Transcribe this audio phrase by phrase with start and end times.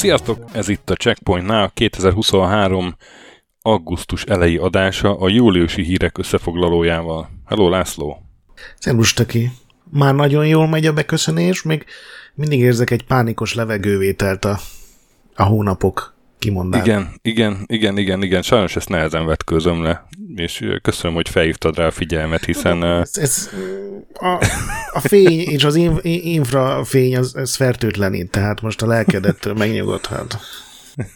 [0.00, 0.44] Sziasztok!
[0.52, 2.96] Ez itt a Checkpointnál 2023
[3.62, 7.30] augusztus elejé adása a júliusi hírek összefoglalójával.
[7.46, 8.22] Hello László!
[8.78, 9.50] Szervus, Töki!
[9.90, 11.84] Már nagyon jól megy a beköszönés, még
[12.34, 14.58] mindig érzek egy pánikos levegővételt a,
[15.34, 16.84] a hónapok kimondán.
[16.84, 18.42] Igen, igen, igen, igen, igen.
[18.42, 22.84] Sajnos ezt nehezen vetkőzöm le, és köszönöm, hogy felhívtad rá a figyelmet, hiszen...
[22.84, 23.50] Ez, ez
[24.14, 24.46] a,
[24.92, 30.38] a fény és az infrafény az, ez fertőtlenít, tehát most a lelkedet megnyugodhat.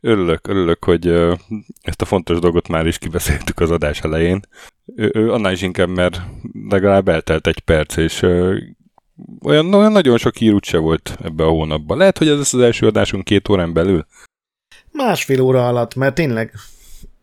[0.00, 1.06] Örülök, örülök, hogy
[1.82, 4.40] ezt a fontos dolgot már is kibeszéltük az adás elején.
[5.12, 6.20] Annál is inkább, mert
[6.68, 8.22] legalább eltelt egy perc, és
[9.42, 11.98] olyan, olyan nagyon sok hír úgyse volt ebbe a hónapban.
[11.98, 14.06] Lehet, hogy ez lesz az első adásunk két órán belül?
[14.92, 16.52] Másfél óra alatt, mert tényleg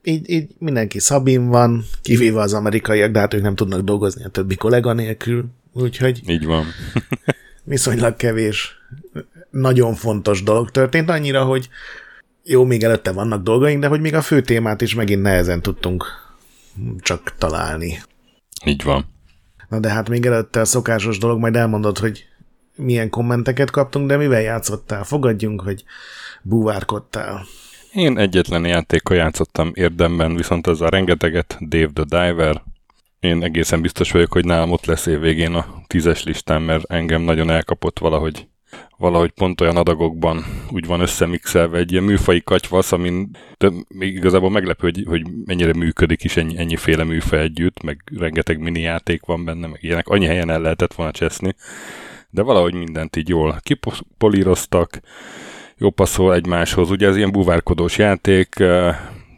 [0.07, 4.29] így, így mindenki szabin van, kivéve az amerikaiak, de hát ők nem tudnak dolgozni a
[4.29, 6.21] többi kollega nélkül, úgyhogy...
[6.29, 6.65] Így van.
[7.63, 8.75] viszonylag kevés,
[9.49, 11.69] nagyon fontos dolog történt, annyira, hogy
[12.43, 16.05] jó, még előtte vannak dolgaink, de hogy még a fő témát is megint nehezen tudtunk
[16.99, 18.01] csak találni.
[18.65, 19.05] Így van.
[19.69, 22.25] Na de hát még előtte a szokásos dolog, majd elmondod, hogy
[22.75, 25.03] milyen kommenteket kaptunk, de mivel játszottál?
[25.03, 25.83] Fogadjunk, hogy
[26.41, 27.45] búvárkodtál.
[27.97, 32.61] Én egyetlen játékkal játszottam érdemben, viszont az a rengeteget, Dave the Diver.
[33.19, 37.49] Én egészen biztos vagyok, hogy nálam ott lesz évvégén a tízes listán, mert engem nagyon
[37.49, 38.47] elkapott valahogy
[38.97, 44.49] valahogy pont olyan adagokban úgy van összemixelve egy ilyen műfai katyvasz, amin de még igazából
[44.49, 49.45] meglepő, hogy, hogy mennyire működik is ennyi, ennyiféle műfaj együtt, meg rengeteg mini játék van
[49.45, 50.07] benne, meg ilyenek.
[50.07, 51.55] Annyi helyen el lehetett volna cseszni,
[52.29, 54.99] de valahogy mindent így jól kipolíroztak,
[55.77, 56.91] jó passzol egymáshoz.
[56.91, 58.55] Ugye ez ilyen búvárkodós játék,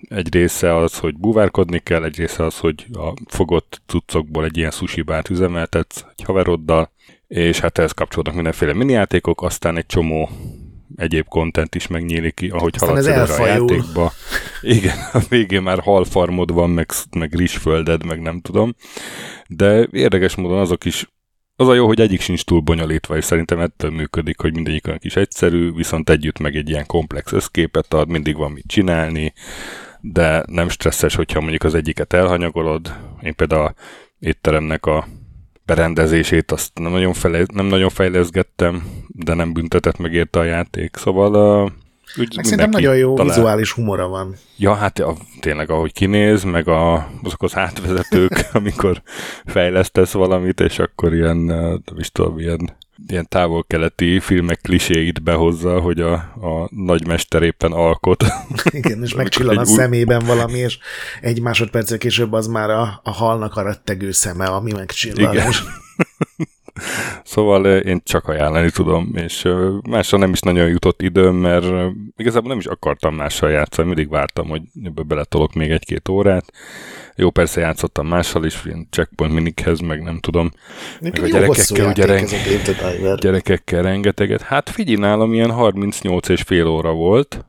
[0.10, 4.72] egy része az, hogy búvárkodni kell, egy része az, hogy a fogott cuccokból egy ilyen
[4.72, 6.92] sushi bárt üzemeltetsz egy haveroddal,
[7.28, 10.30] és hát ehhez kapcsolódnak mindenféle minijátékok, aztán egy csomó
[10.96, 14.12] egyéb kontent is megnyílik ki, ahogy aztán haladsz előre a játékba.
[14.62, 18.76] Igen, a végén már halfarmod van, meg, meg rizsfölded, meg nem tudom.
[19.48, 21.10] De érdekes módon azok is
[21.60, 25.00] az a jó, hogy egyik sincs túl bonyolítva, és szerintem ettől működik, hogy mindegyik olyan
[25.00, 29.34] kis egyszerű, viszont együtt meg egy ilyen komplex összképet ad, mindig van mit csinálni,
[30.02, 32.96] de nem stresszes, hogyha mondjuk az egyiket elhanyagolod.
[33.22, 33.74] Én például a
[34.20, 35.08] étteremnek a
[35.66, 40.96] berendezését azt nem nagyon, fele, nem nagyon fejleszgettem, de nem büntetett meg érte a játék,
[40.96, 41.72] szóval uh,
[42.18, 43.36] úgy meg szerintem nagyon jó talál.
[43.36, 44.36] vizuális humora van.
[44.58, 49.02] Ja, hát a, tényleg ahogy kinéz, meg a, azok az átvezetők, amikor
[49.46, 52.78] fejlesztesz valamit, és akkor ilyen, nem is tudom, ilyen
[53.08, 58.24] ilyen távol-keleti filmek kliséit behozza, hogy a, a nagymester éppen alkot.
[58.72, 60.78] Igen, és megcsillan a szemében valami, és
[61.22, 65.34] egy másodperccel később az már a, a halnak a rettegő szeme, ami megcsillan.
[65.34, 65.52] Igen.
[67.24, 69.48] Szóval én csak ajánlani tudom, és
[69.90, 71.66] másra nem is nagyon jutott időm, mert
[72.18, 76.52] igazából nem is akartam mással játszani, mindig vártam, hogy ebből beletolok még egy-két órát.
[77.16, 80.52] Jó, persze játszottam mással is, ilyen checkpoint minikhez, meg nem tudom.
[81.00, 82.28] Még meg a gyerekekkel, ugye reng...
[83.20, 84.42] gyerekekkel rengeteget.
[84.42, 87.46] Hát figyelj, nálam ilyen 38 és fél óra volt,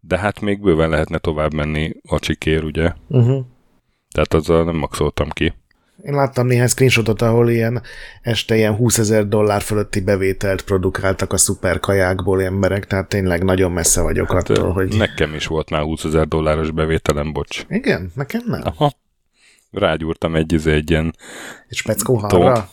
[0.00, 2.92] de hát még bőven lehetne tovább menni a csikér, ugye?
[3.08, 3.44] Uh-huh.
[4.10, 5.52] Tehát azzal nem maxoltam ki.
[6.06, 7.82] Én láttam néhány screenshotot, ahol ilyen
[8.22, 14.00] este ilyen 20 ezer dollár fölötti bevételt produkáltak a szuperkajákból emberek, tehát tényleg nagyon messze
[14.00, 14.96] vagyok hát, attól, hogy...
[14.96, 17.64] Nekem is volt már 20 ezer dolláros bevételem, bocs.
[17.68, 18.10] Igen?
[18.14, 18.60] Nekem nem?
[18.64, 18.92] Aha.
[19.70, 21.14] Rágyúrtam egy, izé, egy ilyen...
[21.68, 22.68] Egy speckóhalra?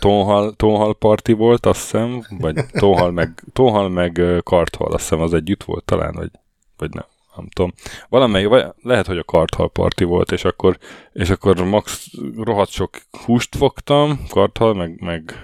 [0.00, 5.34] Tónhal, tónhal parti volt, azt hiszem, vagy tónhal meg, tónhal meg karthal, azt hiszem az
[5.34, 6.30] együtt volt talán, vagy,
[6.76, 7.04] vagy nem
[7.36, 7.72] nem tudom,
[8.08, 10.78] valamelyik, vagy lehet, hogy a karthal parti volt, és akkor,
[11.12, 12.06] és akkor max
[12.36, 12.90] rohadt sok
[13.24, 15.34] húst fogtam, karthal, meg, meg,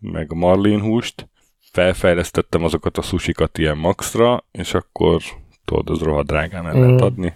[0.00, 1.28] meg marlin húst,
[1.72, 5.22] felfejlesztettem azokat a susikat ilyen maxra, és akkor
[5.64, 7.04] tudod, az rohadt drágán el lehet mm.
[7.04, 7.34] adni.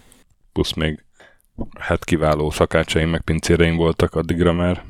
[0.52, 1.04] Plusz még
[1.78, 4.84] hát kiváló szakácsaim, meg pincéreim voltak addigra már.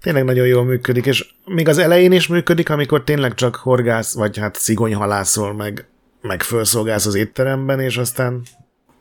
[0.00, 4.38] Tényleg nagyon jól működik, és még az elején is működik, amikor tényleg csak horgász, vagy
[4.38, 5.88] hát szigonyhalászol, meg,
[6.20, 8.42] meg felszolgálsz az étteremben, és aztán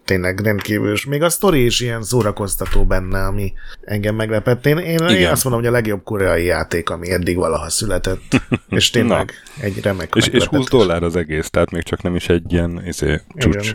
[0.06, 0.96] tényleg rendkívül.
[1.08, 4.66] Még a sztori is ilyen szórakoztató benne, ami engem meglepett.
[4.66, 8.22] Én, én, én azt mondom, hogy a legjobb koreai játék, ami eddig valaha született.
[8.70, 12.30] És tényleg egy remek és, és 20 dollár az egész, tehát még csak nem is
[12.30, 13.74] egy ilyen izé, csúcs,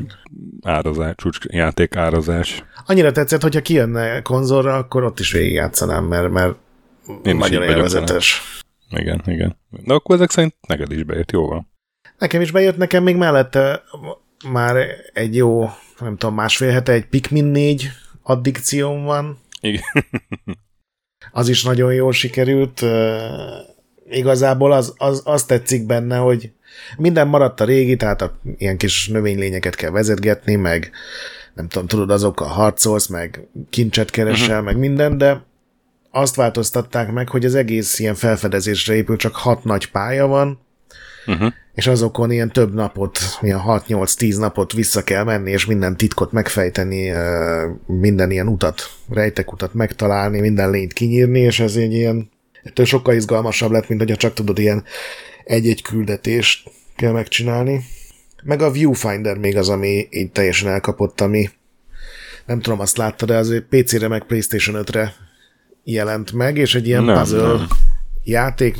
[0.62, 2.64] árazás, csúcs játék árazás.
[2.86, 6.54] Annyira tetszett, hogyha kijönne konzolra, akkor ott is végigjátszanám, mert, mert
[7.22, 8.42] én nagyon élvezetes.
[8.90, 9.56] Igen, igen.
[9.70, 11.70] De akkor ezek szerint neked is bejött, jó van.
[12.18, 13.82] Nekem is bejött, nekem még mellette
[14.50, 17.90] már egy jó, nem tudom, másfél hete egy Pikmin 4
[18.22, 19.38] addikcióm van.
[19.60, 19.82] Igen.
[21.32, 22.84] az is nagyon jól sikerült.
[24.10, 26.52] Igazából az, az, az tetszik benne, hogy
[26.96, 30.90] minden maradt a régi, tehát a, ilyen kis növénylényeket kell vezetgetni, meg
[31.54, 34.64] nem tudom, tudod, azokkal harcolsz, meg kincset keresel, uh-huh.
[34.64, 35.46] meg minden, de
[36.10, 40.60] azt változtatták meg, hogy az egész ilyen felfedezésre épül, csak hat nagy pálya van,
[41.26, 41.52] uh-huh.
[41.74, 47.12] és azokon ilyen több napot, ilyen 6-8-10 napot vissza kell menni, és minden titkot megfejteni,
[47.86, 52.30] minden ilyen utat, rejtekutat megtalálni, minden lényt kinyírni, és ez egy ilyen,
[52.62, 54.84] ettől sokkal izgalmasabb lett, mint hogyha csak tudod ilyen
[55.44, 57.84] egy-egy küldetést kell megcsinálni.
[58.42, 61.50] Meg a Viewfinder még az, ami így teljesen elkapott, ami
[62.46, 65.14] nem tudom, azt láttad, de az PC-re meg PlayStation 5-re
[65.84, 67.66] jelent meg, és egy ilyen nem, puzzle nem.
[68.24, 68.76] játék.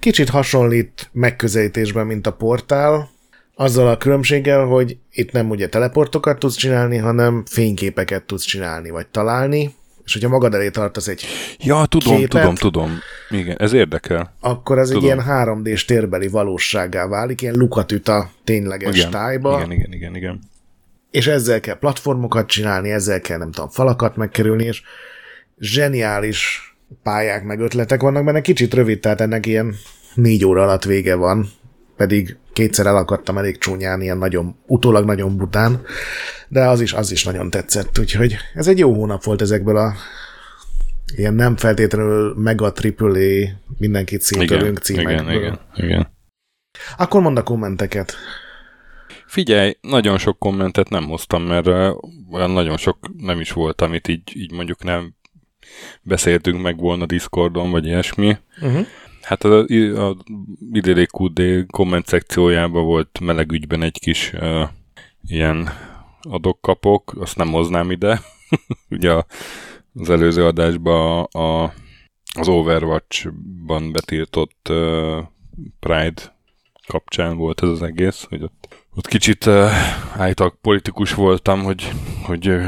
[0.00, 3.10] Kicsit hasonlít megközelítésben, mint a portál,
[3.54, 9.06] azzal a különbséggel, hogy itt nem ugye teleportokat tudsz csinálni, hanem fényképeket tudsz csinálni, vagy
[9.06, 9.74] találni,
[10.04, 11.24] és hogyha magad elé tartasz egy
[11.58, 12.98] Ja, tudom, képet, tudom, tudom.
[13.30, 14.34] Igen, ez érdekel.
[14.40, 15.02] Akkor ez tudom.
[15.02, 19.56] egy ilyen 3D-s térbeli valóságá válik, ilyen lukat üt a tényleges igen, tájba.
[19.56, 20.40] Igen, igen, igen, igen.
[21.10, 24.82] És ezzel kell platformokat csinálni, ezzel kell, nem tudom, falakat megkerülni, és
[25.58, 26.68] zseniális
[27.02, 29.74] pályák meg ötletek vannak benne, kicsit rövid, tehát ennek ilyen
[30.14, 31.48] négy óra alatt vége van,
[31.96, 35.82] pedig kétszer elakadtam elég csúnyán, ilyen nagyon, utólag nagyon bután,
[36.48, 39.92] de az is, az is nagyon tetszett, úgyhogy ez egy jó hónap volt ezekből a
[41.16, 45.14] ilyen nem feltétlenül mega triple mindenkit szintölünk címekből.
[45.14, 46.16] Igen, igen, igen.
[46.96, 48.14] Akkor mondd a kommenteket.
[49.26, 51.66] Figyelj, nagyon sok kommentet nem hoztam, mert
[52.32, 55.14] olyan nagyon sok nem is volt, amit így, így mondjuk nem
[56.02, 58.36] beszéltünk meg volna Discordon, vagy ilyesmi.
[58.60, 58.86] Uh-huh.
[59.22, 59.58] Hát a,
[60.08, 60.16] a
[60.72, 64.68] IDDQD komment szekciójában volt meleg ügyben egy kis uh,
[65.26, 65.68] ilyen
[66.22, 68.20] adok-kapok, azt nem hoznám ide.
[68.90, 69.22] Ugye
[69.94, 71.72] az előző adásban a, a,
[72.38, 75.18] az Overwatch-ban betiltott uh,
[75.80, 76.36] Pride
[76.86, 79.70] kapcsán volt ez az egész, hogy ott ott kicsit uh,
[80.16, 81.92] állítólag politikus voltam, hogy,
[82.22, 82.66] hogy uh,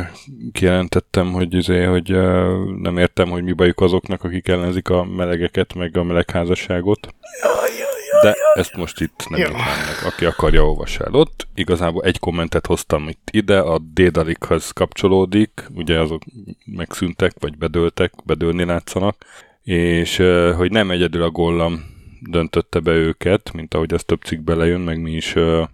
[0.53, 5.75] kijelentettem, hogy, izé, hogy uh, nem értem, hogy mi bajuk azoknak, akik ellenzik a melegeket,
[5.75, 7.15] meg a melegházasságot.
[8.23, 9.61] De ezt most itt nem meg.
[10.05, 11.49] Aki akarja, olvassa el ott.
[11.55, 16.23] Igazából egy kommentet hoztam itt ide, a Dédalikhoz kapcsolódik, ugye azok
[16.65, 19.17] megszűntek, vagy bedőltek, bedőlni látszanak,
[19.63, 21.85] és uh, hogy nem egyedül a gollam
[22.21, 25.69] döntötte be őket, mint ahogy ez több cikk belejön, meg mi is uh,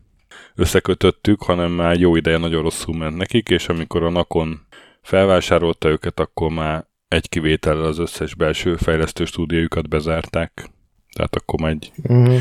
[0.57, 4.61] összekötöttük, hanem már jó ideje nagyon rosszul ment nekik, és amikor a Nakon
[5.03, 10.71] felvásárolta őket, akkor már egy kivétellel az összes belső fejlesztő stúdiójukat bezárták.
[11.13, 12.39] Tehát akkor már egy uh-huh.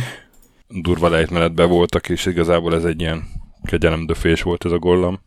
[0.68, 3.24] durva lejtmenetben voltak, és igazából ez egy ilyen
[3.64, 5.20] kegyelemdöfés volt ez a gollam.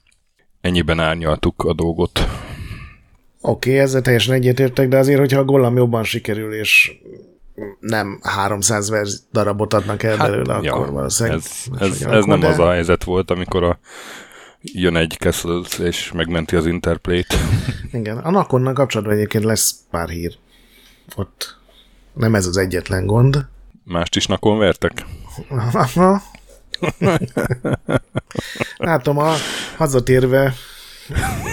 [0.61, 2.19] Ennyiben árnyaltuk a dolgot.
[3.41, 6.93] Oké, okay, ezzel teljesen egyetértek, de azért, hogyha a gollam jobban sikerül, és
[7.81, 11.39] nem 300 vers darabot adnak el hát, belőle, ja, akkor valószínűleg...
[11.39, 12.47] Ez, ez, ez nem de...
[12.47, 13.79] az a helyzet volt, amikor a
[14.61, 17.35] jön egy Castle és megmenti az Interplay-t.
[17.93, 20.37] Igen, a Nakonnal kapcsolatban egyébként lesz pár hír.
[21.17, 21.57] Ott
[22.13, 23.47] nem ez az egyetlen gond.
[23.85, 25.05] Mást is Nakon vertek?
[28.77, 29.33] Látom, a
[29.77, 30.55] hazatérve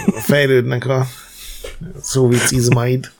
[0.06, 1.06] fejlődnek a
[2.00, 3.10] szóvic izmaid.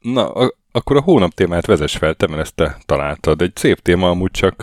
[0.00, 0.32] Na,
[0.72, 3.42] akkor a hónap témát vezess fel, te, mert ezt te találtad.
[3.42, 4.62] Egy szép téma, amúgy csak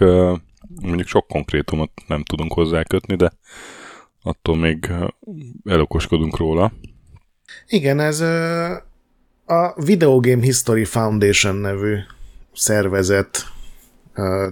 [0.81, 3.31] mondjuk sok konkrétumot nem tudunk hozzá kötni, de
[4.23, 4.91] attól még
[5.65, 6.73] elokoskodunk róla.
[7.67, 8.19] Igen, ez
[9.45, 11.97] a Video Game History Foundation nevű
[12.53, 13.45] szervezet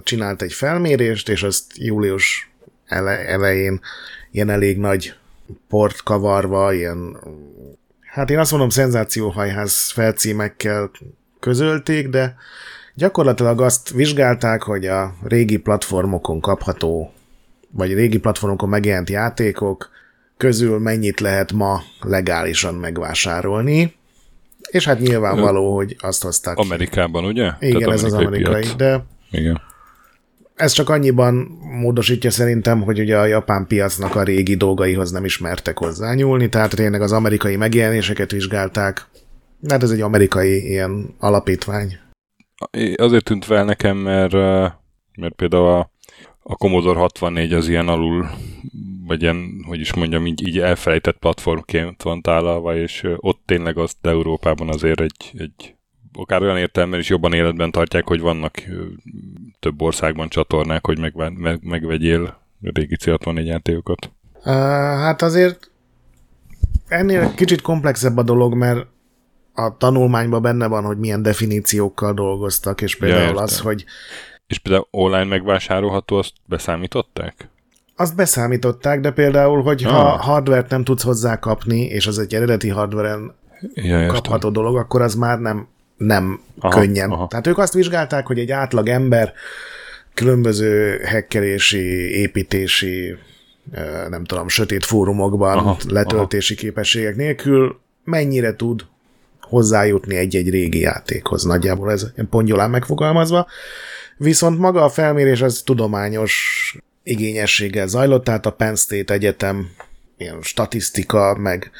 [0.02, 2.50] csinált egy felmérést, és azt július
[2.86, 3.80] elején
[4.30, 5.14] ilyen elég nagy
[5.68, 7.16] port kavarva, ilyen
[8.00, 10.90] hát én azt mondom szenzációhajház felcímekkel
[11.46, 12.36] közölték, de
[12.94, 17.12] gyakorlatilag azt vizsgálták, hogy a régi platformokon kapható,
[17.70, 19.90] vagy régi platformokon megjelent játékok
[20.36, 23.94] közül mennyit lehet ma legálisan megvásárolni,
[24.70, 26.56] és hát nyilvánvaló, hogy azt hozták.
[26.56, 27.52] Amerikában, ugye?
[27.60, 28.76] Igen, Tehát ez az amerikai, piac.
[28.76, 29.60] de Igen.
[30.54, 31.34] ez csak annyiban
[31.80, 37.02] módosítja szerintem, hogy ugye a japán piacnak a régi dolgaihoz nem ismertek hozzányúlni, tehát tényleg
[37.02, 39.06] az amerikai megjelenéseket vizsgálták.
[39.68, 41.98] Hát ez egy amerikai ilyen alapítvány.
[42.96, 44.32] Azért tűnt fel nekem, mert,
[45.16, 45.90] mert például a,
[46.42, 48.30] a Commodore 64 az ilyen alul,
[49.06, 53.96] vagy ilyen, hogy is mondjam, így, így elfelejtett platformként van tálalva, és ott tényleg azt
[54.02, 55.74] Európában azért egy, egy
[56.12, 58.62] akár olyan értelemben is jobban életben tartják, hogy vannak
[59.60, 64.10] több országban csatornák, hogy meg, meg, megvegyél régi C64 játékokat.
[64.34, 64.52] Uh,
[65.02, 65.70] hát azért
[66.88, 68.86] ennél kicsit komplexebb a dolog, mert
[69.56, 73.84] a tanulmányban benne van, hogy milyen definíciókkal dolgoztak, és például ja, az, hogy...
[74.46, 77.48] És például online megvásárolható, azt beszámították?
[77.96, 79.90] Azt beszámították, de például, hogy ah.
[79.90, 83.34] ha hardvert nem tudsz hozzá kapni, és az egy eredeti hardveren
[83.74, 87.10] ja, kapható dolog, akkor az már nem nem aha, könnyen.
[87.10, 87.26] Aha.
[87.26, 89.32] Tehát ők azt vizsgálták, hogy egy átlag ember
[90.14, 93.16] különböző hekkerési, építési,
[94.08, 96.62] nem tudom, sötét fórumokban aha, letöltési aha.
[96.62, 98.86] képességek nélkül mennyire tud
[99.48, 101.42] hozzájutni egy-egy régi játékhoz.
[101.42, 103.46] Nagyjából ez pongyolán megfogalmazva.
[104.16, 109.68] Viszont maga a felmérés az tudományos igényességgel zajlott, tehát a Penn State Egyetem
[110.16, 111.70] ilyen statisztika, meg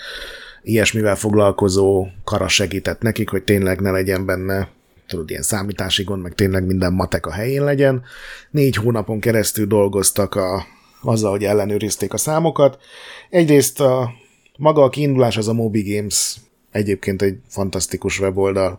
[0.62, 4.68] ilyesmivel foglalkozó kara segített nekik, hogy tényleg ne legyen benne
[5.06, 8.02] tudod, ilyen számítási gond, meg tényleg minden matek a helyén legyen.
[8.50, 10.66] Négy hónapon keresztül dolgoztak a,
[11.02, 12.78] azzal, hogy ellenőrizték a számokat.
[13.30, 14.10] Egyrészt a
[14.56, 16.36] maga a kiindulás az a Moby Games
[16.76, 18.78] egyébként egy fantasztikus weboldal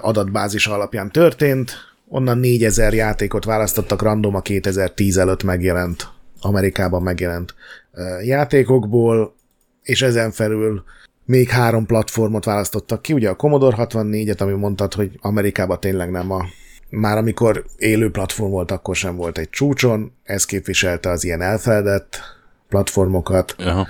[0.00, 1.72] adatbázis alapján történt.
[2.08, 6.08] Onnan 4000 játékot választottak random a 2010 előtt megjelent,
[6.40, 7.54] Amerikában megjelent
[8.24, 9.34] játékokból
[9.82, 10.84] és ezen felül
[11.24, 16.30] még három platformot választottak ki, ugye a Commodore 64-et, ami mondtad, hogy Amerikában tényleg nem
[16.30, 16.44] a
[16.88, 22.20] már amikor élő platform volt, akkor sem volt egy csúcson, ez képviselte az ilyen elfeledett
[22.68, 23.54] platformokat.
[23.58, 23.86] Aha.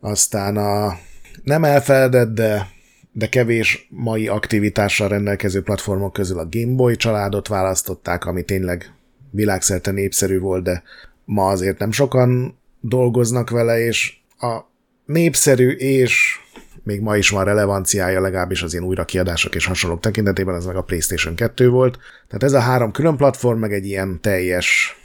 [0.00, 0.98] Aztán a
[1.44, 2.68] nem elfeledett, de,
[3.12, 8.94] de kevés mai aktivitással rendelkező platformok közül a Game Boy családot választották, ami tényleg
[9.30, 10.82] világszerte népszerű volt, de
[11.24, 14.60] ma azért nem sokan dolgoznak vele, és a
[15.06, 16.38] népszerű és
[16.82, 20.82] még ma is van relevanciája, legalábbis az ilyen újrakiadások és hasonlók tekintetében, ez meg a
[20.82, 21.98] PlayStation 2 volt.
[22.28, 24.96] Tehát ez a három külön platform, meg egy ilyen teljes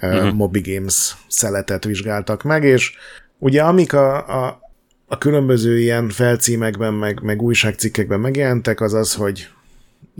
[0.00, 0.26] uh-huh.
[0.26, 2.92] uh, Moby Games szeletet vizsgáltak meg, és
[3.38, 4.16] ugye amik a,
[4.46, 4.60] a,
[5.08, 9.48] a különböző ilyen felcímekben, meg, meg újságcikkekben megjelentek, az az, hogy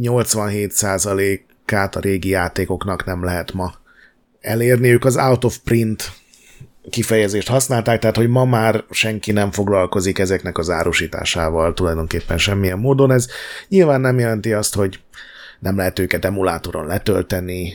[0.02, 3.75] 87%-át a régi játékoknak nem lehet ma
[4.40, 4.88] elérni.
[4.88, 6.12] Ők az out of print
[6.90, 13.11] kifejezést használták, tehát hogy ma már senki nem foglalkozik ezeknek az árusításával tulajdonképpen semmilyen módon.
[13.11, 13.28] Ez
[13.68, 15.00] nyilván nem jelenti azt, hogy
[15.59, 17.73] nem lehet őket emulátoron letölteni.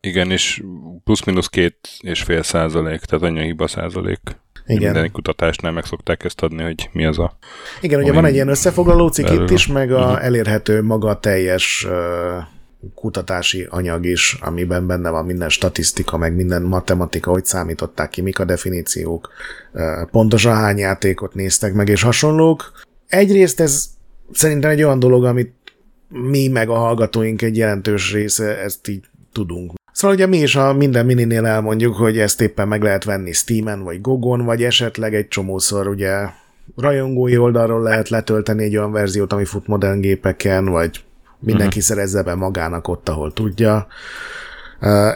[0.00, 0.62] Igen, és
[1.04, 4.20] plusz-minusz két és fél százalék, tehát annyi hiba százalék.
[4.66, 4.92] Igen.
[4.92, 7.36] Minden kutatásnál meg szokták ezt adni, hogy mi az a...
[7.80, 10.24] Igen, ugye van egy ilyen összefoglaló cikk itt is, meg a uh-huh.
[10.24, 11.86] elérhető maga teljes
[12.94, 18.38] kutatási anyag is, amiben benne van minden statisztika, meg minden matematika, hogy számították ki, mik
[18.38, 19.32] a definíciók,
[20.10, 22.72] pontosan hány játékot néztek meg, és hasonlók.
[23.06, 23.86] Egyrészt ez
[24.32, 25.54] szerintem egy olyan dolog, amit
[26.08, 29.72] mi meg a hallgatóink egy jelentős része ezt így tudunk.
[29.94, 33.82] Szóval ugye mi is a minden mininél elmondjuk, hogy ezt éppen meg lehet venni Steamen,
[33.82, 36.28] vagy Gogon, vagy esetleg egy csomószor ugye
[36.76, 41.04] rajongói oldalról lehet letölteni egy olyan verziót, ami fut modern gépeken, vagy
[41.44, 41.94] Mindenki uh-huh.
[41.94, 43.86] szerezze be magának ott, ahol tudja.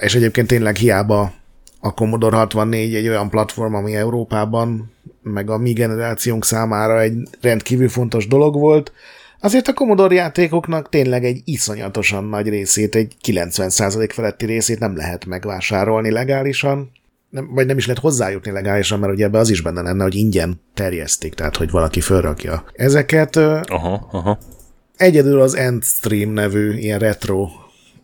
[0.01, 1.33] És egyébként tényleg hiába
[1.81, 4.93] a Commodore 64 egy olyan platform, ami Európában,
[5.23, 8.93] meg a mi generációnk számára egy rendkívül fontos dolog volt,
[9.41, 15.25] azért a Commodore játékoknak tényleg egy iszonyatosan nagy részét, egy 90% feletti részét nem lehet
[15.25, 16.91] megvásárolni legálisan,
[17.31, 20.15] nem, vagy nem is lehet hozzájutni legálisan, mert ugye ebbe az is benne lenne, hogy
[20.15, 22.65] ingyen terjesztik, tehát hogy valaki fölrakja.
[22.73, 24.39] Ezeket aha, aha.
[24.97, 27.49] Egyedül az Endstream nevű ilyen retro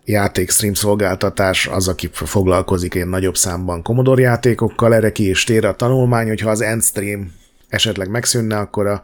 [0.04, 5.76] játékstream szolgáltatás az, aki foglalkozik ilyen nagyobb számban Commodore játékokkal, erre ki is tér a
[5.76, 7.32] tanulmány, hogyha az Endstream
[7.68, 9.02] esetleg megszűnne, akkor a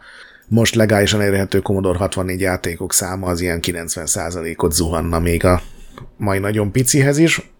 [0.51, 5.61] most legálisan elérhető Commodore 64 játékok száma az ilyen 90%-ot zuhanna még a
[6.17, 7.51] mai nagyon picihez is.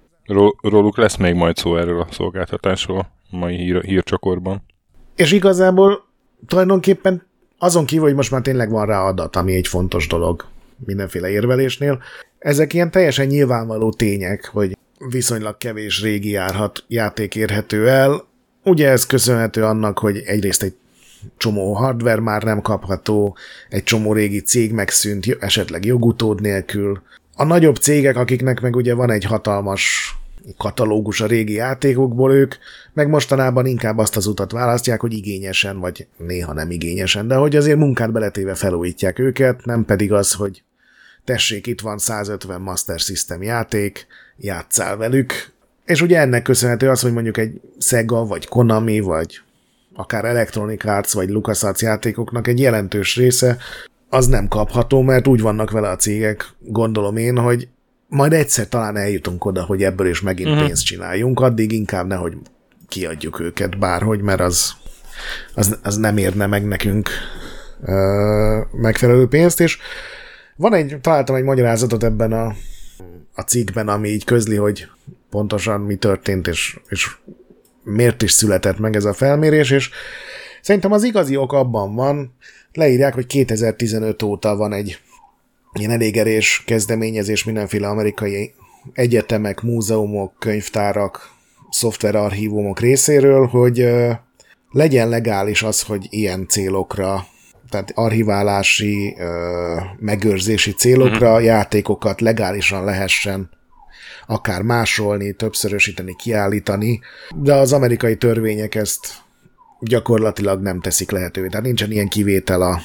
[0.63, 2.99] Róluk lesz még majd szó erről a szolgáltatásról
[3.31, 4.63] a mai hír, hírcsakorban.
[5.17, 6.05] És igazából
[6.47, 7.27] tulajdonképpen
[7.59, 10.45] azon kívül, hogy most már tényleg van rá adat, ami egy fontos dolog
[10.87, 12.03] mindenféle érvelésnél,
[12.39, 14.77] ezek ilyen teljesen nyilvánvaló tények, hogy
[15.11, 18.25] viszonylag kevés régi járhat, játék érhető el.
[18.65, 20.75] Ugye ez köszönhető annak, hogy egyrészt egy
[21.37, 23.37] csomó hardware már nem kapható,
[23.69, 27.03] egy csomó régi cég megszűnt, esetleg jogutód nélkül,
[27.37, 30.15] A nagyobb cégek, akiknek meg ugye van egy hatalmas
[30.57, 32.55] katalógus a régi játékokból, ők
[32.93, 37.57] meg mostanában inkább azt az utat választják, hogy igényesen, vagy néha nem igényesen, de hogy
[37.57, 40.63] azért munkát beletéve felújítják őket, nem pedig az, hogy
[41.25, 45.33] tessék, itt van 150 Master System játék, játszál velük,
[45.85, 49.41] és ugye ennek köszönhető az, hogy mondjuk egy Sega, vagy Konami, vagy
[49.95, 53.57] akár Electronic Arts, vagy LucasArts játékoknak egy jelentős része
[54.09, 57.69] az nem kapható, mert úgy vannak vele a cégek, gondolom én, hogy
[58.09, 60.67] majd egyszer talán eljutunk oda, hogy ebből is megint uh-huh.
[60.67, 62.37] pénzt csináljunk, addig inkább nehogy
[62.89, 64.73] kiadjuk őket bárhogy, mert az,
[65.55, 67.09] az, az nem érne meg nekünk
[67.85, 69.79] ö, megfelelő pénzt, és
[70.57, 72.55] van egy, találtam egy magyarázatot ebben a,
[73.35, 74.89] a cikkben, ami így közli, hogy
[75.31, 77.17] pontosan mi történt, és, és
[77.83, 79.91] miért is született meg ez a felmérés, és
[80.63, 82.35] szerintem az igazi ok abban van,
[82.73, 84.99] leírják, hogy 2015 óta van egy
[85.73, 88.55] ilyen elég erős kezdeményezés mindenféle amerikai
[88.93, 91.31] egyetemek, múzeumok, könyvtárak,
[91.71, 93.89] szoftverarchívumok részéről, hogy
[94.71, 97.27] legyen legális az, hogy ilyen célokra,
[97.69, 99.17] tehát archiválási,
[99.99, 101.45] megőrzési célokra uh-huh.
[101.45, 103.51] játékokat legálisan lehessen
[104.31, 107.01] akár másolni, többszörösíteni, kiállítani,
[107.37, 109.07] de az amerikai törvények ezt
[109.81, 111.49] gyakorlatilag nem teszik lehetővé.
[111.49, 112.81] Tehát nincsen ilyen kivétel a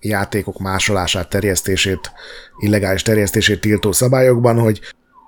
[0.00, 2.12] játékok másolását, terjesztését,
[2.58, 4.80] illegális terjesztését tiltó szabályokban, hogy,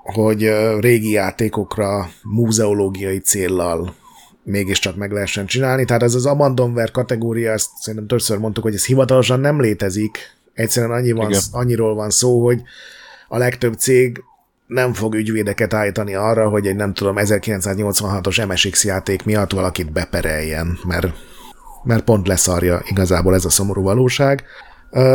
[0.02, 3.94] hogy régi játékokra múzeológiai céllal
[4.42, 5.84] mégiscsak meg lehessen csinálni.
[5.84, 10.18] Tehát ez az Abandonware kategória, ezt szerintem többször mondtuk, hogy ez hivatalosan nem létezik.
[10.54, 12.62] Egyszerűen annyi van, annyiról van szó, hogy
[13.28, 14.22] a legtöbb cég
[14.68, 20.78] nem fog ügyvédeket állítani arra, hogy egy nem tudom 1986-os MSX játék miatt valakit bepereljen,
[20.86, 21.08] mert,
[21.82, 24.44] mert pont leszarja igazából ez a szomorú valóság.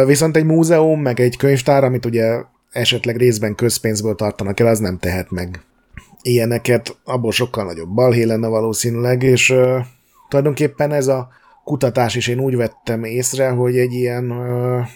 [0.06, 2.42] Viszont egy múzeum, meg egy könyvtár, amit ugye
[2.72, 5.62] esetleg részben közpénzből tartanak el, az nem tehet meg
[6.22, 9.78] ilyeneket, abból sokkal nagyobb balhé lenne valószínűleg, és uh,
[10.30, 11.30] tulajdonképpen ez a
[11.64, 14.88] kutatás is én úgy vettem észre, hogy egy ilyen uh,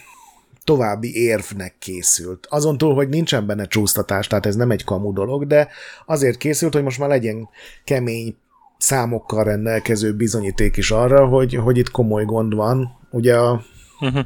[0.67, 2.47] további érvnek készült.
[2.49, 5.67] Azon túl, hogy nincsen benne csúsztatás, tehát ez nem egy kamu dolog, de
[6.05, 7.49] azért készült, hogy most már legyen
[7.83, 8.35] kemény
[8.77, 12.97] számokkal rendelkező bizonyíték is arra, hogy, hogy itt komoly gond van.
[13.11, 13.61] Ugye a
[13.99, 14.25] uh-huh.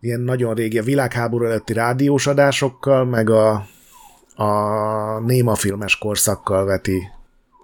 [0.00, 3.66] ilyen nagyon régi a világháború előtti rádiós adásokkal, meg a,
[4.34, 4.50] a
[5.20, 7.08] néma filmes korszakkal veti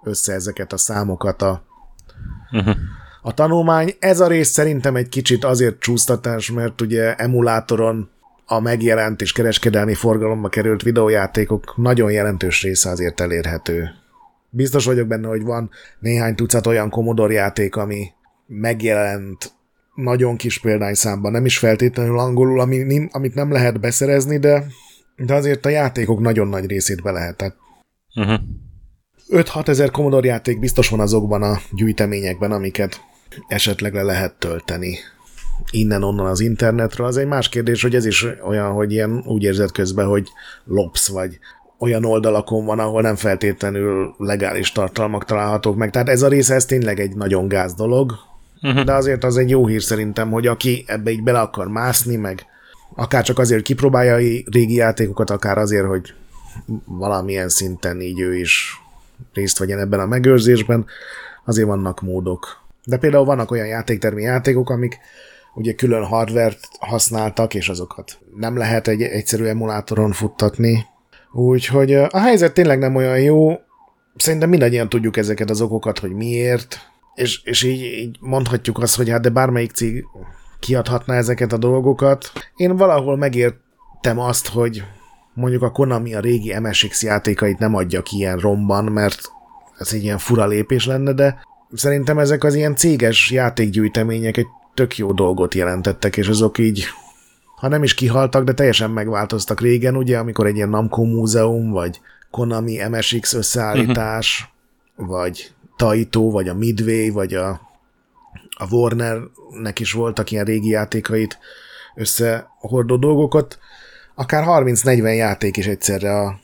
[0.03, 1.63] össze ezeket a számokat a,
[2.51, 2.75] uh-huh
[3.27, 3.95] a tanulmány.
[3.99, 8.09] Ez a rész szerintem egy kicsit azért csúsztatás, mert ugye emulátoron
[8.45, 13.89] a megjelent és kereskedelmi forgalomba került videójátékok nagyon jelentős része azért elérhető.
[14.49, 18.07] Biztos vagyok benne, hogy van néhány tucat olyan Commodore játék, ami
[18.45, 19.51] megjelent
[19.95, 24.65] nagyon kis példányszámban, nem is feltétlenül angolul, ami, amit nem lehet beszerezni, de,
[25.15, 27.55] de azért a játékok nagyon nagy részét be lehetett.
[28.15, 28.39] Uh-huh.
[29.29, 33.01] 5-6 ezer Commodore játék biztos van azokban a gyűjteményekben, amiket
[33.47, 34.97] esetleg le lehet tölteni
[35.71, 37.07] innen-onnan az internetről.
[37.07, 40.27] Az egy más kérdés, hogy ez is olyan, hogy ilyen úgy érzed közben, hogy
[40.65, 41.39] lopsz, vagy
[41.79, 45.91] olyan oldalakon van, ahol nem feltétlenül legális tartalmak találhatók meg.
[45.91, 48.13] Tehát ez a része, ez tényleg egy nagyon gáz dolog,
[48.61, 48.83] uh-huh.
[48.83, 52.45] de azért az egy jó hír szerintem, hogy aki ebbe így bele akar mászni, meg
[52.95, 56.13] akár csak azért, hogy kipróbálja a régi játékokat, akár azért, hogy
[56.85, 58.81] valamilyen szinten így ő is
[59.33, 60.85] részt vegyen ebben a megőrzésben,
[61.45, 62.65] azért vannak módok.
[62.87, 64.97] De például vannak olyan játéktermi játékok, amik
[65.55, 70.85] ugye külön hardvert használtak, és azokat nem lehet egy egyszerű emulátoron futtatni.
[71.31, 73.51] Úgyhogy a helyzet tényleg nem olyan jó.
[74.15, 76.79] Szerintem mindannyian tudjuk ezeket az okokat, hogy miért,
[77.15, 80.05] és, és így, így mondhatjuk azt, hogy hát de bármelyik cég
[80.59, 82.31] kiadhatná ezeket a dolgokat.
[82.55, 84.83] Én valahol megértem azt, hogy
[85.33, 89.21] mondjuk a Konami a régi MSX játékait nem adja ki ilyen romban, mert
[89.77, 91.39] ez egy ilyen fura lépés lenne, de
[91.73, 96.85] szerintem ezek az ilyen céges játékgyűjtemények egy tök jó dolgot jelentettek, és azok így,
[97.55, 101.99] ha nem is kihaltak, de teljesen megváltoztak régen, ugye, amikor egy ilyen Namco múzeum, vagy
[102.31, 104.53] Konami MSX összeállítás,
[104.95, 105.15] uh-huh.
[105.15, 107.49] vagy Taito, vagy a Midway, vagy a,
[108.57, 111.37] a Warnernek is voltak ilyen régi játékait
[111.95, 113.59] összehordó dolgokat,
[114.15, 116.39] akár 30-40 játék is egyszerre a,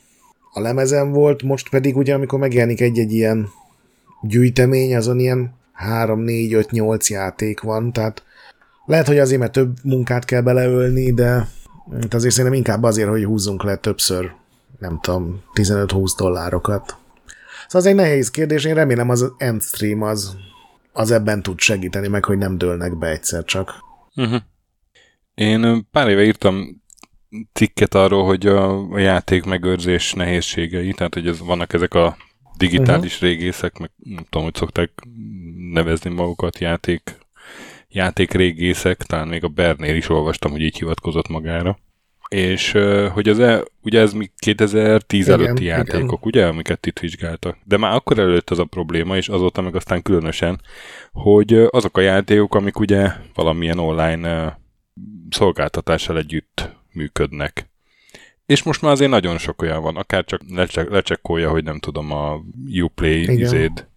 [0.52, 3.50] a lemezen volt, most pedig ugye, amikor megjelenik egy-egy ilyen
[4.24, 8.24] gyűjtemény, azon ilyen 3, 4, 5, 8 játék van, tehát
[8.86, 11.48] lehet, hogy azért, mert több munkát kell beleölni, de
[12.10, 14.32] azért szerintem inkább azért, hogy húzzunk le többször,
[14.80, 16.98] nem tudom, 15-20 dollárokat.
[17.68, 20.36] Szóval az egy nehéz kérdés, én remélem az Endstream az,
[20.94, 23.74] az ebben tud segíteni, meg hogy nem dőlnek be egyszer csak.
[24.16, 24.42] Uh-huh.
[25.34, 26.82] Én pár éve írtam
[27.54, 32.18] cikket arról, hogy a, a játék megőrzés nehézségei, tehát hogy ez, vannak ezek a
[32.58, 33.30] digitális uh-huh.
[33.30, 34.92] régészek, meg nem tudom, hogy szokták
[35.72, 37.18] nevezni magukat játék,
[37.90, 41.78] játék régészek, talán még a Bernél is olvastam, hogy így hivatkozott magára.
[42.28, 42.72] És
[43.12, 46.20] hogy az e, ugye ez mi 2010 igen, előtti játékok, igen.
[46.22, 47.58] ugye, amiket itt vizsgáltak.
[47.64, 50.62] De már akkor előtt az a probléma, és azóta meg aztán különösen,
[51.12, 54.60] hogy azok a játékok, amik ugye valamilyen online
[55.30, 57.73] szolgáltatással együtt működnek.
[58.54, 62.12] És most már azért nagyon sok olyan van, akár csak lecsek, lecsekkolja, hogy nem tudom,
[62.12, 62.42] a
[62.82, 63.88] Uplay izéd,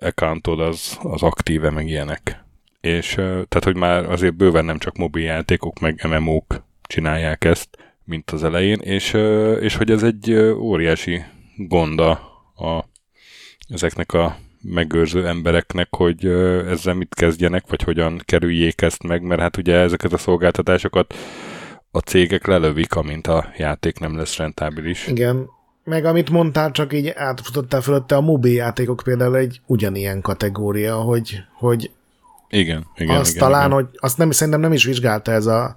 [0.00, 2.44] accountod az, az aktíve, meg ilyenek.
[2.80, 7.68] És tehát, hogy már azért bőven nem csak mobil játékok, meg MMO-k csinálják ezt,
[8.04, 9.12] mint az elején, és,
[9.60, 11.22] és hogy ez egy óriási
[11.56, 12.10] gonda
[12.56, 12.84] a,
[13.68, 16.26] ezeknek a megőrző embereknek, hogy
[16.66, 21.14] ezzel mit kezdjenek, vagy hogyan kerüljék ezt meg, mert hát ugye ezeket a szolgáltatásokat
[21.94, 25.06] a cégek lelövik, amint a játék nem lesz rentábilis.
[25.06, 25.48] Igen,
[25.84, 31.40] meg amit mondtál, csak így átfutottál fölötte, a mobil játékok például egy ugyanilyen kategória, hogy,
[31.58, 31.90] hogy
[32.48, 33.72] igen, igen, azt igen, talán, igen.
[33.72, 35.76] hogy azt nem, szerintem nem is vizsgálta ez a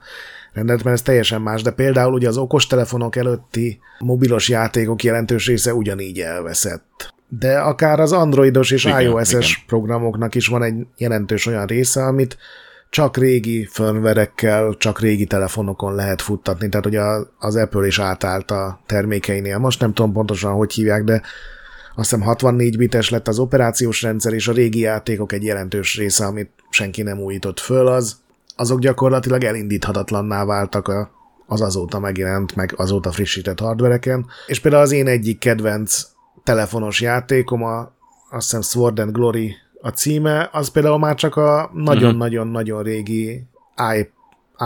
[0.53, 5.73] rendet, mert ez teljesen más, de például ugye az okostelefonok előtti mobilos játékok jelentős része
[5.73, 7.13] ugyanígy elveszett.
[7.27, 12.37] De akár az androidos és iOS-es programoknak is van egy jelentős olyan része, amit
[12.89, 16.95] csak régi firmverekkel, csak régi telefonokon lehet futtatni, tehát hogy
[17.39, 19.57] az Apple is átállt a termékeinél.
[19.57, 21.21] Most nem tudom pontosan, hogy hívják, de
[21.95, 26.25] azt hiszem 64 bites lett az operációs rendszer, és a régi játékok egy jelentős része,
[26.25, 28.17] amit senki nem újított föl, az,
[28.55, 31.11] azok gyakorlatilag elindíthatatlanná váltak a,
[31.47, 34.25] az azóta megjelent, meg azóta frissített hardvereken.
[34.47, 36.01] És például az én egyik kedvenc
[36.43, 37.79] telefonos játékom, a,
[38.29, 43.47] azt hiszem Sword and Glory a címe, az például már csak a nagyon-nagyon-nagyon régi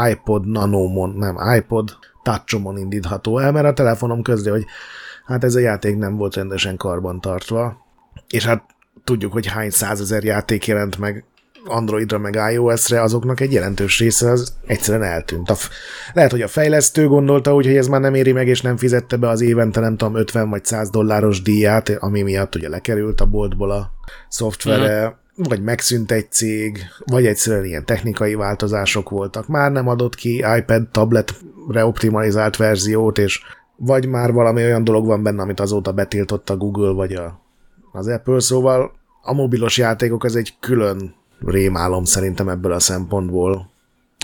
[0.10, 4.66] iPod Nanomon, nem iPod Touchomon indítható el, mert a telefonom közli, hogy
[5.26, 7.86] hát ez a játék nem volt rendesen karban tartva,
[8.30, 8.64] és hát
[9.04, 11.26] tudjuk, hogy hány százezer játék jelent meg
[11.66, 15.50] Androidra meg iOS-re, azoknak egy jelentős része az egyszerűen eltűnt.
[15.50, 15.72] A f-
[16.14, 19.18] lehet, hogy a fejlesztő gondolta úgy, hogy ez már nem éri meg, és nem fizette
[19.18, 23.26] be az évente, nem tudom, 50 vagy 100 dolláros díját, ami miatt ugye lekerült a
[23.26, 23.92] boltból a
[24.30, 25.48] szoftvere, uh-huh.
[25.48, 29.48] vagy megszűnt egy cég, vagy egyszerűen ilyen technikai változások voltak.
[29.48, 33.42] Már nem adott ki iPad tabletre optimalizált verziót, és
[33.76, 37.42] vagy már valami olyan dolog van benne, amit azóta betiltott a Google vagy a,
[37.92, 38.92] az Apple, szóval
[39.22, 41.16] a mobilos játékok az egy külön
[41.46, 43.70] rémálom szerintem ebből a szempontból.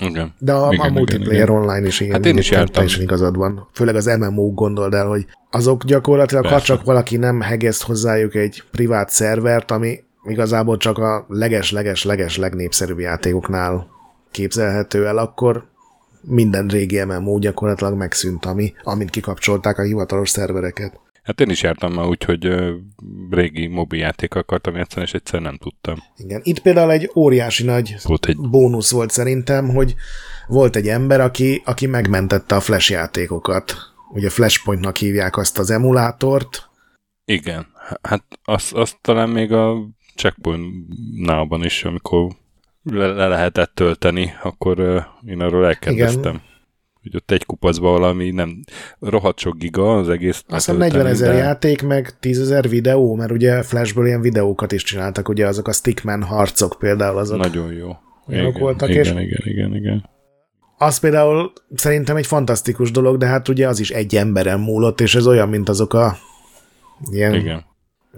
[0.02, 0.34] Igen.
[0.38, 2.12] De a, igen, a multiplayer igen, online is ilyen.
[2.12, 2.84] Hát én is jártam.
[2.84, 3.68] is igazad van.
[3.72, 6.58] Főleg az MMO gondold el, hogy azok gyakorlatilag, Persze.
[6.58, 12.98] ha csak valaki nem hegeszt hozzájuk egy privát szervert, ami igazából csak a leges-leges-leges legnépszerűbb
[12.98, 13.86] játékoknál
[14.30, 15.64] képzelhető el, akkor
[16.20, 21.00] minden régi MMO gyakorlatilag megszűnt, ami, amint kikapcsolták a hivatalos szervereket.
[21.26, 22.54] Hát én is jártam már úgy, hogy
[23.30, 26.02] régi mobil játék akartam játszani, és egyszer nem tudtam.
[26.16, 26.40] Igen.
[26.44, 28.36] Itt például egy óriási nagy volt egy...
[28.36, 29.94] bónusz volt szerintem, hogy
[30.46, 33.74] volt egy ember, aki, aki megmentette a flash játékokat.
[34.12, 36.70] Ugye Flashpointnak hívják azt az emulátort.
[37.24, 37.66] Igen.
[38.02, 40.74] Hát azt, azt talán még a Checkpoint
[41.16, 42.32] nában is, amikor
[42.82, 46.34] le, le lehetett tölteni, akkor uh, én arról elkezdtem.
[46.34, 46.54] Igen
[47.06, 48.64] hogy ott egy kupacban valami nem
[49.00, 50.44] rohadt sok giga az egész.
[50.48, 51.38] Azt hiszem 40 ezer de...
[51.38, 55.72] játék, meg 10 ezer videó, mert ugye Flashből ilyen videókat is csináltak, ugye azok a
[55.72, 57.38] Stickman harcok például azok.
[57.38, 57.90] Nagyon jó.
[58.28, 60.08] Igen, voltak, igen, és igen, igen, igen.
[60.78, 65.14] Az például szerintem egy fantasztikus dolog, de hát ugye az is egy emberen múlott, és
[65.14, 66.16] ez olyan, mint azok a
[67.10, 67.64] ilyen igen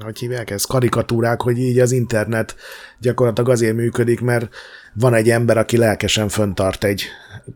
[0.05, 2.57] hogy hívják ezt, karikatúrák, hogy így az internet
[2.98, 4.48] gyakorlatilag azért működik, mert
[4.94, 7.03] van egy ember, aki lelkesen föntart egy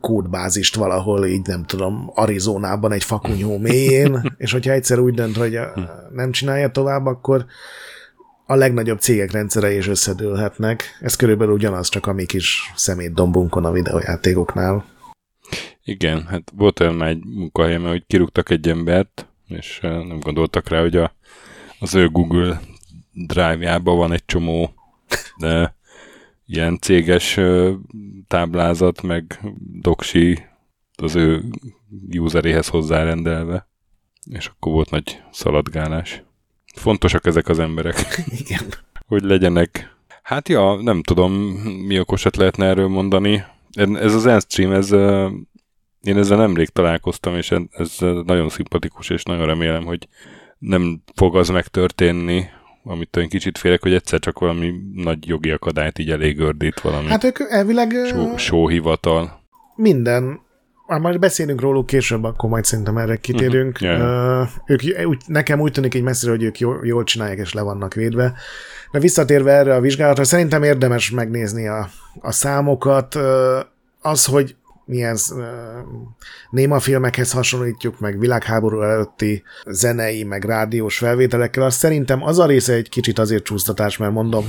[0.01, 5.59] kódbázist valahol, így nem tudom, Arizonában egy fakunyhó mélyén, és hogyha egyszer úgy dönt, hogy
[6.13, 7.45] nem csinálja tovább, akkor
[8.47, 10.99] a legnagyobb cégek rendszerei is összedőlhetnek.
[11.01, 14.85] Ez körülbelül ugyanaz, csak a mi kis szemétdombunkon a videójátékoknál.
[15.85, 20.81] Igen, hát volt olyan már egy munkahelyem, hogy kirúgtak egy embert, és nem gondoltak rá,
[20.81, 21.15] hogy a
[21.83, 22.61] az ő Google
[23.13, 24.75] Drive-jában van egy csomó
[25.37, 25.75] de
[26.57, 27.41] ilyen céges
[28.27, 29.41] táblázat, meg
[29.81, 30.45] doksi
[30.97, 31.45] az ő
[32.19, 33.69] useréhez hozzárendelve,
[34.31, 36.23] és akkor volt nagy szaladgálás.
[36.75, 38.23] Fontosak ezek az emberek.
[38.41, 38.62] Igen.
[39.07, 39.97] hogy legyenek.
[40.23, 41.33] Hát ja, nem tudom,
[41.87, 43.45] mi okosat lehetne erről mondani.
[43.75, 44.91] Ez az Endstream, ez
[46.03, 50.09] én ezzel nemrég találkoztam, és ez nagyon szimpatikus, és nagyon remélem, hogy
[50.59, 52.51] nem fog az megtörténni,
[52.85, 57.09] amit én kicsit félek, hogy egyszer csak valami nagy jogi akadályt így elég gördít valami.
[57.09, 57.92] Hát ők elvileg...
[58.07, 59.40] Só, sóhivatal.
[59.77, 60.40] Minden
[60.87, 63.79] már majd beszélünk róluk később, akkor majd szerintem erre kitérünk.
[63.83, 63.99] Uh-huh.
[63.99, 64.40] Yeah.
[64.40, 67.62] Uh, ők, úgy, nekem úgy tűnik egy messzire, hogy ők jól, jól csinálják és le
[67.62, 68.33] vannak védve.
[68.92, 71.88] De visszatérve erre a vizsgálatra, szerintem érdemes megnézni a,
[72.21, 73.14] a számokat.
[73.14, 73.23] Uh,
[74.01, 75.45] az, hogy milyen uh,
[76.51, 82.73] néma filmekhez hasonlítjuk, meg világháború előtti zenei, meg rádiós felvételekkel, az szerintem az a része
[82.73, 84.45] egy kicsit azért csúsztatás, mert mondom,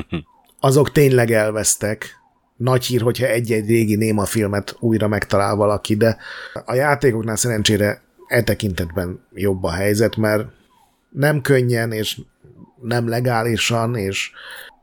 [0.60, 2.24] azok tényleg elvesztek,
[2.56, 6.16] nagy hír, hogyha egy-egy régi néma filmet újra megtalál valaki, de
[6.64, 10.46] a játékoknál szerencsére e tekintetben jobb a helyzet, mert
[11.10, 12.20] nem könnyen és
[12.82, 14.30] nem legálisan, és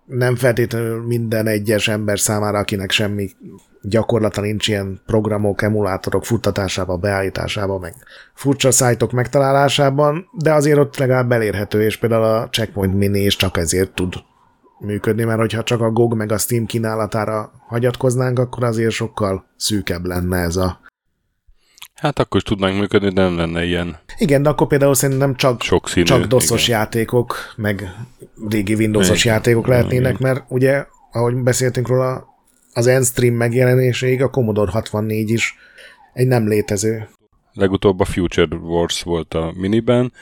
[0.06, 3.30] nem feltétlenül minden egyes ember számára, akinek semmi
[3.84, 7.96] gyakorlata nincs ilyen programok, emulátorok futtatásába, beállításába, meg
[8.34, 13.58] furcsa szájtok megtalálásában, de azért ott legalább elérhető, és például a Checkpoint Mini is csak
[13.58, 14.13] ezért tud
[14.80, 20.06] működni, mert hogyha csak a GOG meg a Steam kínálatára hagyatkoznánk, akkor azért sokkal szűkebb
[20.06, 20.82] lenne ez a
[21.93, 23.98] Hát akkor is tudnánk működni, de nem lenne ilyen.
[24.17, 26.80] Igen, de akkor például szerintem csak, Sokszínű, csak doszos igen.
[26.80, 27.96] játékok, meg
[28.50, 29.34] régi Windowsos igen.
[29.34, 30.32] játékok lehetnének, igen.
[30.32, 32.33] mert ugye, ahogy beszéltünk róla,
[32.74, 35.56] az Endstream megjelenéséig a Commodore 64 is
[36.14, 37.10] egy nem létező.
[37.54, 40.14] Legutóbb a Future Wars volt a miniben,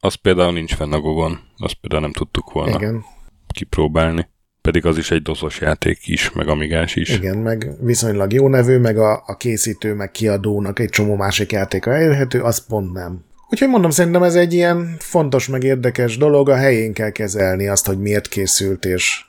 [0.00, 2.76] az például nincs fenn a Gogon, azt például nem tudtuk volna.
[2.76, 3.04] Igen
[3.52, 4.28] kipróbálni.
[4.60, 7.08] Pedig az is egy doszos játék is, meg amigás is.
[7.08, 11.94] Igen, meg viszonylag jó nevű, meg a, a készítő, meg kiadónak egy csomó másik játéka
[11.94, 13.24] elérhető, az pont nem.
[13.48, 17.86] Úgyhogy mondom, szerintem ez egy ilyen fontos, meg érdekes dolog, a helyén kell kezelni azt,
[17.86, 19.24] hogy miért készült, és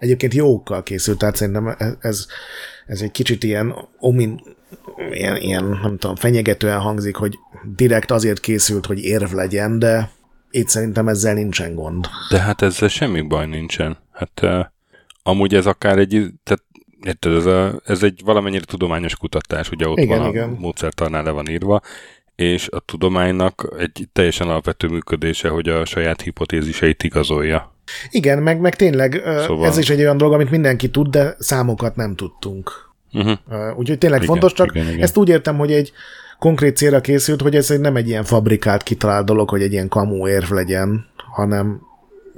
[0.00, 2.26] egyébként jókkal készült, tehát szerintem ez,
[2.86, 4.40] ez egy kicsit ilyen omin,
[5.10, 7.38] ilyen, ilyen, nem tudom, fenyegetően hangzik, hogy
[7.76, 10.10] direkt azért készült, hogy érv legyen, de
[10.50, 12.06] itt szerintem ezzel nincsen gond.
[12.30, 13.98] De hát ezzel semmi baj nincsen.
[14.12, 14.64] Hát uh,
[15.22, 16.64] amúgy ez akár egy, tehát
[17.04, 20.48] érted, ez, a, ez egy valamennyire tudományos kutatás, ugye ott igen, van igen.
[20.48, 21.80] a módszertarnál le van írva,
[22.34, 27.74] és a tudománynak egy teljesen alapvető működése, hogy a saját hipotéziseit igazolja.
[28.10, 29.66] Igen, meg, meg tényleg szóval...
[29.66, 32.88] ez is egy olyan dolog, amit mindenki tud, de számokat nem tudtunk.
[33.12, 33.38] Uh-huh.
[33.78, 35.02] Úgyhogy tényleg igen, fontos, csak igen, igen.
[35.02, 35.92] ezt úgy értem, hogy egy
[36.38, 40.28] konkrét célra készült, hogy ez nem egy ilyen fabrikált, kitalált dolog, hogy egy ilyen kamu
[40.28, 41.80] érv legyen, hanem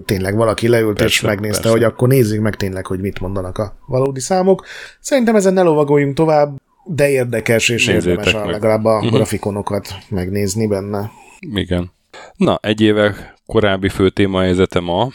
[0.05, 1.77] tényleg valaki leült persze, és megnézte, persze.
[1.77, 4.67] hogy akkor nézzük meg tényleg, hogy mit mondanak a valódi számok.
[5.01, 8.51] Szerintem ezen ne lovagoljunk tovább, de érdekes és Nézzétek érdemes meg.
[8.51, 9.13] legalább a uh-huh.
[9.13, 11.11] grafikonokat megnézni benne.
[11.41, 11.93] Igen.
[12.37, 15.09] Na, egy éve korábbi főtéma helyzete ma.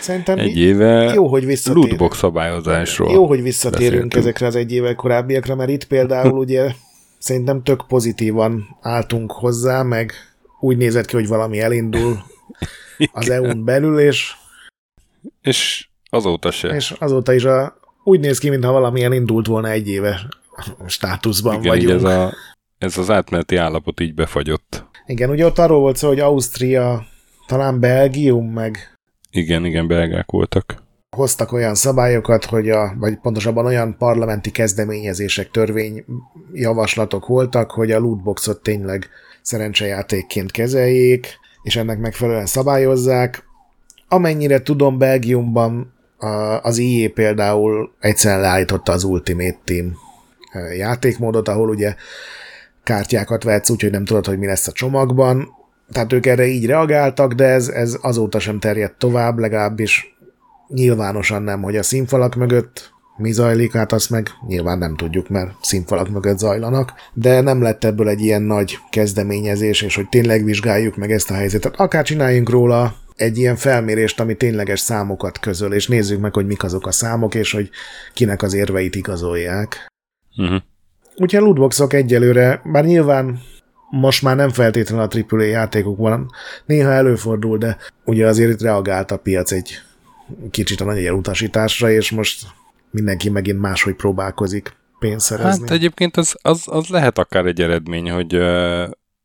[0.00, 1.86] Szerintem egy éve jó, hogy visszatérünk.
[1.86, 3.12] lootbox szabályozásról.
[3.12, 4.14] Jó, hogy visszatérünk beszéltünk.
[4.14, 6.72] ezekre az egy éve korábbiakra, mert itt például ugye
[7.18, 10.12] szerintem tök pozitívan álltunk hozzá, meg
[10.60, 12.18] úgy nézett ki, hogy valami elindul
[13.12, 14.34] az EU-n belül, és
[15.42, 16.68] és azóta se.
[16.68, 20.28] És azóta is a, úgy néz ki, mintha valami elindult volna egy éve
[20.86, 21.94] státuszban Igen, vagyunk.
[21.94, 22.32] Ez, a,
[22.78, 24.84] ez az átmeneti állapot így befagyott.
[25.06, 27.06] Igen, ugye ott arról volt szó, hogy Ausztria,
[27.50, 28.98] talán Belgium, meg...
[29.30, 30.82] Igen, igen, belgák voltak
[31.16, 38.62] hoztak olyan szabályokat, hogy a, vagy pontosabban olyan parlamenti kezdeményezések, törvényjavaslatok voltak, hogy a lootboxot
[38.62, 39.08] tényleg
[39.42, 41.26] szerencsejátékként kezeljék,
[41.62, 43.44] és ennek megfelelően szabályozzák.
[44.08, 45.92] Amennyire tudom, Belgiumban
[46.62, 49.92] az IE például egyszerűen leállította az Ultimate Team
[50.76, 51.94] játékmódot, ahol ugye
[52.82, 55.58] kártyákat vetsz, úgyhogy nem tudod, hogy mi lesz a csomagban.
[55.92, 60.16] Tehát ők erre így reagáltak, de ez, ez azóta sem terjedt tovább, legalábbis
[60.68, 65.50] nyilvánosan nem, hogy a színfalak mögött mi zajlik, hát azt meg nyilván nem tudjuk, mert
[65.62, 70.96] színfalak mögött zajlanak, de nem lett ebből egy ilyen nagy kezdeményezés, és hogy tényleg vizsgáljuk
[70.96, 71.74] meg ezt a helyzetet.
[71.76, 76.64] Akár csináljunk róla egy ilyen felmérést, ami tényleges számokat közöl, és nézzük meg, hogy mik
[76.64, 77.70] azok a számok, és hogy
[78.14, 79.86] kinek az érveit igazolják.
[80.36, 80.62] Uh-huh.
[81.16, 83.40] Úgyhogy a lootboxok egyelőre, bár nyilván
[83.90, 86.30] most már nem feltétlenül a AAA játékokban,
[86.66, 89.80] néha előfordul, de ugye azért itt reagált a piac egy
[90.50, 92.46] kicsit a nagy elutasításra, és most
[92.90, 95.60] mindenki megint máshogy próbálkozik pénzt szerezni.
[95.60, 98.38] Hát egyébként az, az, az lehet akár egy eredmény, hogy,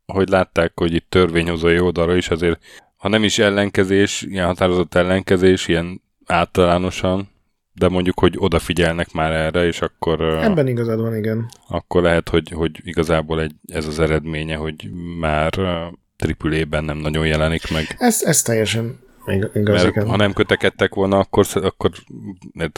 [0.06, 2.60] hogy látták, hogy itt törvényhozói oldalra is azért,
[2.98, 7.30] ha nem is ellenkezés, ilyen határozott ellenkezés, ilyen általánosan,
[7.76, 10.22] de mondjuk, hogy odafigyelnek már erre, és akkor...
[10.22, 11.50] Ebben igazad van, igen.
[11.68, 17.72] Akkor lehet, hogy, hogy igazából egy, ez az eredménye, hogy már AAA-ben nem nagyon jelenik
[17.72, 17.96] meg.
[17.98, 20.08] Ez, ez teljesen Igaz, Mert igen.
[20.08, 21.92] ha nem kötekedtek volna, akkor, akkor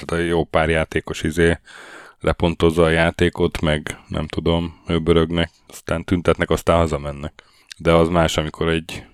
[0.05, 1.57] a jó pár játékos izé
[2.19, 7.43] lepontozza a játékot, meg nem tudom, őbörögnek, aztán tüntetnek, aztán hazamennek.
[7.77, 9.05] De az más, amikor egy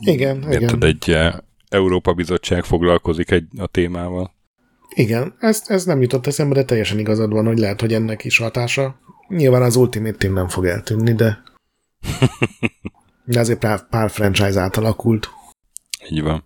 [0.00, 0.84] igen, érted, igen.
[0.84, 1.32] egy eh,
[1.68, 4.34] Európa Bizottság foglalkozik egy, a témával.
[4.94, 8.38] Igen, ez, ez nem jutott eszembe, de teljesen igazad van, hogy lehet, hogy ennek is
[8.38, 8.98] hatása
[9.30, 11.42] Nyilván az Ultimate Team nem fog eltűnni, de,
[13.24, 15.30] de azért pár, pár franchise átalakult.
[16.08, 16.44] Így van.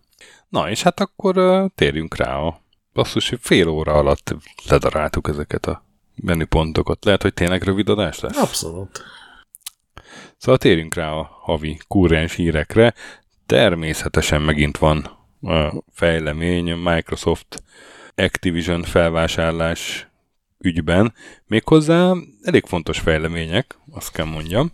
[0.48, 2.60] Na, és hát akkor uh, térjünk rá a
[2.92, 4.34] basszus, hogy fél óra alatt
[4.68, 7.04] ledaráltuk ezeket a menüpontokat.
[7.04, 8.36] Lehet, hogy tényleg rövid adás lesz?
[8.36, 9.02] Abszolút.
[10.36, 12.94] Szóval térjünk rá a havi kurrens hírekre.
[13.46, 14.98] Természetesen megint van
[15.42, 17.62] a fejlemény, Microsoft
[18.14, 20.08] Activision felvásárlás
[20.58, 21.14] ügyben,
[21.46, 24.72] méghozzá elég fontos fejlemények, azt kell mondjam.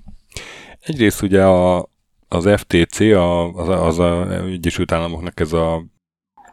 [0.81, 1.89] Egyrészt ugye a,
[2.29, 5.85] az FTC, a, az, az a Egyesült Államoknak ez a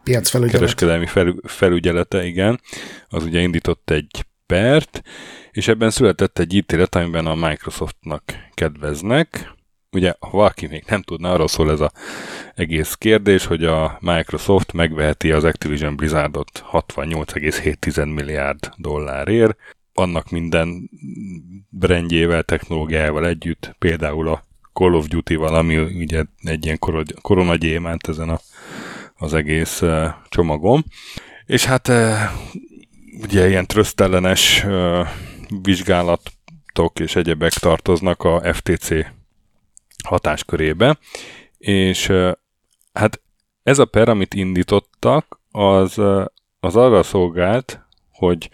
[0.03, 0.59] Piacfelügyelet.
[0.59, 2.61] kereskedelmi fel, felügyelete, igen,
[3.07, 5.01] az ugye indított egy pert,
[5.51, 8.23] és ebben született egy ítélet, amiben a Microsoftnak
[8.53, 9.55] kedveznek.
[9.91, 11.91] Ugye, ha valaki még nem tudna, arról szól ez az
[12.55, 19.57] egész kérdés, hogy a Microsoft megveheti az Activision Blizzardot 68,7 milliárd dollárért,
[19.93, 20.89] annak minden
[21.69, 26.79] brandjével, technológiával együtt, például a Call of Duty-val, ami ugye egy ilyen
[27.21, 28.39] koronagyémánt ezen a,
[29.15, 29.83] az egész
[30.29, 30.83] csomagom.
[31.45, 31.91] És hát
[33.21, 34.65] ugye ilyen trösztellenes
[35.61, 38.89] vizsgálatok és egyebek tartoznak a FTC
[40.07, 40.97] hatáskörébe,
[41.57, 42.11] és
[42.93, 43.21] hát
[43.63, 45.97] ez a per, amit indítottak, az,
[46.59, 48.49] az arra szolgált, hogy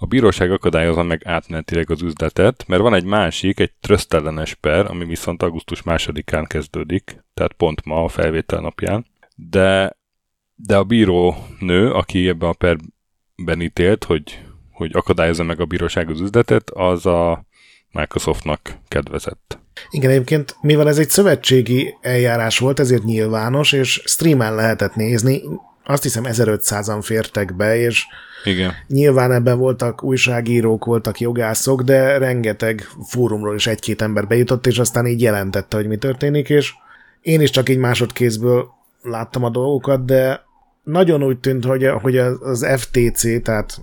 [0.00, 5.04] a bíróság akadályozza meg átmenetileg az üzletet, mert van egy másik, egy trösztellenes per, ami
[5.04, 9.96] viszont augusztus másodikán kezdődik, tehát pont ma a felvétel napján, de,
[10.54, 16.10] de a bíró nő, aki ebben a perben ítélt, hogy, hogy akadályozza meg a bíróság
[16.10, 17.44] az üzletet, az a
[17.90, 19.58] Microsoftnak kedvezett.
[19.90, 25.42] Igen, egyébként, mivel ez egy szövetségi eljárás volt, ezért nyilvános, és streamen lehetett nézni,
[25.84, 28.04] azt hiszem 1500-an fértek be, és
[28.44, 28.72] Igen.
[28.86, 35.06] nyilván ebben voltak újságírók, voltak jogászok, de rengeteg fórumról is egy-két ember bejutott, és aztán
[35.06, 36.72] így jelentette, hogy mi történik, és
[37.20, 38.68] én is csak így másodkézből
[39.02, 40.46] láttam a dolgokat, de
[40.82, 43.80] nagyon úgy tűnt, hogy, hogy az FTC, tehát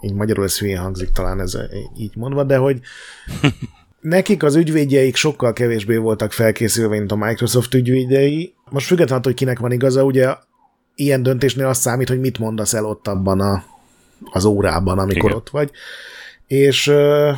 [0.00, 1.56] így magyarul ez hülyén hangzik talán ez
[1.96, 2.80] így mondva, de hogy
[4.08, 8.54] nekik az ügyvédjeik sokkal kevésbé voltak felkészülve, mint a Microsoft ügyvédjei.
[8.70, 10.34] Most függetlenül, hogy kinek van igaza, ugye
[10.94, 13.64] ilyen döntésnél az számít, hogy mit mondasz el ott abban a,
[14.32, 15.36] az órában, amikor Igen.
[15.36, 15.70] ott vagy.
[16.46, 17.30] És uh,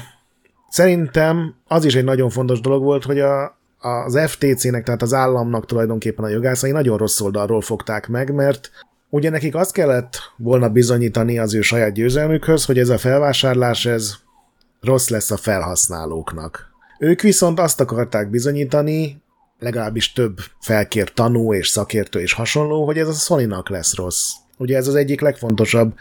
[0.69, 5.67] szerintem az is egy nagyon fontos dolog volt, hogy a, az FTC-nek, tehát az államnak
[5.67, 8.71] tulajdonképpen a jogászai nagyon rossz oldalról fogták meg, mert
[9.09, 14.15] ugye nekik azt kellett volna bizonyítani az ő saját győzelmükhöz, hogy ez a felvásárlás, ez
[14.81, 16.67] rossz lesz a felhasználóknak.
[16.99, 19.23] Ők viszont azt akarták bizonyítani,
[19.59, 24.31] legalábbis több felkért tanú és szakértő és hasonló, hogy ez a Sony-nak lesz rossz.
[24.57, 25.95] Ugye ez az egyik legfontosabb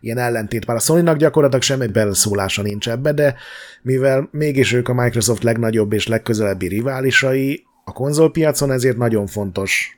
[0.00, 0.66] ilyen ellentét.
[0.66, 3.34] Bár a Sony-nak gyakorlatilag semmi beleszólása nincs ebbe, de
[3.82, 9.96] mivel mégis ők a Microsoft legnagyobb és legközelebbi riválisai a konzolpiacon, ezért nagyon fontos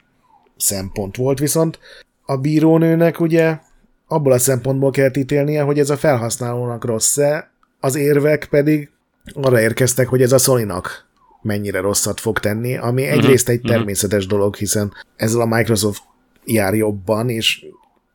[0.56, 1.78] szempont volt, viszont
[2.22, 3.58] a bírónőnek ugye
[4.06, 7.50] abból a szempontból kell ítélnie, hogy ez a felhasználónak rossz-e,
[7.86, 8.90] az érvek pedig
[9.34, 11.06] arra érkeztek, hogy ez a Sony-nak
[11.42, 13.18] mennyire rosszat fog tenni, ami uh-huh.
[13.18, 16.02] egyrészt egy természetes dolog, hiszen ezzel a Microsoft
[16.44, 17.64] jár jobban, és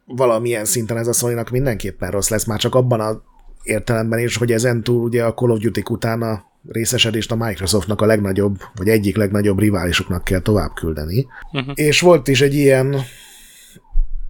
[0.05, 3.21] valamilyen szinten ez a sony mindenképpen rossz lesz, már csak abban a
[3.63, 8.01] értelemben is, hogy ezen túl ugye a Call of Duty után a részesedést a Microsoftnak
[8.01, 11.27] a legnagyobb, vagy egyik legnagyobb riválisoknak kell tovább küldeni.
[11.51, 11.73] Uh-huh.
[11.75, 12.95] És volt is egy ilyen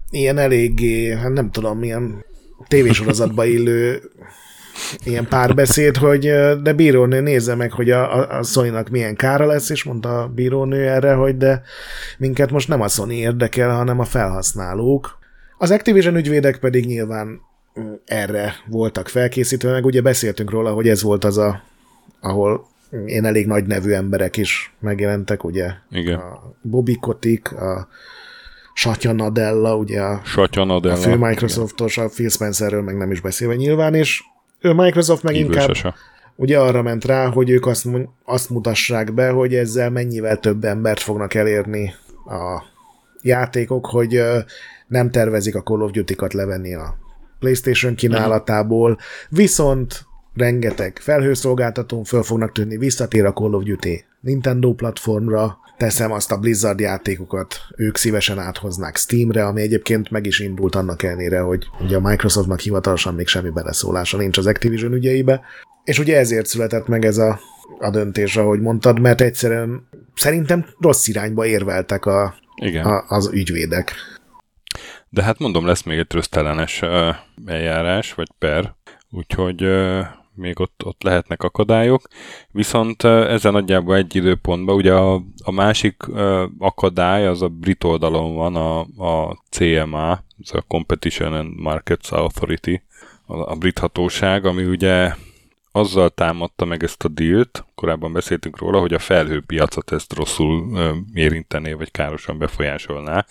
[0.09, 2.25] ilyen eléggé, hát nem tudom, milyen
[2.67, 4.01] tévésorozatba illő
[5.03, 6.21] ilyen párbeszéd, hogy
[6.61, 10.27] de bírónő nézze meg, hogy a, a, a sony milyen kára lesz, és mondta a
[10.27, 11.61] bírónő erre, hogy de
[12.17, 15.19] minket most nem a Sony érdekel, hanem a felhasználók.
[15.57, 17.41] Az Activision ügyvédek pedig nyilván
[18.05, 21.61] erre voltak felkészítve, meg ugye beszéltünk róla, hogy ez volt az a,
[22.21, 22.69] ahol
[23.05, 25.71] én elég nagy nevű emberek is megjelentek, ugye?
[25.89, 26.19] Igen.
[26.19, 27.87] A Bobby Kotick, a
[28.73, 33.21] Satya Nadella, ugye a, Satya Nadella, a fő Microsoftos, a Phil Spencerről meg nem is
[33.21, 34.23] beszélve nyilván, és
[34.61, 35.95] Microsoft meg inkább sose.
[36.35, 37.87] ugye arra ment rá, hogy ők azt,
[38.23, 41.93] azt mutassák be, hogy ezzel mennyivel több embert fognak elérni
[42.25, 42.63] a
[43.21, 44.21] játékok, hogy
[44.87, 46.97] nem tervezik a Call of Duty-kat levenni a
[47.39, 48.97] PlayStation kínálatából,
[49.29, 56.31] viszont rengeteg felhőszolgáltatón föl fognak tűnni, visszatér a Call of Duty Nintendo platformra, teszem azt
[56.31, 61.65] a Blizzard játékokat, ők szívesen áthoznák Steamre, ami egyébként meg is indult annak ellenére, hogy
[61.79, 65.41] ugye a Microsoftnak hivatalosan még semmi beleszólása nincs az Activision ügyeibe,
[65.83, 67.39] és ugye ezért született meg ez a,
[67.79, 72.85] a döntés, ahogy mondtad, mert egyszerűen szerintem rossz irányba érveltek a, Igen.
[72.85, 73.93] A, az ügyvédek.
[75.09, 77.15] De hát mondom, lesz még egy trösztelenes uh,
[77.45, 78.75] eljárás, vagy per,
[79.09, 80.05] úgyhogy uh,
[80.41, 82.07] még ott, ott lehetnek akadályok,
[82.51, 86.03] viszont ezen nagyjából egy időpontban, ugye a, a másik
[86.57, 92.81] akadály az a brit oldalon van, a, a CMA, ez a Competition and Markets Authority,
[93.25, 95.13] a, a brit hatóság, ami ugye
[95.71, 100.79] azzal támadta meg ezt a dílt, korábban beszéltünk róla, hogy a felhőpiacot ezt rosszul
[101.13, 103.25] érintené, vagy károsan befolyásolná,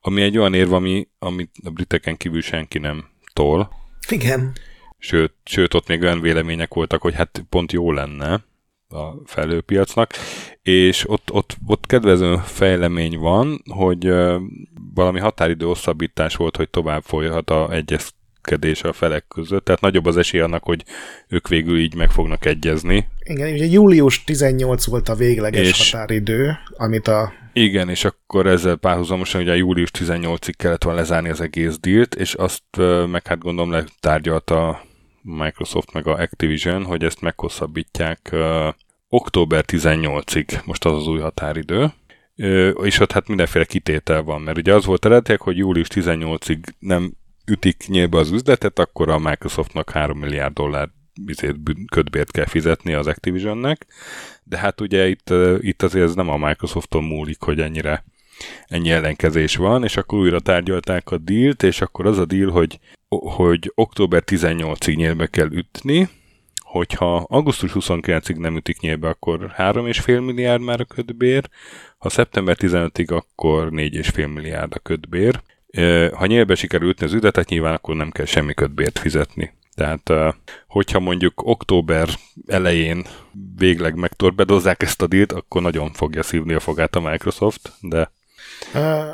[0.00, 3.70] ami egy olyan érv, ami, amit a briteken kívül senki nem tol.
[4.08, 4.52] Igen.
[4.98, 8.44] Sőt, sőt, ott még olyan vélemények voltak, hogy hát pont jó lenne
[8.88, 10.12] a felhőpiacnak,
[10.62, 14.12] és ott, ott, ott kedvező fejlemény van, hogy
[14.94, 18.14] valami határidő hosszabbítás volt, hogy tovább folyhat a egyes
[18.46, 20.84] egyezkedés a felek között, tehát nagyobb az esély annak, hogy
[21.28, 23.06] ők végül így meg fognak egyezni.
[23.24, 27.32] Igen, ugye július 18 volt a végleges és határidő, amit a...
[27.52, 32.14] Igen, és akkor ezzel párhuzamosan ugye a július 18-ig kellett volna lezárni az egész dílt,
[32.14, 32.62] és azt
[33.10, 34.82] meg hát gondolom letárgyalta a
[35.22, 38.34] Microsoft meg a Activision, hogy ezt meghosszabbítják
[39.08, 41.92] október 18-ig, most az az új határidő.
[42.38, 46.58] Uh, és ott hát mindenféle kitétel van, mert ugye az volt eredetileg, hogy július 18-ig
[46.78, 47.12] nem
[47.46, 50.88] ütik nyílbe az üzletet, akkor a Microsoftnak 3 milliárd dollár
[51.90, 53.86] ködbért kell fizetni az Activisionnek,
[54.44, 58.04] de hát ugye itt, itt azért ez nem a Microsofton múlik, hogy ennyire
[58.66, 62.78] ennyi ellenkezés van, és akkor újra tárgyalták a dílt, és akkor az a deal, hogy,
[63.08, 66.08] hogy október 18-ig nyílbe kell ütni,
[66.62, 71.48] hogyha augusztus 29-ig nem ütik nyílbe, akkor 3,5 milliárd már a ködbér,
[71.98, 75.42] ha szeptember 15-ig, akkor 4,5 milliárd a ködbér,
[76.12, 79.52] ha nyílbe sikerül ütni az üzletet, nyilván akkor nem kell semmi kötbért fizetni.
[79.74, 80.10] Tehát,
[80.68, 82.08] hogyha mondjuk október
[82.46, 83.06] elején
[83.56, 88.10] végleg megtorbedozzák ezt a dílt, akkor nagyon fogja szívni a fogát a Microsoft, de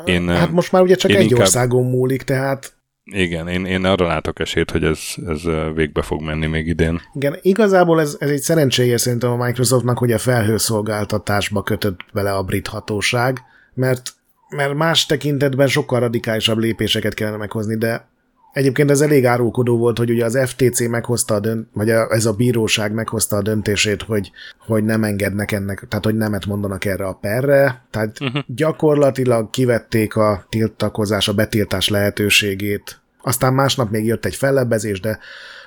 [0.05, 4.07] én, hát most már ugye csak egy inkább, országon múlik, tehát igen, én, én arra
[4.07, 5.41] látok esélyt, hogy ez, ez
[5.73, 7.01] végbe fog menni még idén.
[7.13, 12.43] Igen, igazából ez, ez egy szerencséje szerintem a Microsoftnak, hogy a felhőszolgáltatásba kötött bele a
[12.43, 13.41] brit hatóság,
[13.73, 14.13] mert
[14.55, 18.07] mert más tekintetben sokkal radikálisabb lépéseket kellene meghozni, de
[18.53, 22.25] egyébként ez elég árulkodó volt, hogy ugye az FTC meghozta a dönt, vagy a, ez
[22.25, 27.05] a bíróság meghozta a döntését, hogy, hogy nem engednek ennek, tehát hogy nemet mondanak erre
[27.05, 28.41] a perre, tehát uh-huh.
[28.47, 33.01] gyakorlatilag kivették a tiltakozás, a betiltás lehetőségét.
[33.21, 35.19] Aztán másnap még jött egy fellebbezés, de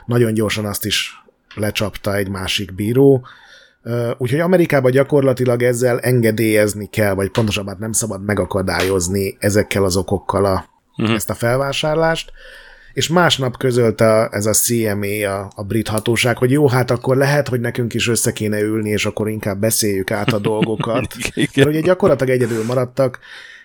[0.06, 1.24] nagyon gyorsan azt is
[1.54, 3.26] lecsapta egy másik bíró,
[4.18, 10.68] Úgyhogy Amerikában gyakorlatilag ezzel engedélyezni kell, vagy pontosabban nem szabad megakadályozni ezekkel az okokkal a,
[10.96, 11.14] uh-huh.
[11.14, 12.32] ezt a felvásárlást.
[12.92, 17.48] És másnap közölte ez a CMA, a, a brit hatóság, hogy jó, hát akkor lehet,
[17.48, 21.16] hogy nekünk is össze kéne ülni, és akkor inkább beszéljük át a dolgokat.
[21.54, 23.18] Mert ugye gyakorlatilag egyedül maradtak,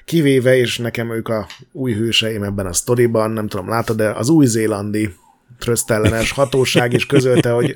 [0.06, 4.30] kivéve, és nekem ők a új hőseim ebben a sztoriban, nem tudom, látod, de az
[4.30, 5.14] új-zélandi
[5.62, 7.76] trösztellenes hatóság is közölte, hogy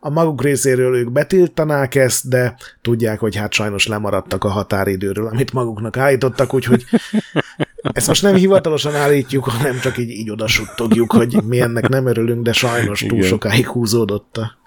[0.00, 5.52] a maguk részéről ők betiltanák ezt, de tudják, hogy hát sajnos lemaradtak a határidőről, amit
[5.52, 6.84] maguknak állítottak, úgyhogy
[7.82, 12.42] ezt most nem hivatalosan állítjuk, hanem csak így, így odasuttogjuk, hogy mi ennek nem örülünk,
[12.42, 13.28] de sajnos túl Igen.
[13.28, 14.58] sokáig húzódott a,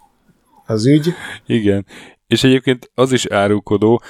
[0.66, 1.14] az ügy.
[1.46, 1.86] Igen,
[2.28, 4.02] és egyébként az is árulkodó,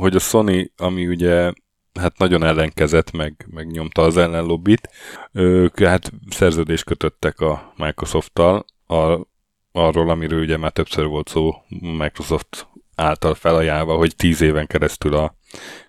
[0.00, 1.52] hogy a Sony, ami ugye
[2.00, 4.88] hát nagyon ellenkezett, meg, meg nyomta az ellenlobbit.
[5.32, 9.26] Ők hát szerződést kötöttek a Microsoft-tal a,
[9.72, 11.54] arról, amiről ugye már többször volt szó
[11.98, 15.34] Microsoft által felajánlva, hogy tíz éven keresztül a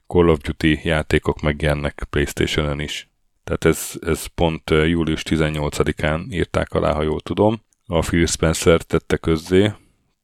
[0.07, 3.11] Call of Duty játékok megjelennek Playstation-ön is.
[3.43, 7.61] Tehát ez, ez pont július 18-án írták alá, ha jól tudom.
[7.85, 9.71] A Phil Spencer tette közzé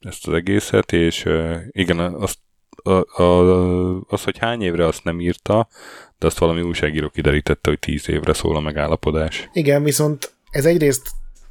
[0.00, 1.28] ezt az egészet, és
[1.70, 2.38] igen, azt
[2.82, 5.68] a, a, az, hogy hány évre azt nem írta,
[6.18, 9.48] de azt valami újságíró kiderítette, hogy tíz évre szól a megállapodás.
[9.52, 11.10] Igen, viszont ez egyrészt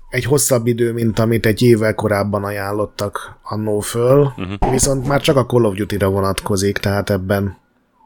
[0.09, 4.71] egy hosszabb idő, mint amit egy évvel korábban ajánlottak annó föl, uh-huh.
[4.71, 7.57] viszont már csak a Call of Duty-ra vonatkozik, tehát ebben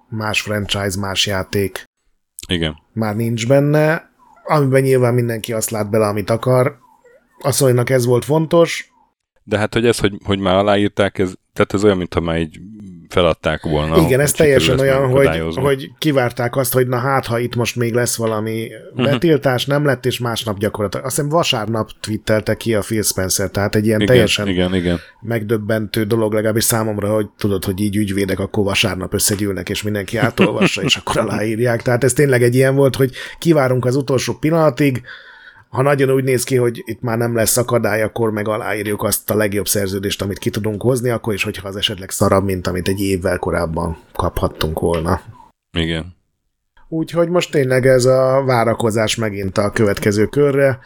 [0.10, 1.84] más franchise, más játék
[2.48, 2.76] Igen.
[2.94, 4.12] már nincs benne,
[4.44, 6.78] amiben nyilván mindenki azt lát bele, amit akar.
[7.40, 8.92] A sony ez volt fontos.
[9.44, 12.60] De hát, hogy ez, hogy, hogy már aláírták, ez, tehát ez olyan, mintha már egy
[13.14, 13.98] feladták volna.
[13.98, 17.94] Igen, ez teljesen olyan, hogy, hogy kivárták azt, hogy na hát, ha itt most még
[17.94, 19.12] lesz valami uh-huh.
[19.12, 21.06] betiltás, nem lett, és másnap gyakorlatilag.
[21.06, 25.00] Azt hiszem vasárnap twittelte ki a Phil Spencer, tehát egy ilyen igen, teljesen igen, igen.
[25.22, 30.82] megdöbbentő dolog, legalábbis számomra, hogy tudod, hogy így ügyvédek akkor vasárnap összegyűlnek, és mindenki átolvassa,
[30.82, 31.82] és akkor aláírják.
[31.82, 35.02] Tehát ez tényleg egy ilyen volt, hogy kivárunk az utolsó pillanatig,
[35.74, 39.30] ha nagyon úgy néz ki, hogy itt már nem lesz akadály, akkor meg aláírjuk azt
[39.30, 42.88] a legjobb szerződést, amit ki tudunk hozni, akkor is, hogyha az esetleg szarabb, mint amit
[42.88, 45.22] egy évvel korábban kaphattunk volna.
[45.78, 46.16] Igen.
[46.90, 50.80] Úgyhogy most tényleg ez a várakozás megint a következő körre.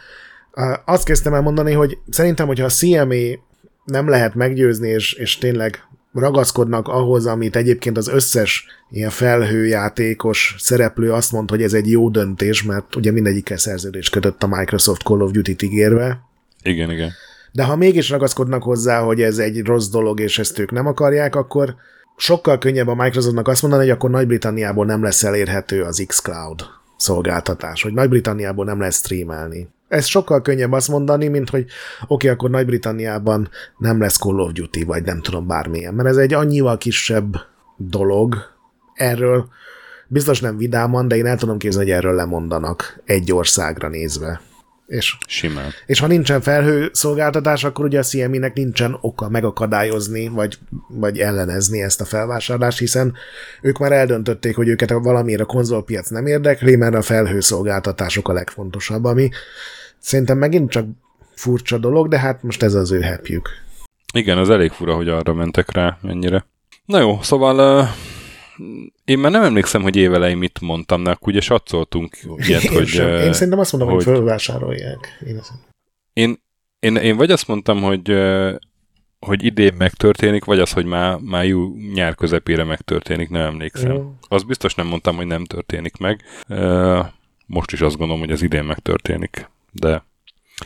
[0.84, 3.40] Azt kezdtem el mondani, hogy szerintem, hogyha a CMA
[3.84, 5.82] nem lehet meggyőzni, és, és tényleg
[6.12, 12.08] ragaszkodnak ahhoz, amit egyébként az összes ilyen felhőjátékos szereplő azt mondta, hogy ez egy jó
[12.08, 16.20] döntés, mert ugye mindegyikkel szerződést kötött a Microsoft Call of Duty-t ígérve.
[16.62, 17.10] Igen, igen.
[17.52, 21.34] De ha mégis ragaszkodnak hozzá, hogy ez egy rossz dolog, és ezt ők nem akarják,
[21.36, 21.74] akkor
[22.16, 26.60] sokkal könnyebb a Microsoftnak azt mondani, hogy akkor Nagy-Britanniából nem lesz elérhető az xCloud
[26.96, 29.68] szolgáltatás, hogy Nagy-Britanniából nem lesz streamelni.
[29.88, 31.72] Ez sokkal könnyebb azt mondani, mint hogy oké,
[32.08, 36.34] okay, akkor Nagy-Britanniában nem lesz Call of Duty, vagy nem tudom bármilyen, mert ez egy
[36.34, 37.36] annyival kisebb
[37.76, 38.36] dolog.
[38.94, 39.48] Erről
[40.06, 44.40] biztos nem vidáman, de én el tudom képzelni, hogy erről lemondanak egy országra nézve.
[44.88, 45.70] És, Simán.
[45.86, 50.58] és ha nincsen felhő szolgáltatás, akkor ugye a CMI-nek nincsen oka megakadályozni, vagy,
[50.88, 53.14] vagy ellenezni ezt a felvásárlást, hiszen
[53.62, 58.32] ők már eldöntötték, hogy őket valamiért a konzolpiac nem érdekli, mert a felhő szolgáltatások a
[58.32, 59.30] legfontosabb, ami
[59.98, 60.86] szerintem megint csak
[61.34, 63.48] furcsa dolog, de hát most ez az ő happyük.
[64.12, 66.46] Igen, az elég fura, hogy arra mentek rá mennyire.
[66.84, 67.88] Na jó, szóval uh,
[69.04, 72.86] én már nem emlékszem, hogy évelején mit mondtam, de ugye satszoltunk ilyet, én hogy...
[72.86, 73.08] Sem.
[73.08, 75.18] Én szerintem azt mondom, hogy, hogy fölvásárolják.
[75.20, 75.40] Én,
[76.12, 76.38] én,
[76.78, 78.12] én, én vagy azt mondtam, hogy
[79.20, 83.92] hogy idén megtörténik, vagy az, hogy már, már jó nyár közepére megtörténik, nem emlékszem.
[83.92, 84.14] Jó.
[84.28, 86.24] Az biztos nem mondtam, hogy nem történik meg.
[87.46, 90.04] Most is azt gondolom, hogy az idén megtörténik, de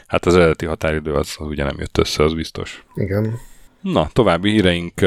[0.07, 2.85] hát az eredeti határidő az, az ugye nem jött össze, az biztos.
[2.95, 3.39] Igen.
[3.81, 5.01] Na, további híreink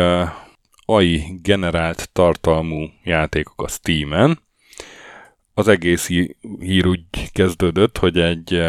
[0.85, 4.39] AI generált tartalmú játékok a Steam-en.
[5.53, 6.07] Az egész
[6.59, 8.61] hír úgy kezdődött, hogy egy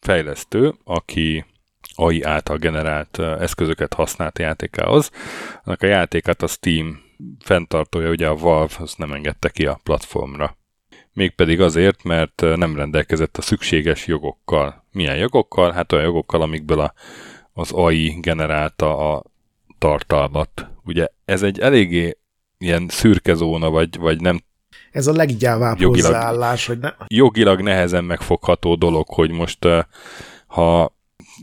[0.00, 1.44] fejlesztő, aki
[1.94, 5.10] AI által generált eszközöket használt játékához,
[5.64, 7.00] annak a játékát a Steam
[7.38, 10.56] fenntartója, ugye a Valve, az nem engedte ki a platformra.
[11.12, 14.84] Mégpedig azért, mert nem rendelkezett a szükséges jogokkal.
[14.92, 15.72] Milyen jogokkal?
[15.72, 16.92] Hát olyan jogokkal, amikből a,
[17.52, 19.22] az AI generálta a
[19.80, 20.66] tartalmat.
[20.84, 22.18] Ugye ez egy eléggé
[22.58, 24.40] ilyen szürke zóna, vagy, vagy nem
[24.92, 29.82] Ez a leggyávább Jogilag- hozzáállás, hogy ne, jogilag nehezen megfogható dolog, hogy most uh,
[30.46, 30.94] ha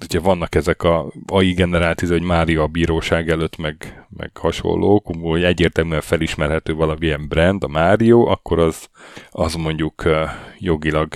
[0.03, 5.05] ugye vannak ezek a AI generált, izé, hogy Mária a bíróság előtt, meg, meg hasonlók,
[5.21, 8.89] hogy egyértelműen felismerhető valamilyen brand, a Mário, akkor az,
[9.31, 10.29] az mondjuk uh,
[10.59, 11.09] jogilag,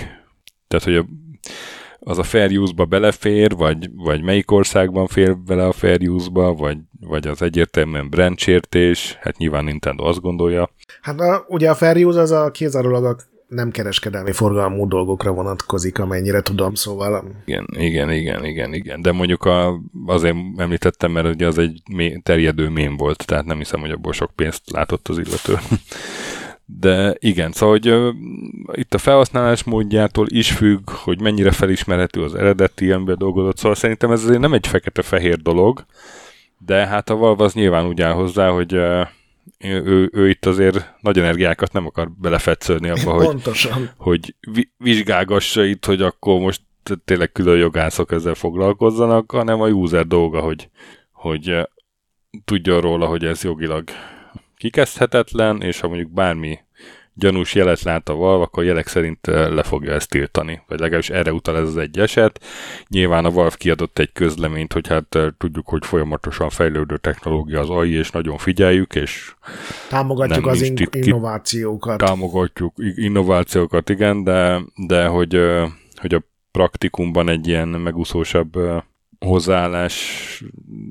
[0.67, 1.05] tehát hogy a,
[2.03, 6.77] az a fair use-ba belefér, vagy, vagy melyik országban fér bele a fair use-ba, vagy,
[6.99, 10.69] vagy az egyértelműen brandsértés, hát nyilván Nintendo azt gondolja,
[11.01, 13.15] Hát a, ugye a fair use az a kizárólag a
[13.47, 19.01] nem kereskedelmi forgalmú dolgokra vonatkozik, amennyire tudom, szóval Igen, igen, igen, igen, igen.
[19.01, 21.81] De mondjuk a, azért említettem, mert ugye az egy
[22.23, 25.53] terjedő mém volt, tehát nem hiszem, hogy abból sok pénzt látott az illető.
[26.79, 28.09] De igen, szóval, hogy ö,
[28.71, 34.11] itt a felhasználás módjától is függ, hogy mennyire felismerhető az eredeti ember dolgozott, szóval szerintem
[34.11, 35.85] ez azért nem egy fekete-fehér dolog,
[36.57, 39.01] de hát a Valve az nyilván úgy áll hozzá, hogy ö,
[39.59, 43.89] ő, ő, itt azért nagy energiákat nem akar belefetszölni abba, hogy, pontosan.
[43.97, 46.61] hogy vi- vizsgálgassa itt, hogy akkor most
[47.05, 50.69] tényleg külön jogászok ezzel foglalkozzanak, hanem a user dolga, hogy,
[51.11, 51.69] hogy
[52.45, 53.83] tudjon róla, hogy ez jogilag
[54.61, 56.59] kikezdhetetlen, és ha mondjuk bármi
[57.13, 60.61] gyanús jelet lát a Valve, akkor jelek szerint le fogja ezt tiltani.
[60.67, 62.39] Vagy legalábbis erre utal ez az egy eset.
[62.87, 67.91] Nyilván a Valve kiadott egy közleményt, hogy hát tudjuk, hogy folyamatosan fejlődő technológia az AI,
[67.91, 69.33] és nagyon figyeljük, és
[69.89, 71.97] Támogatjuk az in- ki- innovációkat.
[71.97, 75.39] támogatjuk innovációkat, igen, de, de hogy,
[75.95, 78.57] hogy a praktikumban egy ilyen megúszósabb
[79.25, 79.95] hozzáállás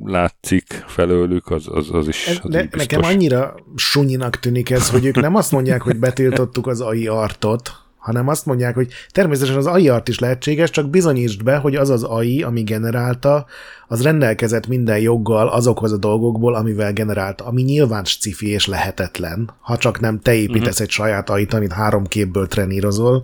[0.05, 2.81] látszik felőlük, az, az, az is, Ez, az is biztos.
[2.81, 7.73] nekem annyira sunyinak tűnik ez, hogy ők nem azt mondják, hogy betiltottuk az AI artot,
[8.01, 11.91] hanem azt mondják, hogy természetesen az AI art is lehetséges, csak bizonyítsd be, hogy az
[11.91, 13.47] az AI, ami generálta,
[13.89, 19.77] az rendelkezett minden joggal azokhoz a dolgokból, amivel generálta, ami nyilván sci és lehetetlen, ha
[19.77, 20.81] csak nem te építesz uh-huh.
[20.81, 23.23] egy saját AI-t, amit három képből trenírozol,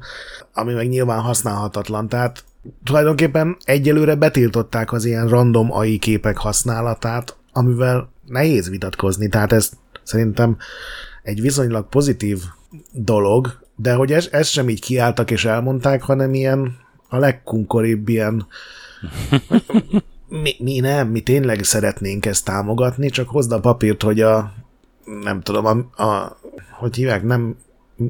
[0.55, 2.09] ami meg nyilván használhatatlan.
[2.09, 2.45] Tehát
[2.85, 10.57] tulajdonképpen egyelőre betiltották az ilyen random AI képek használatát, amivel nehéz vitatkozni, tehát ez szerintem
[11.23, 12.43] egy viszonylag pozitív
[12.93, 16.77] dolog, de hogy ez, ezt sem így kiálltak és elmondták, hanem ilyen
[17.09, 18.47] a legkunkoribb ilyen
[20.29, 24.53] mi, mi nem, mi tényleg szeretnénk ezt támogatni, csak hozd a papírt, hogy a
[25.23, 26.39] nem tudom, a, a
[26.79, 27.57] hogy hívják, nem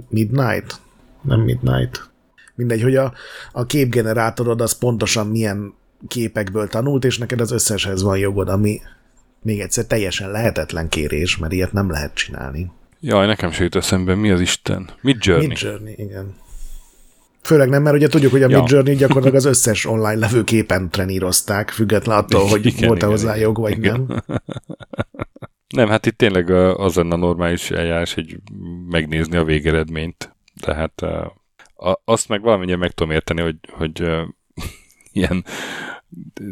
[0.09, 0.81] Midnight?
[1.23, 2.11] Nem Midnight.
[2.57, 3.13] Mindegy, hogy a,
[3.53, 5.75] a képgenerátorod az pontosan milyen
[6.09, 8.81] képekből tanult, és neked az összeshez van jogod, ami
[9.43, 12.71] még egyszer teljesen lehetetlen kérés, mert ilyet nem lehet csinálni.
[13.01, 14.89] Jaj, nekem se jut eszembe, mi az Isten?
[15.01, 15.47] Mid Journey?
[15.47, 16.35] Mid Journey, igen.
[17.43, 18.57] Főleg nem, mert ugye tudjuk, hogy a Ja.
[18.57, 18.63] ja.
[18.63, 23.43] Midjourney gyakorlatilag az összes online levő képen trenírozták, független attól, hogy Igen, volt-e hozzá igen.
[23.43, 24.05] jog, vagy Igen.
[24.09, 24.23] nem.
[25.75, 28.37] Nem, hát itt tényleg az lenne a normális eljárás, hogy
[28.89, 30.35] megnézni a végeredményt.
[30.61, 31.03] Tehát
[31.77, 34.23] a- azt meg valamennyire meg tudom érteni, hogy, hogy ö,
[35.13, 35.45] ilyen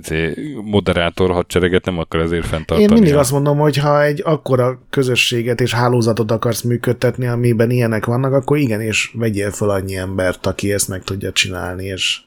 [0.01, 2.83] izé, moderátor hadsereget nem akar ezért fenntartani.
[2.83, 8.05] Én mindig azt mondom, hogy ha egy akkora közösséget és hálózatot akarsz működtetni, amiben ilyenek
[8.05, 12.21] vannak, akkor igenis vegyél fel annyi embert, aki ezt meg tudja csinálni, és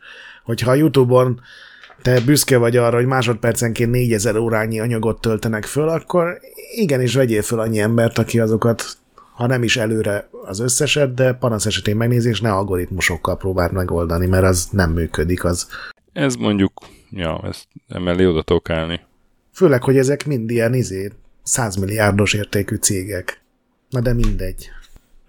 [0.43, 1.41] hogyha a Youtube-on
[2.01, 6.39] te büszke vagy arra, hogy másodpercenként 4000 órányi anyagot töltenek föl, akkor
[6.75, 8.97] igenis vegyél föl annyi embert, aki azokat,
[9.37, 14.25] ha nem is előre az összeset, de panasz esetén megnézi, és ne algoritmusokkal próbáld megoldani,
[14.25, 15.67] mert az nem működik, az
[16.13, 16.71] Ez mondjuk,
[17.09, 18.99] ja, ezt emellé oda tudok állni.
[19.53, 21.11] Főleg, hogy ezek mind ilyen izé,
[21.43, 23.41] 100 milliárdos értékű cégek.
[23.89, 24.69] Na de mindegy.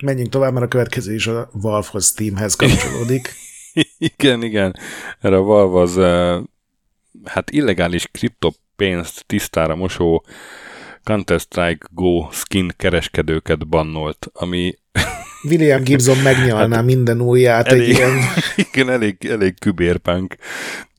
[0.05, 3.33] Menjünk tovább, mert a következő is a Valve-hoz, Steamhez kapcsolódik.
[4.17, 4.77] igen, igen.
[5.21, 6.43] Erre a Valve az eh,
[7.25, 10.25] hát illegális kriptopénzt tisztára mosó
[11.09, 14.75] Counter-Strike Go skin kereskedőket bannolt, ami
[15.43, 18.19] William Gibson megnyalná hát, minden újját egy elég- ilyen...
[18.73, 20.37] igen, elég, elég kübérpánk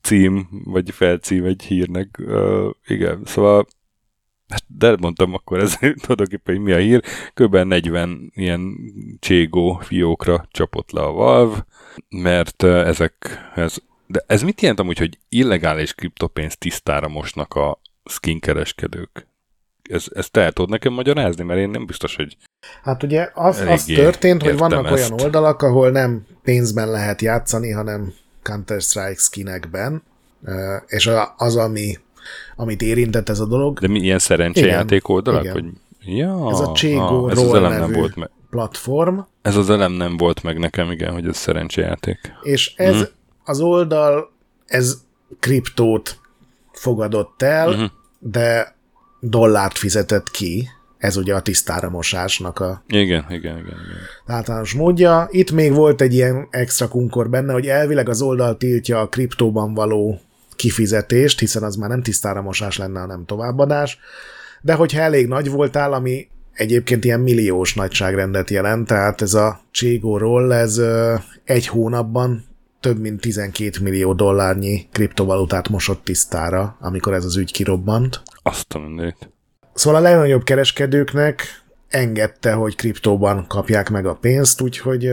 [0.02, 2.18] cím, vagy felcím egy hírnek.
[2.18, 3.66] Uh, igen, szóval
[4.48, 7.02] hát de mondtam akkor ez tulajdonképpen, hogy mi a hír.
[7.34, 7.56] Kb.
[7.56, 8.76] 40 ilyen
[9.18, 11.66] cségó fiókra csapott le a Valve,
[12.08, 17.80] mert uh, ezek, ez, de ez mit jelent amúgy, hogy illegális kriptopénzt tisztára mosnak a
[18.04, 19.29] skin kereskedők?
[19.90, 22.36] Ez, ezt el tudod nekem magyarázni, mert én nem biztos, hogy
[22.82, 24.92] Hát ugye az, az történt, hogy vannak ezt.
[24.92, 28.12] olyan oldalak, ahol nem pénzben lehet játszani, hanem
[28.42, 30.02] Counter-Strike skinekben,
[30.86, 31.98] és az, ami,
[32.56, 35.42] amit érintett ez a dolog, de mi ilyen szerencsejáték oldalak?
[35.42, 35.54] igen.
[35.54, 35.64] Vagy...
[36.16, 38.30] Ja, Ez a Cségó ah, ez az elem nem volt meg.
[38.50, 42.18] platform, Ez az elem nem volt meg nekem, igen, hogy ez szerencsejáték.
[42.42, 43.08] És ez uh-huh.
[43.44, 44.32] az oldal,
[44.66, 45.02] ez
[45.40, 46.18] kriptót
[46.72, 47.90] fogadott el, uh-huh.
[48.18, 48.78] de
[49.20, 50.68] dollárt fizetett ki.
[50.98, 53.58] Ez ugye a tisztára mosásnak a Igen, igen, igen.
[53.58, 53.76] igen.
[54.26, 55.28] általános módja.
[55.30, 59.74] Itt még volt egy ilyen extra kunkor benne, hogy elvileg az oldal tiltja a kriptóban
[59.74, 60.20] való
[60.56, 63.98] kifizetést, hiszen az már nem tisztára mosás lenne, hanem továbbadás.
[64.60, 70.18] De hogyha elég nagy voltál, ami egyébként ilyen milliós nagyságrendet jelent, tehát ez a Cségó
[70.18, 70.80] Roll, ez
[71.44, 72.44] egy hónapban
[72.80, 78.22] több mint 12 millió dollárnyi kriptovalutát mosott tisztára, amikor ez az ügy kirobbant.
[78.42, 79.30] Azt a mindenit.
[79.74, 85.10] Szóval a legnagyobb kereskedőknek engedte, hogy kriptóban kapják meg a pénzt, úgyhogy,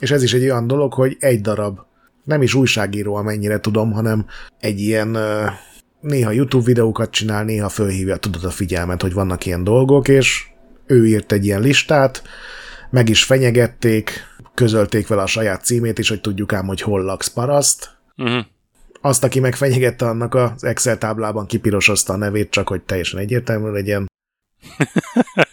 [0.00, 1.78] és ez is egy olyan dolog, hogy egy darab,
[2.24, 4.26] nem is újságíró, amennyire tudom, hanem
[4.60, 5.16] egy ilyen
[6.00, 10.46] néha YouTube videókat csinál, néha fölhívja tudod a figyelmet, hogy vannak ilyen dolgok, és
[10.86, 12.22] ő írt egy ilyen listát,
[12.90, 14.10] meg is fenyegették,
[14.60, 17.90] közölték vele a saját címét is, hogy tudjuk ám, hogy hol laksz paraszt.
[18.16, 18.44] Uh-huh.
[19.00, 23.70] Azt, aki meg fenyegette annak az Excel táblában kipirosozta a nevét, csak hogy teljesen egyértelmű
[23.70, 24.06] legyen.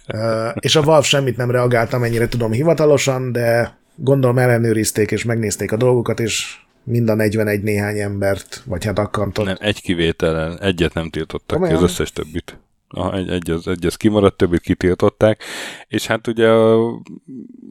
[0.08, 5.72] Ö, és a Valve semmit nem reagált, amennyire tudom hivatalosan, de gondolom ellenőrizték és megnézték
[5.72, 9.46] a dolgokat, és mind a 41 néhány embert, vagy hát akkantott.
[9.46, 11.76] Nem, egy kivételen, egyet nem tiltottak ki, Komolyan?
[11.76, 12.60] az összes többit.
[12.90, 15.44] Aha, egy, egy, az, egy az kimaradt, többit kitiltották,
[15.88, 17.02] és hát ugye a,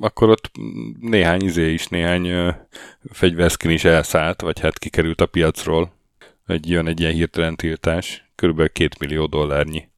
[0.00, 0.50] akkor ott
[1.00, 2.50] néhány izé is, néhány ö,
[3.12, 5.92] fegyverszkin is elszállt, vagy hát kikerült a piacról.
[6.46, 9.88] Egy, jön egy ilyen hirtelen tiltás, körülbelül két millió dollárnyi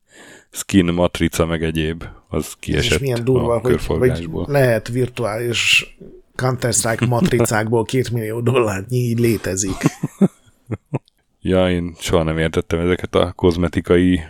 [0.51, 5.97] skin, matrica, meg egyéb, az kiesett is milyen durva, a hogy, hogy lehet virtuális
[6.35, 9.77] Counter-Strike matricákból két millió dollárnyi így létezik.
[11.41, 14.21] Ja, én soha nem értettem ezeket a kozmetikai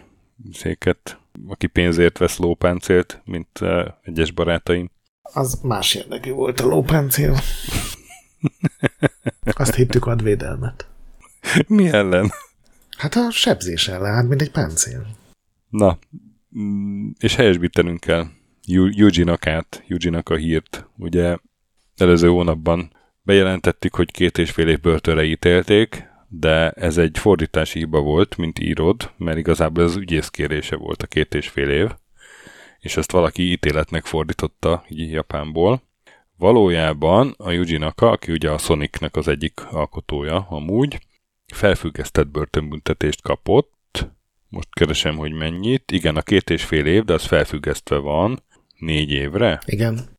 [0.52, 1.18] széket,
[1.48, 4.90] aki pénzért vesz lópáncélt, mint uh, egyes barátaim.
[5.22, 7.38] Az más érdekű volt a lópáncél.
[9.42, 10.88] Azt hittük ad védelmet.
[11.66, 12.30] Mi ellen?
[12.98, 15.06] Hát a sebzés ellen, hát mint egy páncél.
[15.68, 15.98] Na,
[16.58, 18.26] mm, és helyesbítenünk kell
[18.66, 20.86] Yu- Yuji-nak át, Yuji-nak a hírt.
[20.96, 21.36] Ugye
[21.96, 28.00] előző hónapban bejelentettük, hogy két és fél év börtönre ítélték, de ez egy fordítási hiba
[28.00, 31.88] volt, mint írod, mert igazából ez az ügyész kérése volt a két és fél év,
[32.78, 35.82] és ezt valaki ítéletnek fordította így Japánból.
[36.36, 40.98] Valójában a Yuji Naka, aki ugye a Sonicnek az egyik alkotója amúgy,
[41.46, 44.08] felfüggesztett börtönbüntetést kapott,
[44.48, 45.90] most keresem, hogy mennyit.
[45.90, 48.42] Igen, a két és fél év, de az felfüggesztve van
[48.78, 49.60] négy évre.
[49.64, 50.17] Igen.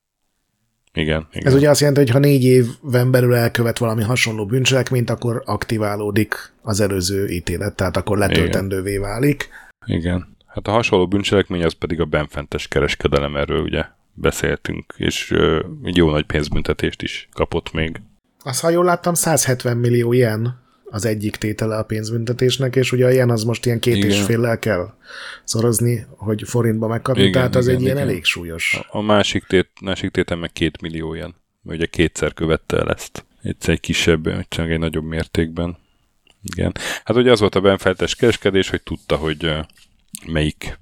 [0.94, 1.48] Igen, igen.
[1.48, 6.54] Ez ugye azt jelenti, hogy ha négy éven belül elkövet valami hasonló bűncselekményt, akkor aktiválódik
[6.62, 9.50] az előző ítélet, tehát akkor letöltendővé válik.
[9.86, 10.38] Igen.
[10.48, 15.96] Hát a hasonló bűncselekmény az pedig a benfentes kereskedelem, erről ugye beszéltünk, és ö, egy
[15.96, 18.02] jó nagy pénzbüntetést is kapott még.
[18.44, 23.12] Azt, ha jól láttam, 170 millió ilyen az egyik tétele a pénzbüntetésnek, és ugye a
[23.12, 24.10] ilyen az most ilyen két igen.
[24.10, 24.94] és féllel kell
[25.44, 27.96] szorozni, hogy forintba megkapni, igen, tehát az igen, egy igen.
[27.96, 28.80] ilyen elég súlyos.
[28.82, 33.26] A, a másik, tét, másik tétel meg két millió ilyen, ugye kétszer követte el ezt.
[33.42, 35.78] Egyszer egy kisebb, csak egy nagyobb mértékben.
[36.44, 36.74] Igen.
[37.04, 39.56] Hát ugye az volt a benfeltes kereskedés, hogy tudta, hogy
[40.26, 40.80] melyik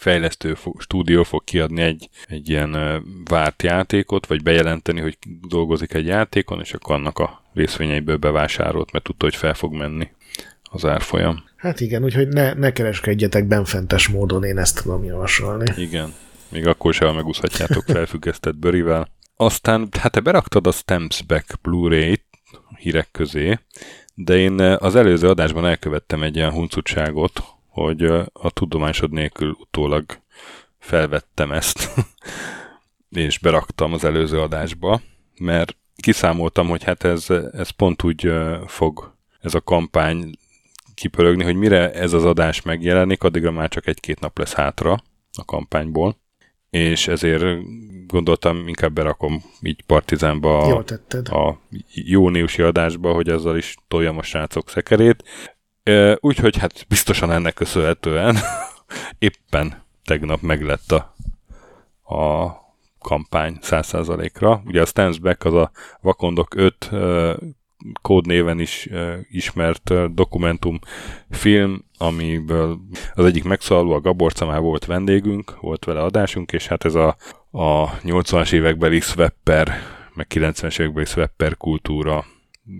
[0.00, 6.60] fejlesztő stúdió fog kiadni egy, egy ilyen várt játékot, vagy bejelenteni, hogy dolgozik egy játékon,
[6.60, 10.10] és akkor annak a részvényeiből bevásárolt, mert tudta, hogy fel fog menni
[10.62, 11.44] az árfolyam.
[11.56, 15.64] Hát igen, úgyhogy ne, ne kereskedjetek benfentes módon, én ezt tudom javasolni.
[15.76, 16.14] Igen,
[16.48, 19.08] még akkor sem megúszhatjátok felfüggesztett bőrivel.
[19.36, 22.24] Aztán, hát te beraktad a Stamps Back Blu-ray-t
[22.76, 23.58] hírek közé,
[24.14, 28.02] de én az előző adásban elkövettem egy ilyen huncutságot, hogy
[28.32, 30.04] a tudomásod nélkül utólag
[30.78, 31.90] felvettem ezt,
[33.10, 35.00] és beraktam az előző adásba,
[35.38, 38.32] mert kiszámoltam, hogy hát ez, ez pont úgy
[38.66, 40.34] fog ez a kampány
[40.94, 45.02] kipörögni, hogy mire ez az adás megjelenik, addigra már csak egy-két nap lesz hátra
[45.32, 46.16] a kampányból,
[46.70, 47.44] és ezért
[48.06, 50.84] gondoltam, inkább berakom így Partizánba a,
[51.24, 51.60] a
[51.92, 55.24] júniusi adásba, hogy ezzel is toljam a srácok szekerét.
[56.20, 58.36] Úgyhogy hát biztosan ennek köszönhetően
[59.18, 61.14] éppen tegnap meglett a,
[62.14, 62.54] a
[62.98, 64.62] kampány 100%-ra.
[64.64, 65.70] Ugye a Stands Back az a
[66.00, 66.90] Vakondok 5
[68.02, 68.88] kódnéven is
[69.30, 70.78] ismert dokumentum
[71.30, 72.78] film, amiből
[73.14, 77.16] az egyik megszólaló, a Gabor Camá volt vendégünk, volt vele adásunk, és hát ez a,
[77.50, 79.72] a 80-as évekbeli swapper,
[80.14, 82.24] meg 90-es évekbeli swapper kultúra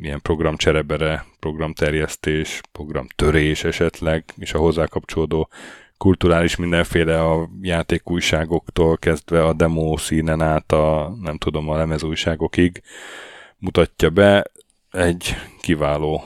[0.00, 5.48] ilyen programcserebere, programterjesztés, programtörés esetleg, és a hozzá kapcsolódó
[5.96, 12.82] kulturális mindenféle a játékújságoktól kezdve a demo színen át a, nem tudom, a lemezújságokig
[13.58, 14.44] mutatja be.
[14.90, 16.24] Egy kiváló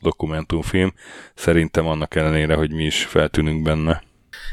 [0.00, 0.92] dokumentumfilm,
[1.34, 4.02] szerintem annak ellenére, hogy mi is feltűnünk benne.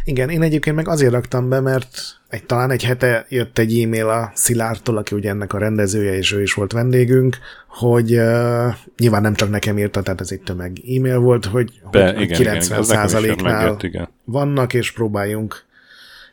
[0.07, 4.09] Igen, én egyébként meg azért raktam be, mert egy, talán egy hete jött egy e-mail
[4.09, 7.37] a Szilártól, aki ugye ennek a rendezője, és ő is volt vendégünk,
[7.67, 12.13] hogy uh, nyilván nem csak nekem írta, tehát ez egy tömeg e-mail volt, hogy, Be,
[12.13, 14.09] hogy igen, 90 igen, százaléknál igen.
[14.23, 15.65] vannak, és próbáljunk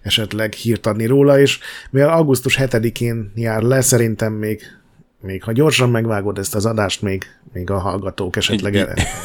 [0.02, 1.58] esetleg hírt adni róla, és
[1.90, 4.62] mivel augusztus 7-én jár le, szerintem még,
[5.22, 8.74] még ha gyorsan megvágod ezt az adást, még, még a hallgatók esetleg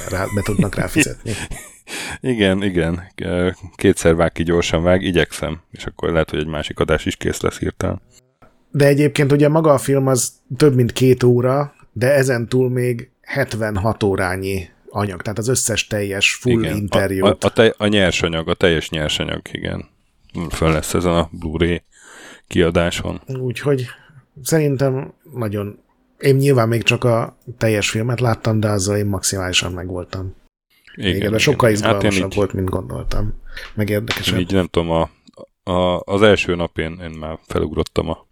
[0.09, 1.31] rá, be tudnak ráfizetni.
[2.21, 3.03] Igen, igen.
[3.75, 7.41] Kétszer vág ki, gyorsan vág, igyekszem, és akkor lehet, hogy egy másik adás is kész
[7.41, 8.01] lesz hirtelen.
[8.71, 13.09] De egyébként ugye maga a film az több mint két óra, de ezen túl még
[13.21, 17.43] 76 órányi anyag, tehát az összes teljes full igen, interjút.
[17.43, 19.85] A, a, a, tej, a nyersanyag, a teljes nyersanyag, igen.
[20.49, 21.81] Föl lesz ezen a Blu-ray
[22.47, 23.21] kiadáson.
[23.27, 23.85] Úgyhogy
[24.43, 25.79] szerintem nagyon...
[26.19, 30.35] Én nyilván még csak a teljes filmet láttam, de azzal én maximálisan megvoltam.
[30.95, 33.41] Igen, igen, de sokkal hát izgalmasabb hát így, volt, mint gondoltam.
[33.75, 34.39] Meg érdekesebb.
[34.39, 35.09] Így nem tudom, a,
[35.71, 38.27] a, az első nap én, én már felugrottam a,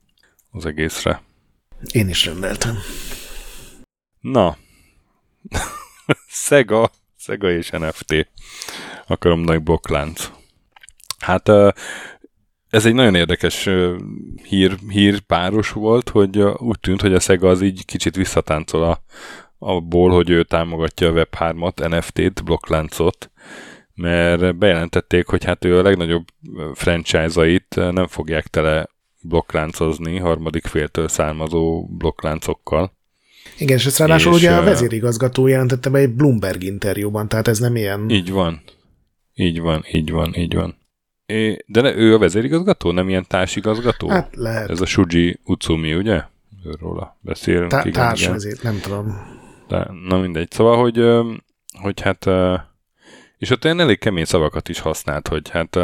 [0.51, 1.21] az egészre.
[1.91, 2.75] Én is rendeltem.
[4.19, 4.57] Na.
[6.27, 8.29] Sega, Sega és NFT.
[9.07, 10.31] Akarom nagy boklánc.
[11.19, 11.49] Hát
[12.75, 13.69] ez egy nagyon érdekes
[14.43, 19.01] hír, hír páros volt, hogy úgy tűnt, hogy a Sega az így kicsit visszatáncol a,
[19.57, 23.31] abból, hogy ő támogatja a Web3-at, NFT-t, blokkláncot,
[23.93, 26.25] mert bejelentették, hogy hát ő a legnagyobb
[26.73, 28.87] franchise-ait nem fogják tele
[29.21, 32.91] blokkláncozni harmadik féltől származó blokkláncokkal.
[33.57, 37.59] Igen, és ezt ráadásul és, ugye a vezérigazgató jelentette be egy Bloomberg interjúban, tehát ez
[37.59, 38.09] nem ilyen...
[38.09, 38.61] Így van.
[39.33, 40.83] Így van, így van, így van.
[41.25, 44.09] É, de ne, ő a vezérigazgató, nem ilyen társigazgató?
[44.09, 44.69] Hát lehet.
[44.69, 46.23] Ez a Shuji Utsumi, ugye?
[46.65, 47.69] Őróla beszélünk.
[47.69, 49.17] Tá- igen, társvezér, nem tudom.
[49.67, 50.51] De, na mindegy.
[50.51, 51.03] Szóval, hogy,
[51.81, 52.27] hogy hát
[53.37, 55.79] és ott olyan elég kemény szavakat is használt, hogy hát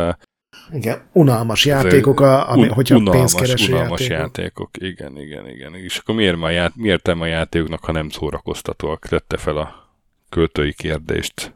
[0.72, 4.78] igen, unalmas játékok, a, ami, un, hogyha unalmas, pénzkereső unalmas játékok.
[4.78, 4.78] játékok.
[4.78, 5.76] Igen, igen, igen.
[5.76, 9.08] És akkor miért, ma ját, miért a játékoknak, ha nem szórakoztatóak?
[9.08, 9.90] Tette fel a
[10.30, 11.54] költői kérdést.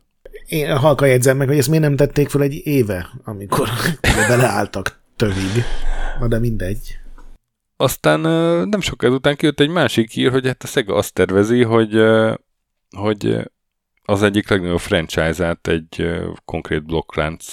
[0.47, 3.69] Én halka jegyzem meg, hogy ezt miért nem tették fel egy éve, amikor
[4.29, 5.63] beleálltak tövig.
[6.19, 6.97] Na de mindegy.
[7.77, 8.19] Aztán
[8.69, 12.01] nem sok ezután kijött egy másik hír, hogy hát a Sega azt tervezi, hogy,
[12.97, 13.37] hogy
[14.03, 16.07] az egyik legnagyobb franchise-át egy
[16.45, 17.45] konkrét blokklánc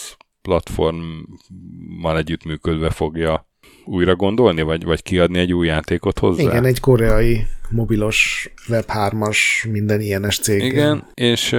[0.43, 3.47] platformmal együttműködve fogja
[3.85, 6.43] újra gondolni, vagy, vagy kiadni egy új játékot hozzá?
[6.43, 9.39] Igen, egy koreai mobilos Web 3-as,
[9.71, 10.63] minden ilyenes cég.
[10.63, 11.57] Igen, és,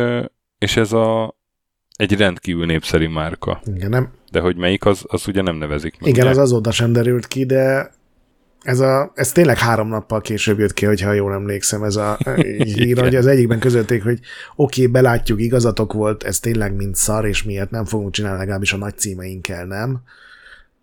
[0.63, 1.35] és ez a
[1.95, 3.61] egy rendkívül népszerű márka.
[3.75, 4.11] Igen, nem?
[4.31, 6.09] De hogy melyik, az, az ugye nem nevezik meg.
[6.09, 6.31] Igen, ugye?
[6.31, 7.91] az azóta sem derült ki, de
[8.61, 12.17] Ez, a, ez tényleg három nappal később jött ki, hogyha jól emlékszem, ez a
[12.75, 14.19] hír, hogy az egyikben közölték, hogy
[14.55, 18.73] oké, okay, belátjuk, igazatok volt, ez tényleg mind szar, és miért nem fogunk csinálni legalábbis
[18.73, 20.01] a nagy címeinkkel, nem?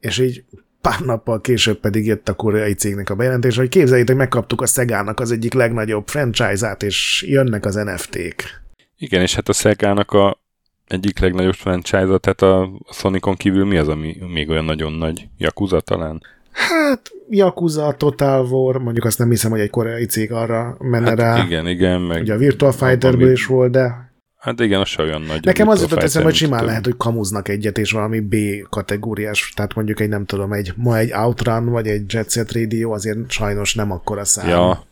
[0.01, 0.45] És így
[0.81, 5.21] pár nappal később pedig jött a koreai cégnek a bejelentés, hogy képzeljétek, megkaptuk a Szegának
[5.21, 8.61] az egyik legnagyobb franchise-át, és jönnek az NFT-k.
[9.03, 10.41] Igen, és hát a Szegának a
[10.87, 15.29] egyik legnagyobb franchise tehát a Sonicon kívül mi az, ami még olyan nagyon nagy?
[15.39, 16.23] Yakuza talán?
[16.53, 21.19] Hát, Yakuza, Total War, mondjuk azt nem hiszem, hogy egy koreai cég arra menne hát
[21.19, 21.45] rá.
[21.45, 22.01] Igen, igen.
[22.01, 25.45] Meg Ugye a Virtual Fighterből is volt, de Hát igen, az se olyan nagy.
[25.45, 28.35] Nekem az jutott eszembe, hogy simán lehet, hogy kamuznak egyet, és valami B
[28.71, 32.93] kategóriás, tehát mondjuk egy nem tudom, egy, ma egy Outrun, vagy egy Jet Set Radio,
[32.93, 34.49] azért sajnos nem akkora szám.
[34.49, 34.85] Ja,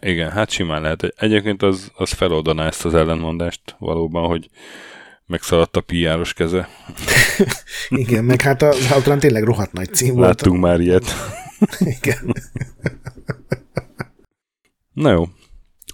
[0.00, 1.02] igen, hát simán lehet.
[1.02, 4.48] Egyébként az, az feloldaná ezt az ellenmondást valóban, hogy
[5.26, 6.68] megszaladt a PR-os keze.
[7.88, 10.26] igen, meg hát az Outrun tényleg rohadt nagy cím volt.
[10.26, 11.04] Láttunk már ilyet.
[12.00, 12.34] igen.
[14.92, 15.28] Na jó.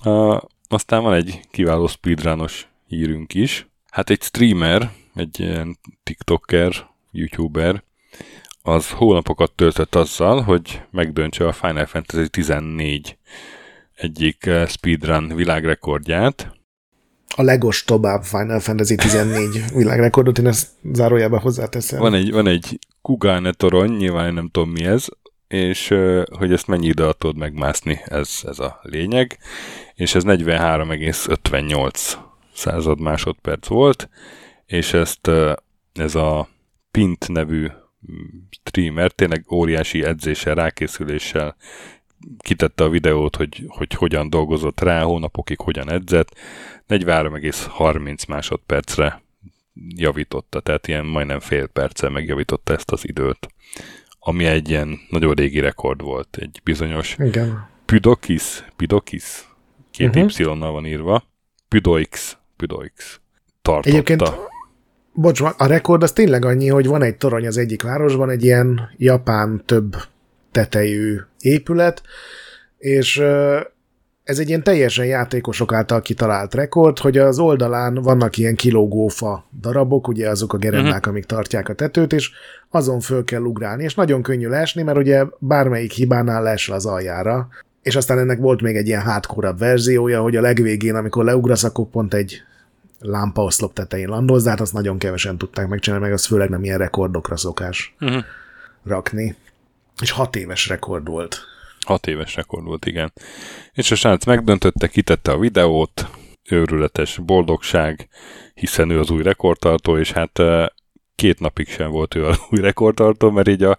[0.04, 3.66] Uh, aztán van egy kiváló speedrunos hírünk is.
[3.90, 7.82] Hát egy streamer, egy ilyen tiktoker, youtuber,
[8.66, 13.18] az hónapokat töltött azzal, hogy megdöntse a Final Fantasy 14
[13.94, 16.52] egyik eh, speedrun világrekordját.
[17.36, 21.98] A legostobább Final Fantasy 14 világrekordot, én ezt zárójában hozzáteszem.
[21.98, 25.06] Van egy, van egy Kugane torony, nyilván nem tudom mi ez,
[25.48, 25.94] és
[26.38, 29.38] hogy ezt mennyi idő alatt tudod megmászni, ez, ez a lényeg,
[29.94, 32.12] és ez 43,58
[32.54, 34.08] század másodperc volt,
[34.66, 35.30] és ezt
[35.92, 36.48] ez a
[36.90, 37.66] Pint nevű
[38.50, 41.56] streamer tényleg óriási edzéssel, rákészüléssel
[42.38, 46.38] kitette a videót, hogy, hogy hogyan dolgozott rá, hónapokig hogyan edzett,
[46.88, 49.22] 43,30 másodpercre
[49.88, 53.48] javította, tehát ilyen majdnem fél perccel megjavította ezt az időt
[54.26, 57.68] ami egy ilyen nagyon régi rekord volt, egy bizonyos Igen.
[57.84, 59.48] Pudokis, Pudokis,
[59.90, 60.38] két uh-huh.
[60.38, 61.24] Y-nal van írva,
[61.68, 63.20] Pudoix, Pudoix
[63.62, 63.88] tartotta.
[63.88, 64.22] Egyébként,
[65.14, 68.80] bocs, a rekord az tényleg annyi, hogy van egy torony az egyik városban, egy ilyen
[68.96, 69.96] japán több
[70.52, 72.02] tetejű épület,
[72.78, 73.22] és
[74.24, 80.08] ez egy ilyen teljesen játékosok által kitalált rekord, hogy az oldalán vannak ilyen kilógófa darabok,
[80.08, 81.08] ugye azok a gerendák, uh-huh.
[81.08, 82.30] amik tartják a tetőt, és
[82.70, 87.48] azon föl kell ugrálni, és nagyon könnyű leesni, mert ugye bármelyik hibánál leesel az aljára,
[87.82, 91.86] és aztán ennek volt még egy ilyen hardcore verziója, hogy a legvégén, amikor leugrasz, akkor
[91.86, 92.42] pont egy
[93.04, 96.78] lámpaoszlop tetején landolsz, de hát azt nagyon kevesen tudták megcsinálni, meg az főleg nem ilyen
[96.78, 98.24] rekordokra szokás uh-huh.
[98.84, 99.36] rakni.
[100.00, 101.40] És hat éves rekord volt.
[101.86, 103.12] Hat éves rekord volt, igen.
[103.72, 106.08] És a srác megdöntötte, kitette a videót,
[106.50, 108.08] őrületes boldogság,
[108.54, 110.40] hiszen ő az új rekordtartó, és hát
[111.14, 113.78] két napig sem volt ő az új rekordtartó, mert így a,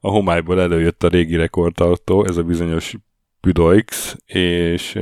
[0.00, 2.94] a homályból előjött a régi rekordtartó, ez a bizonyos
[3.40, 4.98] Pudoix, és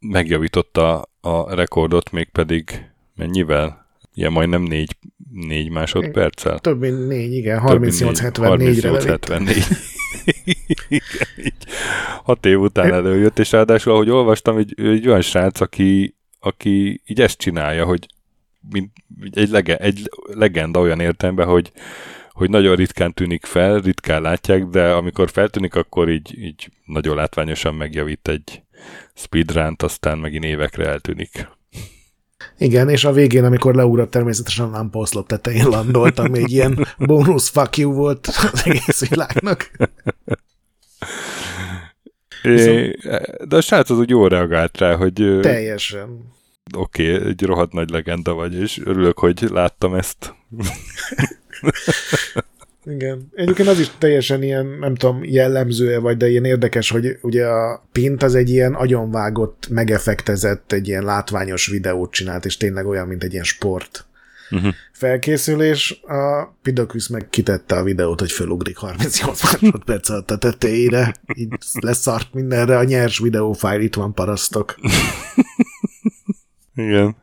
[0.00, 3.88] megjavította a rekordot mégpedig mennyivel?
[4.14, 4.96] Ilyen majdnem négy,
[5.32, 6.58] négy másodperccel?
[6.58, 9.34] Több mint négy, igen, 38-74-re 38
[12.24, 17.20] hat év után előjött, és ráadásul, ahogy olvastam, egy, egy olyan srác, aki, aki így
[17.20, 18.06] ezt csinálja, hogy
[18.70, 18.92] mint
[19.30, 21.72] egy, lege, egy legenda olyan értelemben, hogy,
[22.30, 27.74] hogy nagyon ritkán tűnik fel, ritkán látják, de amikor feltűnik, akkor így, így nagyon látványosan
[27.74, 28.62] megjavít egy
[29.14, 31.48] speedrunt, aztán megint évekre eltűnik.
[32.58, 37.48] Igen, és a végén, amikor leugrott, természetesen a lámpaoszlop tetején landolt, ami egy ilyen bónusz
[37.48, 39.70] fuck you volt az egész világnak.
[42.42, 42.96] É,
[43.44, 45.38] de a srác az úgy jól reagált rá, hogy...
[45.40, 46.32] Teljesen.
[46.76, 50.34] Oké, okay, egy rohadt nagy legenda vagy, és örülök, hogy láttam ezt.
[52.84, 53.28] Igen.
[53.34, 57.86] Egyébként az is teljesen ilyen, nem tudom, jellemzője vagy, de ilyen érdekes, hogy ugye a
[57.92, 63.22] Pint az egy ilyen agyonvágott, megefektezett, egy ilyen látványos videót csinált, és tényleg olyan, mint
[63.22, 64.04] egy ilyen sport
[64.50, 64.74] uh-huh.
[64.92, 66.00] felkészülés.
[66.02, 72.34] A Pidocus meg kitette a videót, hogy fölugrik 38 másodperc alatt a tetejére, így leszart
[72.34, 74.74] mindenre, a nyers videófájl itt van parasztok.
[76.74, 77.16] Igen.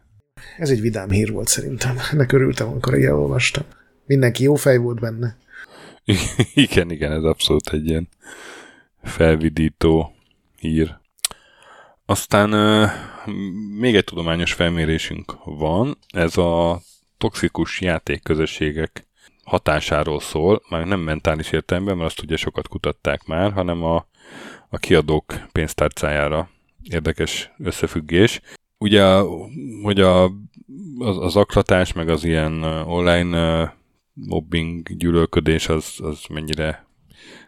[0.57, 1.97] Ez egy vidám hír volt szerintem.
[2.11, 3.63] Ennek örültem, amikor elolvastam.
[4.05, 5.37] Mindenki jó fej volt benne.
[6.53, 8.07] Igen, igen, ez abszolút egy ilyen
[9.03, 10.15] felvidító
[10.59, 10.97] hír.
[12.05, 12.49] Aztán
[13.77, 16.81] még egy tudományos felmérésünk van, ez a
[17.17, 19.07] toxikus játékközösségek
[19.43, 24.07] hatásáról szól, már nem mentális értelemben, mert azt ugye sokat kutatták már, hanem a,
[24.69, 26.49] a kiadók pénztárcájára
[26.83, 28.41] érdekes összefüggés.
[28.77, 29.19] Ugye,
[29.83, 30.23] hogy a,
[30.99, 33.76] az, az aklatás, meg az ilyen online
[34.25, 36.87] mobbing, gyűlölködés az, az mennyire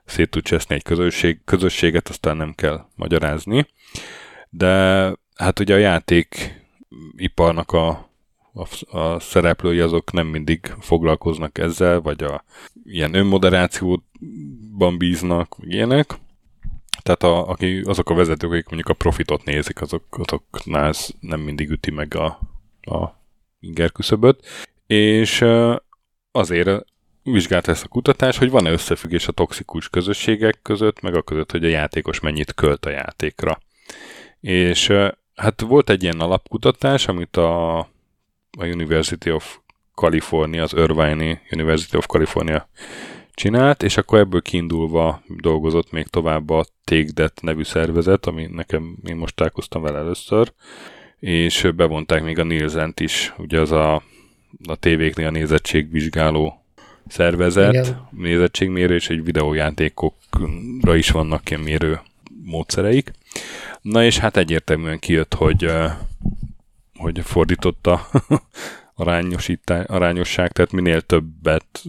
[0.06, 3.68] szét tud cseszni egy közösség, közösséget, aztán nem kell magyarázni.
[4.50, 4.68] De
[5.36, 6.58] hát ugye a játék
[7.16, 8.10] iparnak a,
[8.54, 12.44] a, a szereplői azok nem mindig foglalkoznak ezzel, vagy a
[12.84, 16.20] ilyen önmoderációban bíznak, ilyenek.
[17.04, 21.40] Tehát a, aki, azok a vezetők, akik mondjuk a profitot nézik, azok, azoknál ez nem
[21.40, 22.26] mindig üti meg a,
[22.82, 23.22] a
[23.60, 24.46] inger küszöböt.
[24.88, 25.46] És
[26.32, 26.86] azért
[27.24, 31.66] vizsgált ezt a kutatás, hogy van-e összefüggés a toxikus közösségek között, meg a között, hogy
[31.66, 33.60] a játékos mennyit költ a játékra.
[34.40, 34.94] És
[35.36, 39.60] hát volt egy ilyen alapkutatás, amit a, a University of
[39.96, 42.70] California, az Irvine University of California
[43.34, 49.16] csinált, és akkor ebből kiindulva dolgozott még tovább a Take nevű szervezet, ami nekem, én
[49.16, 50.54] most találkoztam vele először,
[51.20, 54.04] és bevonták még a Nielsen-t is, ugye az a,
[54.68, 56.64] a tévéknél a nézettségvizsgáló
[57.08, 58.08] szervezet, Igen.
[58.12, 62.00] nézettségmérő, és egy videójátékokra is vannak ilyen mérő
[62.44, 63.12] módszereik.
[63.82, 65.72] Na és hát egyértelműen kijött, hogy,
[66.96, 68.08] hogy fordította
[69.88, 71.84] arányosság, tehát minél többet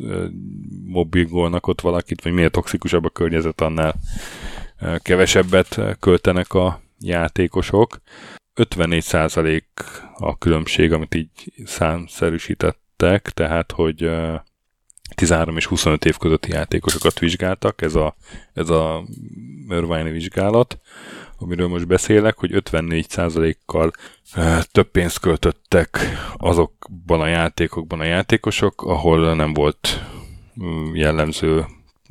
[0.84, 3.94] mobbingolnak ott valakit, vagy minél toxikusabb a környezet, annál
[4.98, 8.00] kevesebbet költenek a játékosok.
[8.60, 9.62] 54%
[10.14, 14.10] a különbség, amit így számszerűsítettek, tehát hogy
[15.14, 18.14] 13 és 25 év közötti játékosokat vizsgáltak, ez a,
[18.52, 19.04] ez a
[19.68, 20.78] Irvine vizsgálat,
[21.38, 23.90] amiről most beszélek, hogy 54%-kal
[24.72, 25.98] több pénzt költöttek
[26.36, 30.00] azokban a játékokban a játékosok, ahol nem volt
[30.62, 31.64] mm, jellemző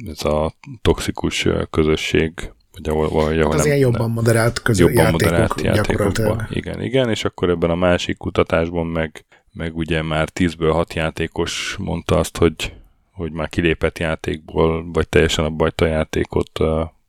[0.08, 2.52] ez a toxikus közösség,
[2.84, 6.48] vagy ahol, vagy ahol hát az nem, ilyen jobban moderált közö, jobban játékok, moderált játékokban.
[6.50, 11.76] Igen, igen, és akkor ebben a másik kutatásban meg, meg ugye már 10-ből 6 játékos
[11.80, 12.74] mondta azt, hogy,
[13.12, 16.60] hogy már kilépett játékból, vagy teljesen abba a játékot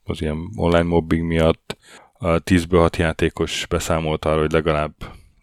[0.03, 1.77] az ilyen online mobbing miatt,
[2.13, 4.93] a 10-ből 6 játékos beszámolt arra, hogy legalább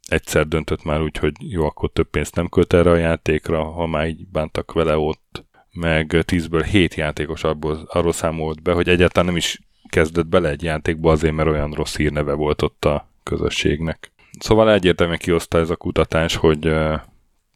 [0.09, 3.87] egyszer döntött már úgy, hogy jó, akkor több pénzt nem költ erre a játékra, ha
[3.87, 9.27] már így bántak vele ott, meg 10-ből 7 játékos abból, arról számolt be, hogy egyáltalán
[9.29, 14.11] nem is kezdett bele egy játékba azért, mert olyan rossz hírneve volt ott a közösségnek.
[14.39, 16.73] Szóval egyértelműen kioszta ez a kutatás, hogy,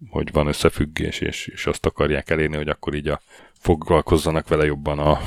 [0.08, 3.20] hogy van összefüggés, és, és azt akarják elérni, hogy akkor így a,
[3.58, 5.20] foglalkozzanak vele jobban a,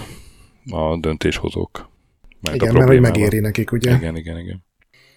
[0.71, 1.89] a döntéshozók.
[2.41, 3.95] Majd igen, mert hogy megéri nekik, ugye?
[3.95, 4.63] Igen, igen, igen.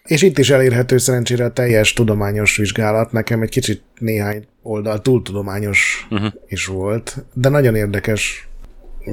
[0.05, 3.13] És itt is elérhető szerencsére a teljes tudományos vizsgálat.
[3.13, 6.33] Nekem egy kicsit néhány oldal túl tudományos uh-huh.
[6.47, 8.49] is volt, de nagyon érdekes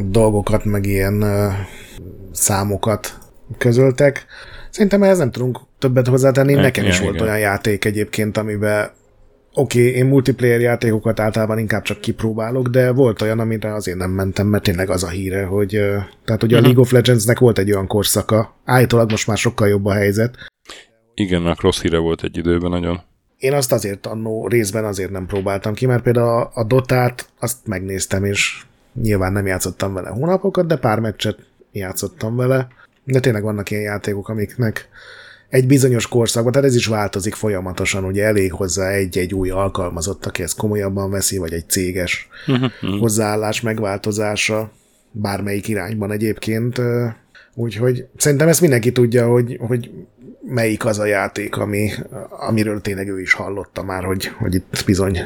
[0.10, 1.54] dolgokat, meg ilyen uh,
[2.32, 3.18] számokat
[3.58, 4.26] közöltek.
[4.70, 6.54] Szerintem ehhez nem tudunk többet hozzátenni.
[6.54, 7.28] Nekem igen, is volt igen.
[7.28, 8.92] olyan játék egyébként, amiben
[9.56, 14.12] oké, okay, én multiplayer játékokat általában inkább csak kipróbálok, de volt olyan, amire azért nem
[14.12, 15.70] mentem, mert tényleg az a híre, hogy
[16.26, 16.58] tehát ugye uh-huh.
[16.58, 20.36] a League of Legendsnek volt egy olyan korszaka, állítólag most már sokkal jobb a helyzet.
[21.14, 23.02] Igen, meg rossz híre volt egy időben nagyon.
[23.38, 27.58] Én azt azért annó részben azért nem próbáltam ki, mert például a, a Dotát azt
[27.68, 28.64] megnéztem, és
[29.02, 31.38] nyilván nem játszottam vele hónapokat, de pár meccset
[31.72, 32.68] játszottam vele,
[33.04, 34.90] de tényleg vannak ilyen játékok, amiknek
[35.50, 40.44] egy bizonyos korszakban, tehát ez is változik folyamatosan, ugye elég hozzá egy-egy új alkalmazott, aki
[40.44, 43.00] ezt komolyabban veszi, vagy egy céges uh-huh.
[43.00, 44.72] hozzáállás megváltozása,
[45.12, 46.82] bármelyik irányban egyébként.
[47.54, 49.92] Úgyhogy szerintem ezt mindenki tudja, hogy, hogy
[50.42, 51.92] melyik az a játék, ami,
[52.30, 55.20] amiről tényleg ő is hallotta már, hogy, hogy itt bizony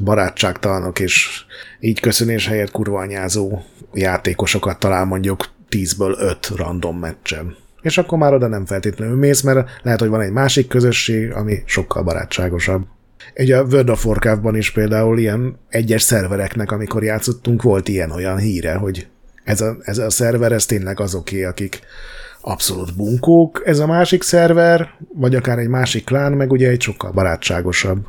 [0.00, 1.44] barátságtalanok, és
[1.80, 7.56] így köszönés helyett kurvanyázó játékosokat talál mondjuk 10-ből 5 random meccsen.
[7.82, 11.62] És akkor már oda nem feltétlenül mész, mert lehet, hogy van egy másik közösség, ami
[11.64, 12.86] sokkal barátságosabb.
[13.36, 18.74] Ugye a World of Warcraft-ban is például ilyen egyes szervereknek, amikor játszottunk, volt ilyen-olyan híre,
[18.74, 19.06] hogy
[19.44, 21.80] ez a, ez a szerver, ez tényleg azoké, akik
[22.40, 27.10] abszolút bunkók, ez a másik szerver, vagy akár egy másik klán, meg ugye egy sokkal
[27.12, 28.06] barátságosabb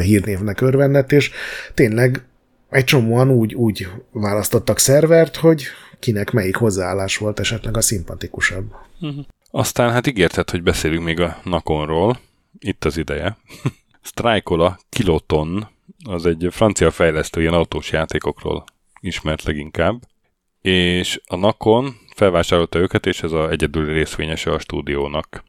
[0.00, 1.30] hírnévnek örvendett, és
[1.74, 2.24] tényleg
[2.70, 5.64] egy csomóan úgy, úgy választottak szervert, hogy
[5.98, 8.74] kinek melyik hozzáállás volt esetleg a szimpatikusabb.
[9.00, 9.24] Uh-huh.
[9.50, 12.18] Aztán hát ígérted, hogy beszélünk még a Nakonról.
[12.58, 13.36] Itt az ideje.
[14.02, 15.68] Strikeola Kiloton,
[16.04, 18.64] az egy francia fejlesztő ilyen autós játékokról
[19.00, 20.02] ismert leginkább,
[20.60, 25.44] és a Nakon felvásárolta őket, és ez a egyedüli részvényese a stúdiónak,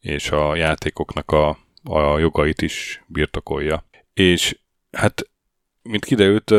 [0.00, 3.84] és a játékoknak a, a jogait is birtokolja.
[4.14, 4.58] És
[4.92, 5.30] hát,
[5.82, 6.52] mint kiderült,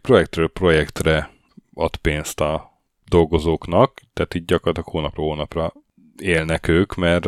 [0.00, 1.30] projektről projektre
[1.74, 5.72] ad pénzt a dolgozóknak, tehát így gyakorlatilag hónapról hónapra
[6.16, 7.24] élnek ők, mert,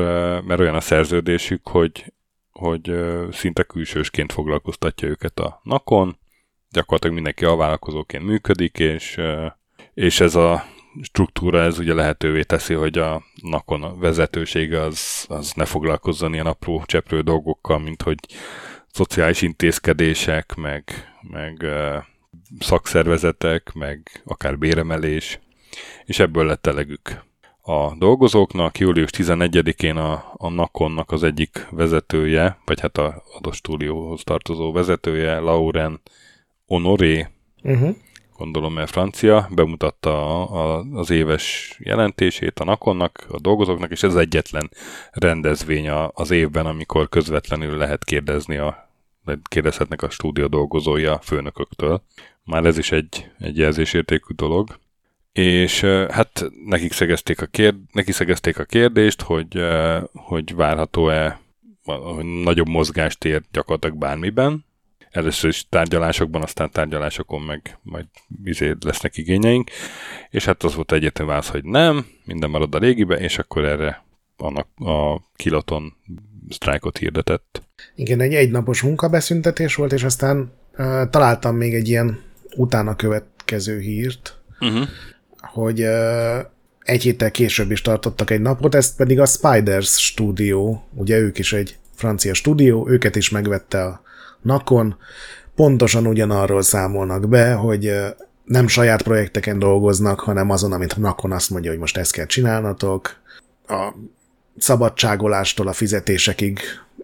[0.46, 2.12] mert olyan a szerződésük, hogy,
[2.50, 2.92] hogy
[3.30, 6.18] szinte külsősként foglalkoztatja őket a nakon,
[6.70, 9.20] gyakorlatilag mindenki vállalkozóként működik, és,
[9.94, 10.64] és ez a
[11.02, 16.46] struktúra ez ugye lehetővé teszi, hogy a nakon a vezetősége az, az ne foglalkozzon ilyen
[16.46, 18.18] apró cseprő dolgokkal, mint hogy
[18.92, 20.84] szociális intézkedések, meg,
[21.30, 22.04] meg uh,
[22.58, 25.40] szakszervezetek, meg akár béremelés,
[26.04, 27.24] és ebből lett elegük
[27.62, 28.78] a dolgozóknak.
[28.78, 36.00] Július 11-én a, a Nakonnak az egyik vezetője, vagy hát a adott tartozó vezetője, Lauren
[36.66, 37.26] Honoré,
[37.62, 37.96] uh-huh.
[38.36, 44.14] Gondolom mert francia, bemutatta a, a, az éves jelentését a Nakonnak, a dolgozóknak, és ez
[44.14, 44.70] egyetlen
[45.10, 48.90] rendezvény a, az évben, amikor közvetlenül lehet kérdezni a
[49.42, 52.02] kérdezhetnek a stúdió dolgozója a főnököktől.
[52.44, 54.78] Már ez is egy, egy jelzésértékű dolog
[55.36, 55.80] és
[56.10, 59.64] hát nekik szegezték a, kérd, neki szegezték a kérdést, hogy,
[60.12, 61.40] hogy várható-e
[62.44, 64.64] nagyobb mozgást ér gyakorlatilag bármiben.
[65.16, 68.06] Először is tárgyalásokban, aztán tárgyalásokon meg majd
[68.44, 69.70] izé lesznek igényeink.
[70.30, 74.04] És hát az volt egyetlen válasz, hogy nem, minden marad a régibe, és akkor erre
[74.36, 75.96] annak a kiloton
[76.48, 77.62] sztrájkot hirdetett.
[77.94, 82.20] Igen, egy egynapos munkabeszüntetés volt, és aztán uh, találtam még egy ilyen
[82.56, 84.88] utána következő hírt, uh-huh
[85.56, 85.80] hogy
[86.82, 91.52] egy héttel később is tartottak egy napot, ezt pedig a Spiders stúdió, ugye ők is
[91.52, 94.02] egy francia stúdió, őket is megvette a
[94.42, 94.96] Nakon,
[95.54, 97.92] pontosan ugyanarról számolnak be, hogy
[98.44, 103.16] nem saját projekteken dolgoznak, hanem azon, amit Nakon azt mondja, hogy most ezt kell csinálnatok.
[103.68, 103.92] A
[104.58, 106.60] szabadságolástól a fizetésekig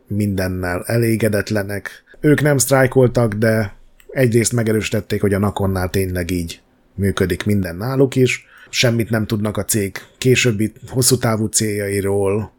[0.07, 2.05] mindennel elégedetlenek.
[2.21, 3.75] Ők nem sztrájkoltak, de
[4.11, 6.61] egyrészt megerősítették, hogy a Nakonnál tényleg így
[6.95, 12.53] működik minden náluk is, semmit nem tudnak a cég későbbi hosszú távú céljairól,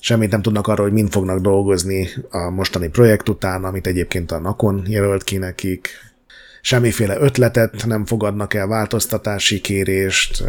[0.00, 4.38] semmit nem tudnak arról, hogy mind fognak dolgozni a mostani projekt után, amit egyébként a
[4.38, 5.88] Nakon jelölt ki nekik.
[6.60, 10.44] Semmiféle ötletet nem fogadnak el, változtatási kérést,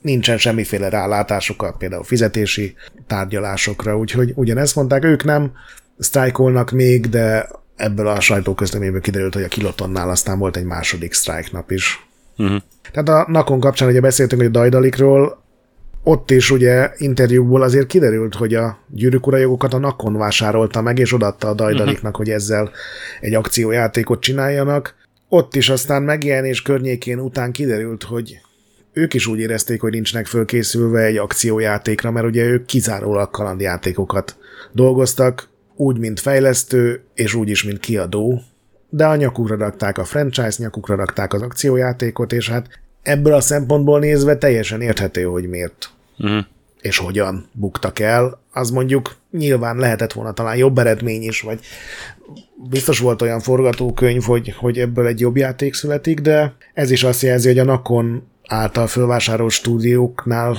[0.00, 2.74] nincsen semmiféle rálátásuk például fizetési
[3.06, 5.52] tárgyalásokra, úgyhogy ugyanezt mondták, ők nem
[5.98, 11.52] sztrájkolnak még, de ebből a sajtóközleményből kiderült, hogy a kilotonnál aztán volt egy második sztrájk
[11.52, 12.06] nap is.
[12.36, 12.62] Uh-huh.
[12.92, 15.39] Tehát a Nakon kapcsán ugye beszéltünk, hogy a Dajdalikról,
[16.02, 21.12] ott is ugye interjúkból azért kiderült, hogy a gyűrűk jogokat a Nakon vásárolta meg, és
[21.12, 22.70] odatta a Dajdaliknak, hogy ezzel
[23.20, 24.94] egy akciójátékot csináljanak.
[25.28, 28.40] Ott is aztán megjelenés környékén után kiderült, hogy
[28.92, 34.36] ők is úgy érezték, hogy nincsnek fölkészülve egy akciójátékra, mert ugye ők kizárólag kalandjátékokat
[34.72, 38.42] dolgoztak, úgy, mint fejlesztő, és úgy is, mint kiadó,
[38.88, 42.68] de a nyakukra rakták a franchise, nyakukra rakták az akciójátékot, és hát
[43.02, 46.44] ebből a szempontból nézve teljesen érthető, hogy miért uh-huh.
[46.80, 48.40] és hogyan buktak el.
[48.52, 51.60] Az mondjuk nyilván lehetett volna talán jobb eredmény is, vagy
[52.68, 57.22] biztos volt olyan forgatókönyv, hogy, hogy ebből egy jobb játék születik, de ez is azt
[57.22, 60.58] jelzi, hogy a Nakon által fölvásárolt stúdióknál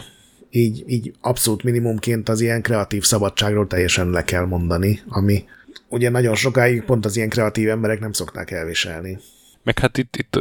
[0.50, 5.44] így, így abszolút minimumként az ilyen kreatív szabadságról teljesen le kell mondani, ami
[5.90, 9.20] ugye nagyon sokáig pont az ilyen kreatív emberek nem szokták elviselni.
[9.64, 10.36] Meg hát itt, itt,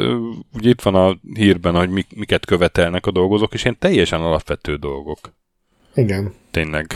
[0.52, 4.76] ugye itt van a hírben, hogy mik, miket követelnek a dolgozók, és ilyen teljesen alapvető
[4.76, 5.18] dolgok.
[5.94, 6.34] Igen.
[6.50, 6.86] Tényleg,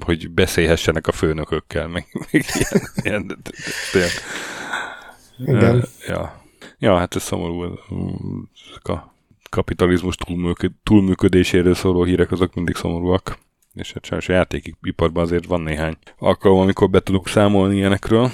[0.00, 3.42] hogy beszélhessenek a főnökökkel, meg, meg ilyen, ilyen
[3.92, 4.10] tényleg.
[5.38, 5.84] Igen.
[6.06, 6.42] Ja.
[6.78, 7.78] ja, hát ez szomorú,
[8.82, 9.14] a
[9.50, 10.16] kapitalizmus
[10.82, 13.38] túlműködéséről szóló hírek azok mindig szomorúak
[13.76, 18.30] és hát sajnos a játékiparban azért van néhány alkalom, amikor be tudok számolni ilyenekről.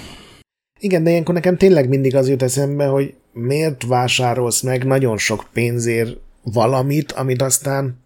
[0.82, 5.46] Igen, de ilyenkor nekem tényleg mindig az jut eszembe, hogy miért vásárolsz meg nagyon sok
[5.52, 7.98] pénzért valamit, amit aztán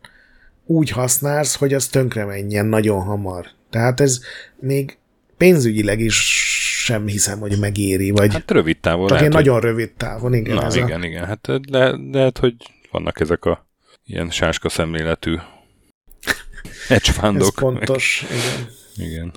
[0.64, 3.46] úgy használsz, hogy az tönkre menjen nagyon hamar.
[3.70, 4.20] Tehát ez
[4.56, 4.96] még
[5.36, 6.14] pénzügyileg is
[6.84, 8.10] sem hiszem, hogy megéri.
[8.10, 9.06] Vagy hát rövid távon.
[9.06, 9.62] Csak lehet, nagyon hogy...
[9.62, 10.54] rövid távon, igen.
[10.54, 11.04] Na, ez igen, a...
[11.04, 11.24] igen.
[11.24, 12.54] Hát le, lehet, hogy
[12.90, 13.66] vannak ezek a
[14.04, 15.36] ilyen sáska szemléletű
[16.88, 17.46] hedge fundok.
[17.46, 19.08] Ez pontos, igen.
[19.10, 19.32] igen.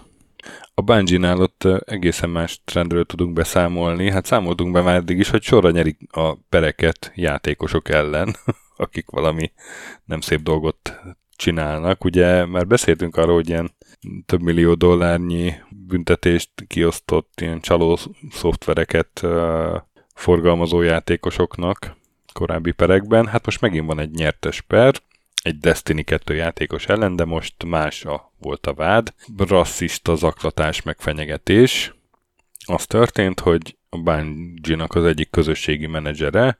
[0.79, 4.11] A Bungie-nál ott egészen más trendről tudunk beszámolni.
[4.11, 8.35] Hát számoltunk be már eddig is, hogy sorra nyerik a pereket játékosok ellen,
[8.77, 9.51] akik valami
[10.05, 10.99] nem szép dolgot
[11.35, 12.03] csinálnak.
[12.03, 13.71] Ugye már beszéltünk arról, hogy ilyen
[14.25, 17.97] több millió dollárnyi büntetést kiosztott ilyen csaló
[18.31, 19.21] szoftvereket
[20.15, 21.97] forgalmazó játékosoknak
[22.33, 23.27] korábbi perekben.
[23.27, 24.95] Hát most megint van egy nyertes per,
[25.43, 29.13] egy Destiny 2 játékos ellen, de most más a, volt a vád.
[29.37, 31.93] Rasszista zaklatás meg fenyegetés.
[32.65, 36.57] Az történt, hogy a Bungie-nak az egyik közösségi menedzsere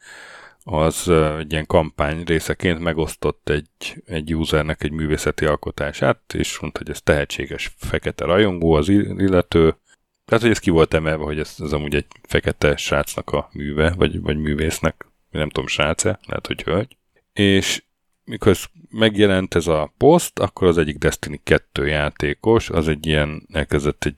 [0.64, 6.90] az egy ilyen kampány részeként megosztott egy, egy usernek egy művészeti alkotását, és mondta, hogy
[6.90, 9.78] ez tehetséges fekete rajongó az illető,
[10.26, 13.94] tehát, hogy ez ki volt emelve, hogy ez, ez amúgy egy fekete srácnak a műve,
[13.98, 16.98] vagy, vagy művésznek, nem tudom, srác lehet, hogy hölgy.
[17.34, 17.84] És
[18.30, 23.48] mikor ez megjelent ez a poszt, akkor az egyik Destiny 2 játékos, az egy ilyen,
[23.52, 24.16] elkezdett egy,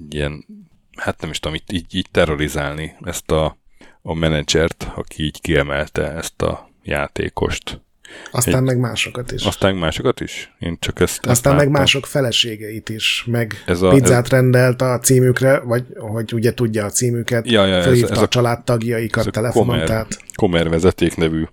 [0.00, 0.46] egy ilyen,
[0.96, 3.58] hát nem is tudom, így, így, így terrorizálni ezt a,
[4.02, 7.82] a menedzsert, aki így kiemelte ezt a játékost.
[8.30, 9.44] Aztán egy, meg másokat is.
[9.44, 10.54] Aztán másokat is?
[10.58, 14.30] Én csak ezt Aztán ezt meg mások feleségeit is, meg ez a, pizzát ez...
[14.30, 18.28] rendelt a címükre, vagy hogy ugye tudja a címüket, ja, ja, ez, ez a, a
[18.28, 20.18] családtagjaikat telefonon, Comer, tehát...
[20.34, 21.44] Comer vezeték nevű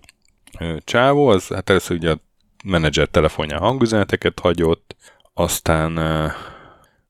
[0.83, 2.19] csávó, az hát először ugye a
[2.63, 4.95] menedzser telefonján hangüzeneteket hagyott,
[5.33, 5.97] aztán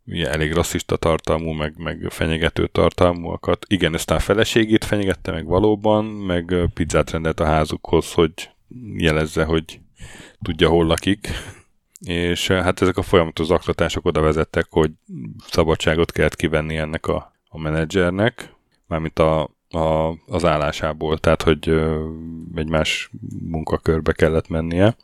[0.05, 3.65] ugye elég rasszista tartalmú, meg, meg fenyegető tartalmúakat.
[3.69, 8.49] Igen, aztán feleségét fenyegette meg valóban, meg pizzát rendelt a házukhoz, hogy
[8.97, 9.79] jelezze, hogy
[10.41, 11.29] tudja, hol lakik.
[11.99, 14.91] És hát ezek a folyamatos zaklatások oda vezettek, hogy
[15.47, 18.53] szabadságot kellett kivenni ennek a, a menedzsernek,
[18.87, 21.69] mármint a, a, az állásából, tehát hogy
[22.55, 23.09] egy más
[23.49, 24.95] munkakörbe kellett mennie.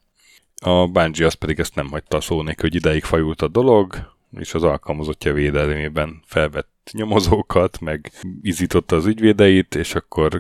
[0.59, 4.63] A Bungie az pedig ezt nem hagyta szó hogy ideig fajult a dolog, és az
[4.63, 8.11] alkalmazottja védelmében felvett nyomozókat, meg
[8.41, 10.39] izította az ügyvédeit, és akkor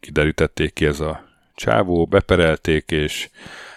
[0.00, 1.24] kiderítették ki ez a
[1.54, 3.30] csávó, beperelték, és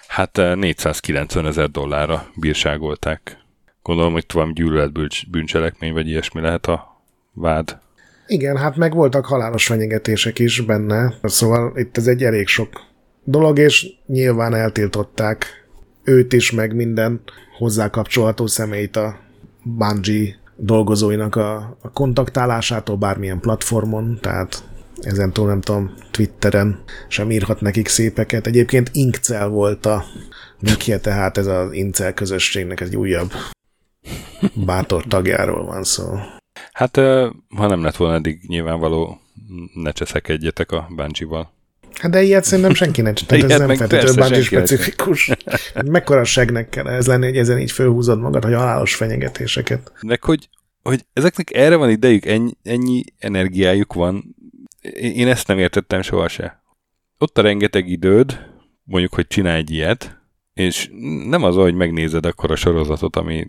[0.07, 3.45] hát 490 ezer dollárra bírságolták.
[3.81, 4.91] Gondolom, hogy tovább gyűlölet
[5.29, 7.01] bűncselekmény, vagy ilyesmi lehet a
[7.33, 7.79] vád.
[8.27, 12.69] Igen, hát meg voltak halálos fenyegetések is benne, szóval itt ez egy elég sok
[13.23, 15.45] dolog, és nyilván eltiltották
[16.03, 17.21] őt is, meg minden
[17.57, 19.19] hozzá kapcsolható személyt a
[19.63, 24.63] Bungie dolgozóinak a, a kontaktálásától bármilyen platformon, tehát
[25.01, 28.47] ezen túl nem tudom, Twitteren sem írhat nekik szépeket.
[28.47, 30.03] Egyébként Inkcel volt a
[30.61, 33.31] Wikia, tehát ez az Incel közösségnek egy újabb
[34.65, 36.05] bátor tagjáról van szó.
[36.77, 36.95] Hát,
[37.55, 39.19] ha nem lett volna eddig nyilvánvaló,
[39.73, 41.53] ne cseszekedjetek a Bungie-val.
[41.93, 45.31] Hát de ilyet szerintem senki ne Tehát ez nem feltétlenül Bungie specifikus.
[45.85, 49.91] Mekkora segnek kell ez lenni, hogy ezen így fölhúzod magad, hogy halálos fenyegetéseket.
[50.01, 50.49] Meg hogy,
[50.83, 54.35] hogy ezeknek erre van idejük, ennyi, ennyi energiájuk van,
[54.99, 56.51] én ezt nem értettem sohasem.
[57.17, 58.45] Ott a rengeteg időd,
[58.83, 60.17] mondjuk, hogy csinálj egy ilyet,
[60.53, 60.89] és
[61.27, 63.47] nem az, hogy megnézed akkor a sorozatot, ami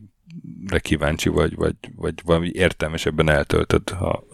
[0.81, 3.83] kíváncsi vagy, vagy, vagy valami értelmesebben eltöltöd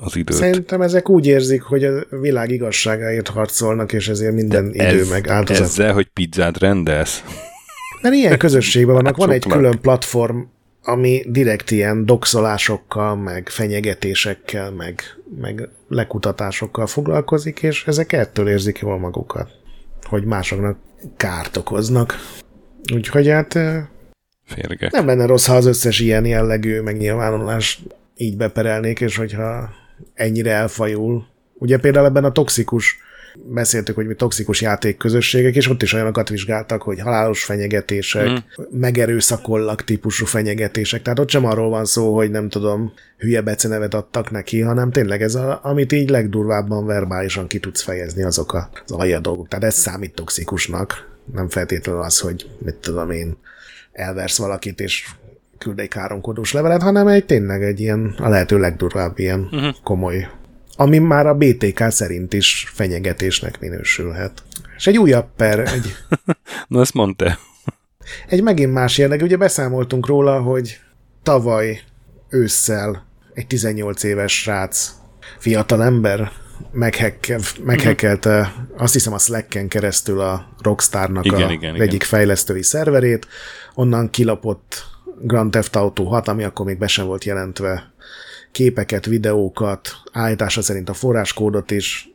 [0.01, 0.37] az időt.
[0.37, 5.09] Szerintem ezek úgy érzik, hogy a világ igazságáért harcolnak, és ezért minden De idő ez,
[5.09, 5.63] meg áldozat.
[5.63, 7.25] Ezzel, hogy pizzát rendelsz?
[8.03, 10.39] Mert ilyen közösségben vannak, van egy külön platform,
[10.83, 15.01] ami direkt ilyen doxolásokkal, meg fenyegetésekkel, meg,
[15.41, 19.51] meg lekutatásokkal foglalkozik, és ezek ettől érzik jól magukat,
[20.03, 20.79] hogy másoknak
[21.17, 22.15] kárt okoznak.
[22.95, 23.59] Úgyhogy hát
[24.47, 24.91] Férgek.
[24.91, 27.83] Nem lenne rossz, ha az összes ilyen jellegű megnyilvánulás
[28.17, 29.71] így beperelnék, és hogyha
[30.15, 31.27] ennyire elfajul.
[31.55, 32.99] Ugye például ebben a toxikus,
[33.43, 38.37] beszéltük, hogy mi toxikus játékközösségek, és ott is olyanokat vizsgáltak, hogy halálos fenyegetések, mm.
[38.71, 41.03] megerőszakollak típusú fenyegetések.
[41.03, 45.23] Tehát ott sem arról van szó, hogy nem tudom, hülye becenevet adtak neki, hanem tényleg
[45.23, 48.53] ez, a, amit így legdurvábban verbálisan ki tudsz fejezni, azok
[48.85, 49.49] az alja dolgok.
[49.49, 53.37] Tehát ez számít toxikusnak, nem feltétlenül az, hogy mit tudom én,
[53.95, 55.09] elversz valakit, és
[55.59, 59.75] küld egy káromkodós levelet, hanem egy tényleg egy ilyen, a lehető legdurvább ilyen uh-huh.
[59.83, 60.29] komoly,
[60.77, 64.43] ami már a BTK szerint is fenyegetésnek minősülhet.
[64.77, 65.95] És egy újabb per, egy...
[66.69, 67.39] Na, ezt mondta.
[68.29, 70.81] Egy megint más jellegű, ugye beszámoltunk róla, hogy
[71.23, 71.81] tavaly
[72.29, 73.05] ősszel
[73.35, 74.91] egy 18 éves srác,
[75.39, 76.44] fiatal ember meghekkel,
[77.63, 78.83] meghekkelte, uh-huh.
[78.83, 82.09] azt hiszem a Slacken keresztül a Rockstarnak igen, a igen, egyik igen.
[82.09, 83.27] fejlesztői szerverét,
[83.75, 84.85] onnan kilapott
[85.21, 87.93] Grand Theft Auto 6, ami akkor még be sem volt jelentve,
[88.53, 92.09] képeket, videókat, állítása szerint a forráskódot is.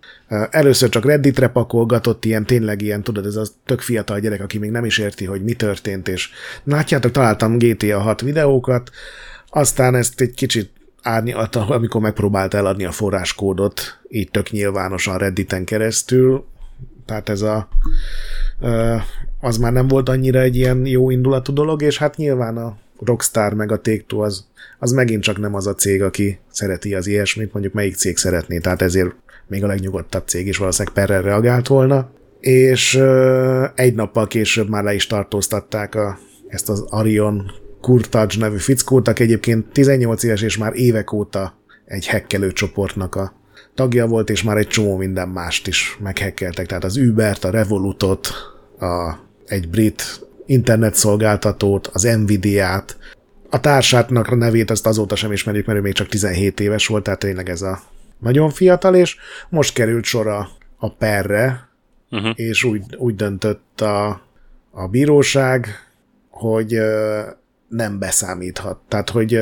[0.50, 4.72] Először csak Redditre pakolgatott, ilyen tényleg ilyen, tudod, ez a tök fiatal gyerek, aki még
[4.72, 6.30] nem is érti, hogy mi történt, és
[6.64, 8.90] látjátok, találtam GTA 6 videókat,
[9.50, 10.72] aztán ezt egy kicsit
[11.02, 16.46] árnyalta, amikor megpróbált eladni a forráskódot, így tök nyilvánosan Redditen keresztül,
[17.06, 17.68] tehát ez a
[19.40, 23.54] az már nem volt annyira egy ilyen jó indulatú dolog, és hát nyilván a Rockstar
[23.54, 24.48] meg a take az,
[24.80, 28.60] az megint csak nem az a cég, aki szereti az ilyesmit, mondjuk melyik cég szeretné,
[28.60, 29.16] tehát ezért
[29.48, 32.10] még a legnyugodtabb cég is valószínűleg perre reagált volna,
[32.40, 32.96] és
[33.76, 36.18] egy nappal később már le is tartóztatták a,
[36.48, 37.52] ezt az Arion
[37.82, 43.34] Kurtage nevű fickót, aki egyébként 18 éves és már évek óta egy hekkelő csoportnak a
[43.76, 48.28] tagja volt, és már egy csomó minden mást is meghekkeltek, tehát az Ubert, a Revolutot,
[48.80, 49.14] a,
[49.46, 52.98] egy brit internetszolgáltatót, az Nvidia-t,
[53.50, 57.04] a társátnak a nevét azt azóta sem ismerjük, mert ő még csak 17 éves volt,
[57.04, 57.82] tehát tényleg ez a
[58.20, 59.16] nagyon fiatal, és
[59.50, 61.70] most került sor a, a perre,
[62.10, 62.32] uh-huh.
[62.36, 64.28] és úgy, úgy döntött a
[64.72, 65.68] a bíróság,
[66.30, 66.78] hogy
[67.70, 68.80] nem beszámíthat.
[68.88, 69.40] Tehát, hogy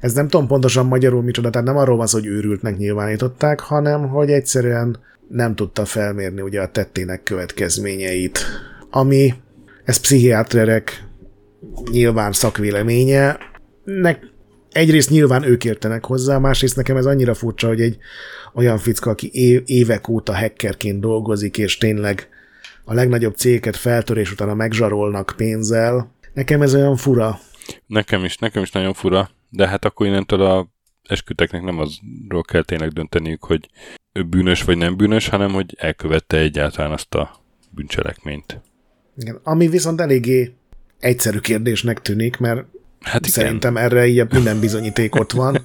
[0.00, 4.08] ez nem tudom pontosan magyarul micsoda, tehát nem arról van szó, hogy őrültnek nyilvánították, hanem
[4.08, 4.98] hogy egyszerűen
[5.28, 8.38] nem tudta felmérni ugye a tettének következményeit.
[8.90, 9.34] Ami,
[9.84, 11.04] ez pszichiáterek
[11.90, 13.38] nyilván szakvéleménye,
[13.84, 14.26] nek,
[14.72, 17.96] egyrészt nyilván ők értenek hozzá, másrészt nekem ez annyira furcsa, hogy egy
[18.54, 19.30] olyan fickó, aki
[19.66, 22.28] évek óta hackerként dolgozik, és tényleg
[22.84, 27.38] a legnagyobb cégeket feltörés utána megzsarolnak pénzzel, nekem ez olyan fura.
[27.86, 30.68] Nekem is, nekem is nagyon fura, de hát akkor innentől a
[31.02, 33.68] esküteknek nem azról kell tényleg dönteniük, hogy
[34.26, 37.36] bűnös vagy nem bűnös, hanem hogy elkövette egyáltalán azt a
[37.70, 38.60] bűncselekményt.
[39.16, 40.54] Igen, ami viszont eléggé
[40.98, 42.64] egyszerű kérdésnek tűnik, mert
[43.00, 45.58] hát szerintem erre így minden bizonyíték ott van.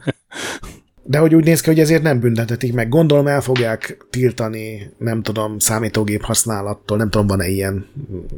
[1.10, 2.90] De hogy úgy néz ki, hogy ezért nem büntetik meg.
[2.90, 7.86] Gondolom el fogják tiltani, nem tudom, számítógép használattól, nem tudom, van-e ilyen,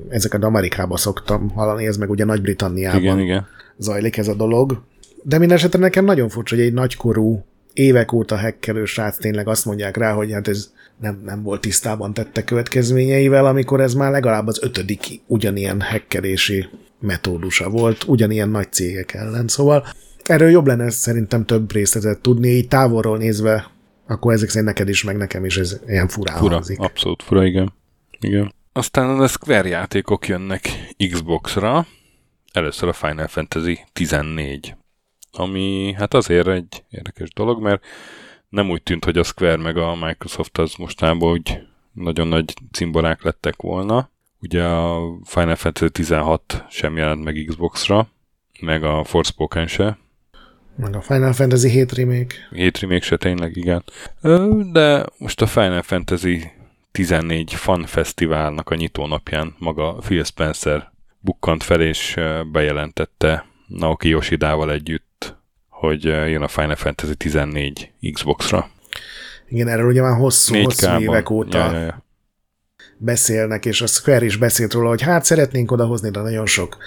[0.09, 3.47] ezeket Amerikában szoktam hallani, ez meg ugye Nagy-Britanniában igen, igen.
[3.77, 4.81] zajlik ez a dolog.
[5.23, 9.65] De minden esetre nekem nagyon furcsa, hogy egy nagykorú, évek óta hekkelő srác tényleg azt
[9.65, 14.47] mondják rá, hogy hát ez nem, nem volt tisztában tette következményeivel, amikor ez már legalább
[14.47, 16.65] az ötödik ugyanilyen hekkelési
[16.99, 19.47] metódusa volt, ugyanilyen nagy cégek ellen.
[19.47, 19.85] Szóval
[20.23, 23.71] erről jobb lenne szerintem több részletet tudni, így távolról nézve,
[24.07, 26.79] akkor ezek szerint neked is, meg nekem is ez ilyen furán fura, hangzik.
[26.79, 27.73] abszolút fura, igen.
[28.19, 28.53] igen.
[28.73, 30.69] Aztán a Square játékok jönnek
[31.11, 31.85] Xbox-ra,
[32.53, 34.75] először a Final Fantasy 14,
[35.31, 37.85] ami hát azért egy érdekes dolog, mert
[38.49, 41.59] nem úgy tűnt, hogy a Square meg a Microsoft az mostában úgy
[41.93, 44.09] nagyon nagy cimborák lettek volna.
[44.41, 48.07] Ugye a Final Fantasy 16 sem jelent meg Xbox-ra,
[48.59, 49.97] meg a Forspoken se.
[50.75, 52.35] Meg a Final Fantasy 7 remake.
[52.51, 53.83] 7 remake se tényleg, igen.
[54.71, 56.51] De most a Final Fantasy
[56.91, 62.15] 14 Fan Fesztiválnak a nyitónapján maga Phil Spencer bukkant fel és
[62.51, 65.37] bejelentette Naoki Yoshidával együtt,
[65.69, 68.69] hogy jön a Final Fantasy 14 Xbox-ra.
[69.47, 72.05] Igen, erről ugye már hosszú, hosszú évek óta ja, ja, ja.
[72.97, 76.77] beszélnek, és a Square is beszélt róla, hogy hát szeretnénk odahozni, de nagyon sok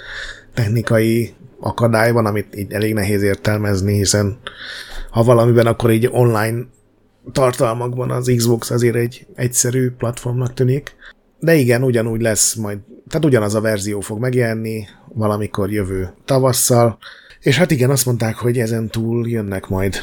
[0.53, 1.33] technikai
[1.65, 4.37] akadály van, amit így elég nehéz értelmezni, hiszen
[5.09, 6.65] ha valamiben, akkor így online
[7.31, 10.95] tartalmakban az Xbox azért egy egyszerű platformnak tűnik.
[11.39, 12.77] De igen, ugyanúgy lesz majd,
[13.07, 16.97] tehát ugyanaz a verzió fog megjelenni valamikor jövő tavasszal,
[17.39, 19.95] és hát igen, azt mondták, hogy ezen túl jönnek majd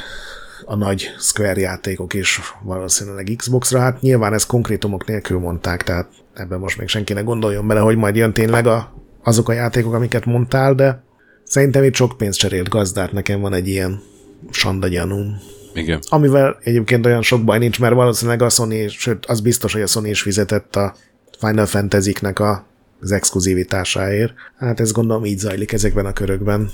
[0.64, 3.80] a nagy Square játékok is valószínűleg Xbox-ra.
[3.80, 7.96] Hát nyilván ez konkrétumok nélkül mondták, tehát ebben most még senki ne gondoljon bele, hogy
[7.96, 11.10] majd jön tényleg a, azok a játékok, amiket mondtál, de
[11.52, 14.02] szerintem itt sok pénzt cserélt gazdát, nekem van egy ilyen
[14.50, 15.40] sanda gyanúm.
[15.74, 15.98] Igen.
[16.08, 19.86] Amivel egyébként olyan sok baj nincs, mert valószínűleg a Sony, sőt, az biztos, hogy a
[19.86, 20.94] Sony is fizetett a
[21.38, 22.66] Final Fantasy-knek a,
[23.00, 24.32] az exkluzivitásáért.
[24.58, 26.70] Hát ez gondolom így zajlik ezekben a körökben.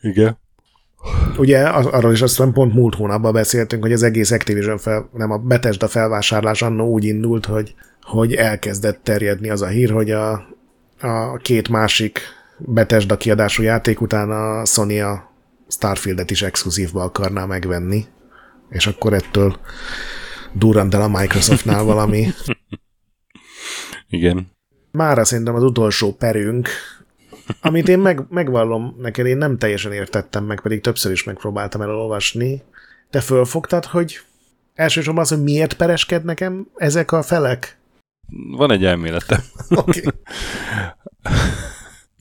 [0.00, 0.38] Igen.
[1.36, 5.38] Ugye arról is aztán pont múlt hónapban beszéltünk, hogy az egész Activision fel, nem a
[5.38, 10.32] Bethesda felvásárlás annó úgy indult, hogy, hogy elkezdett terjedni az a hír, hogy a,
[11.00, 12.20] a két másik
[12.64, 15.30] Bethesda kiadású játék után a Sony a
[15.68, 18.04] Starfieldet is exkluzívba akarná megvenni,
[18.68, 19.60] és akkor ettől
[20.52, 22.26] durrant el a Microsoftnál valami.
[24.08, 24.52] Igen.
[24.90, 26.68] Mára szerintem az utolsó perünk,
[27.60, 32.62] amit én meg, megvallom neked, én nem teljesen értettem meg, pedig többször is megpróbáltam elolvasni.
[33.10, 34.20] Te fölfogtad, hogy
[34.74, 37.78] elsősorban az, hogy miért pereskednek nekem ezek a felek?
[38.56, 39.40] Van egy elméletem.
[39.68, 40.00] Oké.
[40.00, 40.12] Okay.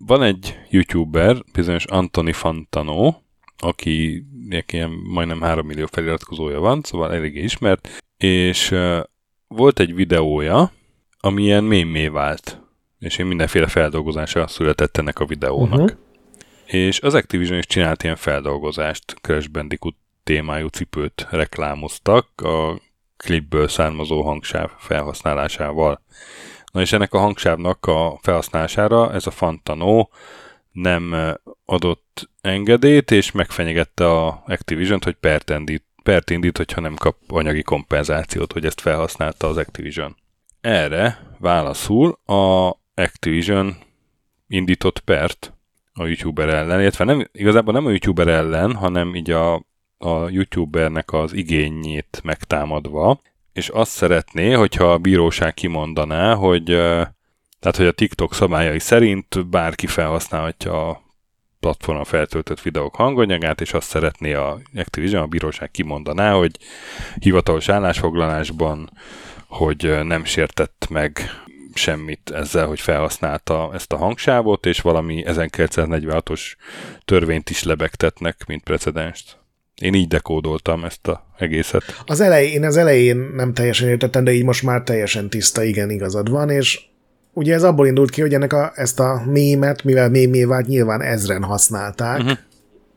[0.05, 3.13] Van egy youtuber, bizonyos Antoni Fantano,
[3.57, 4.25] aki
[4.71, 8.99] ilyen majdnem 3 millió feliratkozója van, szóval eléggé ismert, és uh,
[9.47, 10.71] volt egy videója,
[11.19, 12.61] ami ilyen mémé vált,
[12.99, 15.79] és én mindenféle feldolgozása született ennek a videónak.
[15.79, 15.97] Uh-huh.
[16.65, 22.81] És az Activision is csinált ilyen feldolgozást, Crash Bandicoot témájú cipőt reklámoztak a
[23.17, 26.01] klipből származó hangsáv felhasználásával.
[26.71, 30.07] Na és ennek a hangsávnak a felhasználására ez a Fantano
[30.71, 31.15] nem
[31.65, 37.61] adott engedélyt, és megfenyegette a Activision-t, hogy pert indít, pert indít, hogyha nem kap anyagi
[37.61, 40.15] kompenzációt, hogy ezt felhasználta az Activision.
[40.61, 43.75] Erre válaszul a Activision
[44.47, 45.53] indított pert
[45.93, 49.53] a YouTuber ellen, illetve nem, igazából nem a YouTuber ellen, hanem így a,
[49.97, 53.21] a YouTubernek az igényét megtámadva,
[53.59, 56.63] és azt szeretné, hogyha a bíróság kimondaná, hogy
[57.59, 61.01] tehát, hogy a TikTok szabályai szerint bárki felhasználhatja a
[61.59, 66.57] platformon feltöltött videók hanganyagát, és azt szeretné a Activision, a bíróság kimondaná, hogy
[67.19, 68.89] hivatalos állásfoglalásban,
[69.47, 71.21] hogy nem sértett meg
[71.73, 76.41] semmit ezzel, hogy felhasználta ezt a hangsávot, és valami 1946-os
[77.05, 79.38] törvényt is lebegtetnek, mint precedenst.
[79.79, 81.83] Én így dekódoltam ezt a egészet.
[82.05, 85.89] Az elején, én az elején nem teljesen értettem, de így most már teljesen tiszta, igen,
[85.89, 86.79] igazad van, és
[87.33, 91.01] ugye ez abból indult ki, hogy ennek a, ezt a mémet, mivel mémé vált, nyilván
[91.01, 92.37] ezren használták, uh-huh.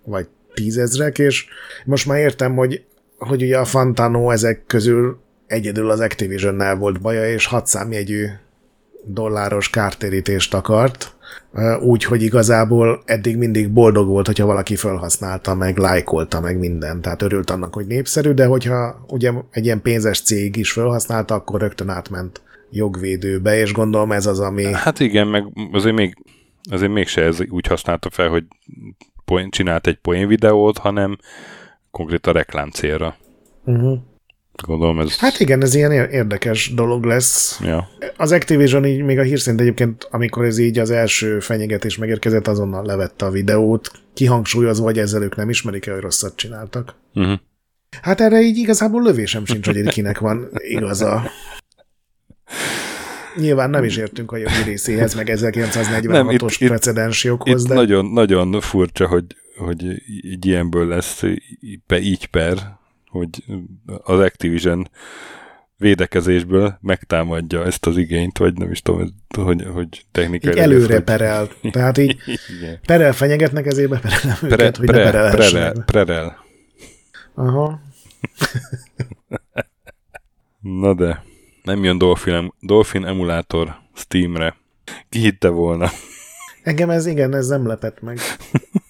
[0.04, 1.46] vagy tízezrek, és
[1.84, 2.84] most már értem, hogy,
[3.18, 8.26] hogy ugye a Fantano ezek közül egyedül az Activision-nel volt baja, és 6 számjegyű
[9.04, 11.14] dolláros kártérítést akart,
[11.80, 17.22] úgy, hogy igazából eddig mindig boldog volt, hogyha valaki felhasználta, meg lájkolta, meg minden, tehát
[17.22, 21.88] örült annak, hogy népszerű, de hogyha ugye egy ilyen pénzes cég is felhasználta, akkor rögtön
[21.88, 24.72] átment jogvédőbe, és gondolom ez az, ami...
[24.72, 26.16] Hát igen, meg azért még
[26.70, 28.44] azért mégse ez úgy használta fel, hogy
[29.48, 31.18] csinált egy poén videót, hanem
[31.90, 33.16] konkrétan reklám célra.
[33.64, 33.98] Uh-huh.
[34.66, 35.18] Gondolom ez...
[35.18, 37.60] Hát igen, ez ilyen érdekes dolog lesz.
[37.62, 37.88] Ja.
[38.16, 42.48] Az Activision így még a hír szerint egyébként, amikor ez így az első fenyegetés megérkezett,
[42.48, 46.94] azonnal levette a videót, kihangsúlyozva, hogy ezzel ők nem ismerik el, hogy rosszat csináltak.
[47.14, 47.38] Uh-huh.
[48.02, 51.30] Hát erre így igazából lövésem sincs, hogy kinek van igaza.
[53.36, 57.62] Nyilván nem is értünk a jogi részéhez, meg 1946-os precedens joghoz.
[57.62, 57.74] Itt de...
[57.74, 59.24] nagyon, nagyon furcsa, hogy,
[59.56, 61.22] hogy így ilyenből lesz
[62.00, 62.80] így per,
[63.12, 63.44] hogy
[64.02, 64.90] az Activision
[65.76, 70.52] védekezésből megtámadja ezt az igényt, vagy nem is tudom, hogy, hogy technikai...
[70.52, 71.04] Így előre hogy...
[71.04, 71.48] perel.
[71.70, 72.16] Tehát így
[72.86, 76.44] perel fenyegetnek, ezért beperelem Pre, őket, hogy pre, ne perel, perel.
[77.34, 77.80] Aha.
[80.60, 81.24] Na de,
[81.62, 84.56] nem jön Dolphin, Dolphin emulátor Steamre.
[85.08, 85.90] Ki hitte volna?
[86.62, 88.18] Engem ez igen, ez nem lepett meg.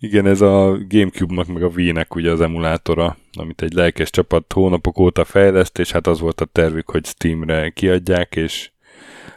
[0.00, 4.98] Igen, ez a Gamecube-nak meg a Wii-nek ugye az emulátora, amit egy lelkes csapat hónapok
[4.98, 8.70] óta fejleszt, és hát az volt a tervük, hogy Steamre kiadják, és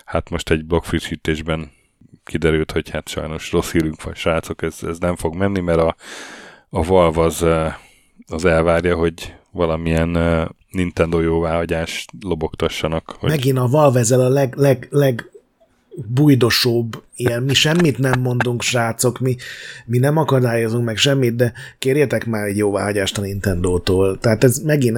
[0.06, 1.72] hát most egy blokkfrissítésben
[2.24, 5.96] kiderült, hogy hát sajnos rossz hírünk van, srácok, ez, ez nem fog menni, mert a,
[6.70, 7.46] a Valve az,
[8.28, 10.18] az elvárja, hogy valamilyen
[10.72, 13.16] Nintendo jóváhagyást lobogtassanak.
[13.20, 13.30] Hogy...
[13.30, 15.30] Megint a Valve ezzel a leg, leg, leg
[16.06, 19.36] bujdosóbb, ilyen, mi semmit nem mondunk, srácok, mi,
[19.86, 24.18] mi nem akadályozunk meg semmit, de kérjetek már egy jóváhagyást a Nintendo-tól.
[24.20, 24.98] Tehát ez megint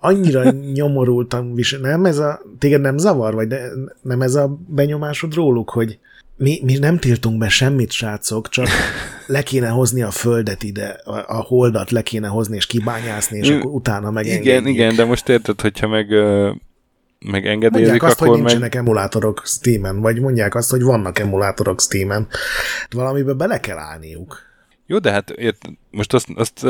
[0.00, 3.70] annyira nyomorultam, nem ez a, téged nem zavar, vagy de,
[4.02, 5.98] nem ez a benyomásod róluk, hogy
[6.36, 8.68] mi, mi nem tiltunk be semmit, srácok, csak
[9.26, 13.50] le kéne hozni a földet ide, a, a holdat le kéne hozni és kibányászni, és
[13.50, 14.46] akkor utána megengedjük.
[14.46, 16.06] Igen, igen, de most érted, hogyha meg
[17.30, 18.82] meg engedélyezik, mondják azt, akkor hogy nincsenek meg...
[18.82, 22.26] emulátorok Steam-en, vagy mondják azt, hogy vannak emulátorok Steam-en.
[22.90, 24.38] Valamibe bele kell állniuk.
[24.86, 26.62] Jó, de hát ért, most azt, azt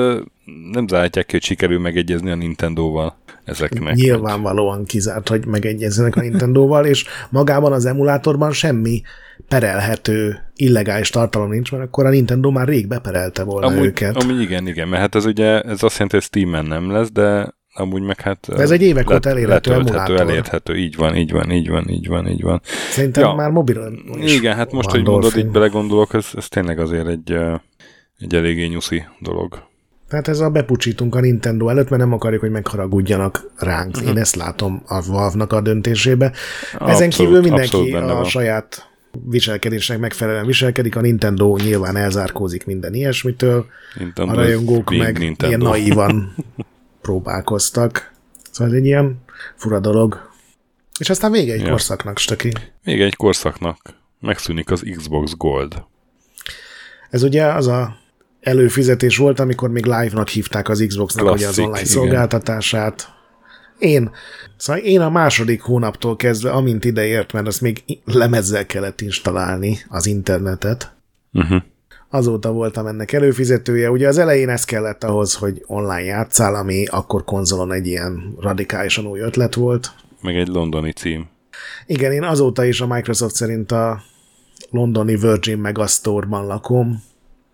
[0.73, 3.95] nem zárhatják ki, hogy sikerül megegyezni a Nintendo-val ezeknek.
[3.95, 9.03] Nyilvánvalóan kizárt, hogy megegyezzenek a Nintendo-val, és magában az emulátorban semmi
[9.49, 14.23] perelhető illegális tartalom nincs, mert akkor a Nintendo már rég beperelte volna amúgy, őket.
[14.23, 17.55] Amúgy igen, igen, mert hát ez ugye, ez azt jelenti, hogy Steam-en nem lesz, de
[17.75, 18.47] amúgy meg hát...
[18.49, 20.21] De ez egy évek óta elérhető emulátor.
[20.21, 22.61] elérhető, így van, így van, így van, így van, így van.
[22.91, 23.35] Szerintem ja.
[23.35, 27.33] már mobilon is Igen, hát most, hogy mondod, így belegondolok, ez, ez tényleg azért egy,
[28.19, 29.63] egy eléggé nyuszi dolog.
[30.09, 33.97] Tehát ez a bepucsítunk a Nintendo előtt, mert nem akarjuk, hogy megharagudjanak ránk.
[33.97, 34.11] Uh-huh.
[34.11, 36.33] Én ezt látom a Valve-nak a döntésébe.
[36.73, 38.25] Abszolút, Ezen kívül mindenki a van.
[38.25, 38.89] saját
[39.31, 43.67] viselkedésnek megfelelően viselkedik, a Nintendo nyilván elzárkózik minden ilyesmitől,
[43.99, 45.47] Nintendo a rajongók meg Nintendo.
[45.47, 46.35] ilyen naívan
[47.05, 48.13] próbálkoztak.
[48.51, 49.23] Szóval ez egy ilyen
[49.57, 50.31] fura dolog.
[50.99, 51.69] És aztán még egy ja.
[51.69, 52.53] korszaknak, Stöki.
[52.85, 53.79] Még egy korszaknak.
[54.21, 55.85] Megszűnik az Xbox Gold.
[57.11, 57.97] Ez ugye az a
[58.41, 61.91] előfizetés volt, amikor még live-nak hívták az Xbox-nak ugye az online igen.
[61.91, 63.09] szolgáltatását.
[63.79, 64.11] Én,
[64.57, 70.07] szóval én a második hónaptól kezdve, amint ideért, mert azt még lemezzel kellett installálni az
[70.07, 70.95] internetet,
[71.33, 71.63] uh-huh
[72.15, 73.91] azóta voltam ennek előfizetője.
[73.91, 79.07] Ugye az elején ez kellett ahhoz, hogy online játszál, ami akkor konzolon egy ilyen radikálisan
[79.07, 79.93] új ötlet volt.
[80.23, 81.29] Meg egy londoni cím.
[81.87, 84.03] Igen, én azóta is a Microsoft szerint a
[84.71, 87.03] londoni Virgin Megastore-ban lakom.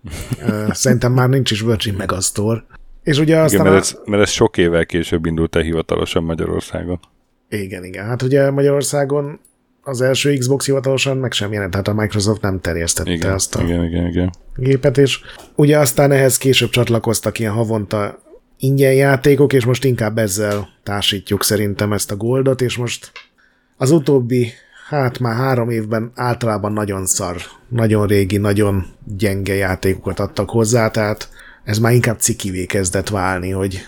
[0.71, 2.65] Szerintem már nincs is Virgin Megastore.
[3.03, 7.01] És ugye aztán igen, mert, ez, mert ez sok évvel később indult el hivatalosan Magyarországon.
[7.49, 8.07] Igen, igen.
[8.07, 9.41] Hát ugye Magyarországon
[9.83, 13.63] az első Xbox hivatalosan meg sem jelent, tehát a Microsoft nem terjesztette igen, azt a
[13.63, 14.33] igen, igen, igen.
[14.57, 15.21] gépet, és
[15.55, 18.23] ugye aztán ehhez később csatlakoztak ilyen havonta
[18.59, 23.13] ingyen játékok, és most inkább ezzel társítjuk szerintem ezt a goldot, és most
[23.77, 24.53] az utóbbi,
[24.89, 27.37] hát már három évben általában nagyon szar,
[27.69, 28.87] nagyon régi, nagyon
[29.17, 31.29] gyenge játékokat adtak hozzá, tehát
[31.65, 33.87] ez már inkább cikivé kezdett válni, hogy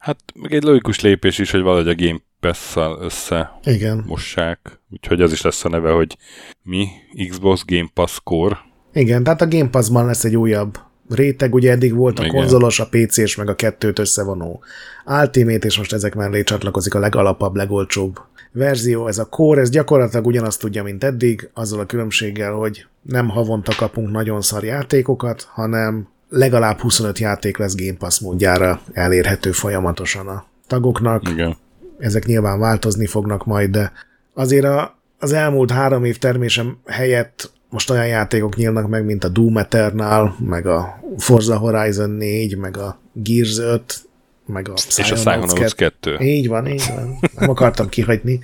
[0.00, 4.04] Hát meg egy logikus lépés is, hogy valahogy a Game Pass-szal össze Igen.
[4.06, 4.80] mossák.
[4.90, 6.16] Úgyhogy az is lesz a neve, hogy
[6.62, 6.86] mi?
[7.28, 8.58] Xbox Game Pass Core.
[8.92, 10.78] Igen, tehát a Game Pass-ban lesz egy újabb
[11.08, 12.34] réteg, ugye eddig volt a Igen.
[12.34, 14.62] konzolos, a PC-s, meg a kettőt összevonó
[15.06, 18.20] Ultimate, és most ezek mellé csatlakozik a legalapabb, legolcsóbb
[18.52, 23.28] verzió, ez a Core, ez gyakorlatilag ugyanazt tudja, mint eddig, azzal a különbséggel, hogy nem
[23.28, 30.28] havonta kapunk nagyon szar játékokat, hanem legalább 25 játék lesz Game Pass módjára elérhető folyamatosan
[30.28, 31.28] a tagoknak.
[31.28, 31.56] Igen.
[31.98, 33.92] Ezek nyilván változni fognak majd, de
[34.34, 39.28] azért a, az elmúlt három év termésem helyett most olyan játékok nyílnak meg, mint a
[39.28, 44.02] Doom Eternal, meg a Forza Horizon 4, meg a Gears 5,
[44.46, 46.18] meg a És a Psychonauts Psychonauts 2.
[46.20, 47.18] így van, így van.
[47.36, 48.40] Nem akartam kihagyni.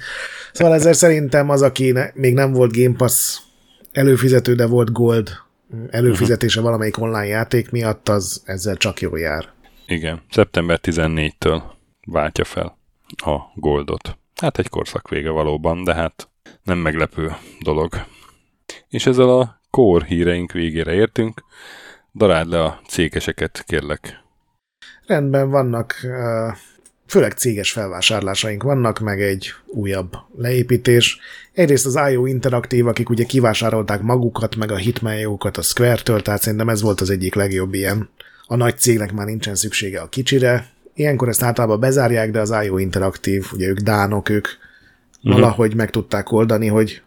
[0.52, 3.38] Szóval ezzel szerintem az, aki ne, még nem volt Game Pass
[3.92, 5.30] előfizető, de volt Gold
[5.90, 9.48] előfizetése valamelyik online játék miatt, az ezzel csak jól jár.
[9.86, 10.22] Igen.
[10.30, 11.62] Szeptember 14-től
[12.06, 12.78] váltja fel
[13.16, 14.18] a Goldot.
[14.34, 16.28] Hát egy korszak vége valóban, de hát
[16.62, 17.94] nem meglepő dolog.
[18.88, 21.44] És ezzel a kór híreink végére értünk.
[22.14, 24.24] Daráld le a cégeseket, kérlek.
[25.06, 26.48] Rendben vannak, ö,
[27.06, 31.18] főleg céges felvásárlásaink vannak, meg egy újabb leépítés.
[31.52, 36.68] Egyrészt az IO Interaktív, akik ugye kivásárolták magukat, meg a Hitman-jókat a Square-től, tehát szerintem
[36.68, 38.08] ez volt az egyik legjobb ilyen.
[38.46, 40.66] A nagy cégnek már nincsen szüksége a kicsire.
[40.94, 44.48] Ilyenkor ezt általában bezárják, de az IO Interaktív, ugye ők dánok, ők
[45.22, 47.02] valahogy meg tudták oldani, hogy,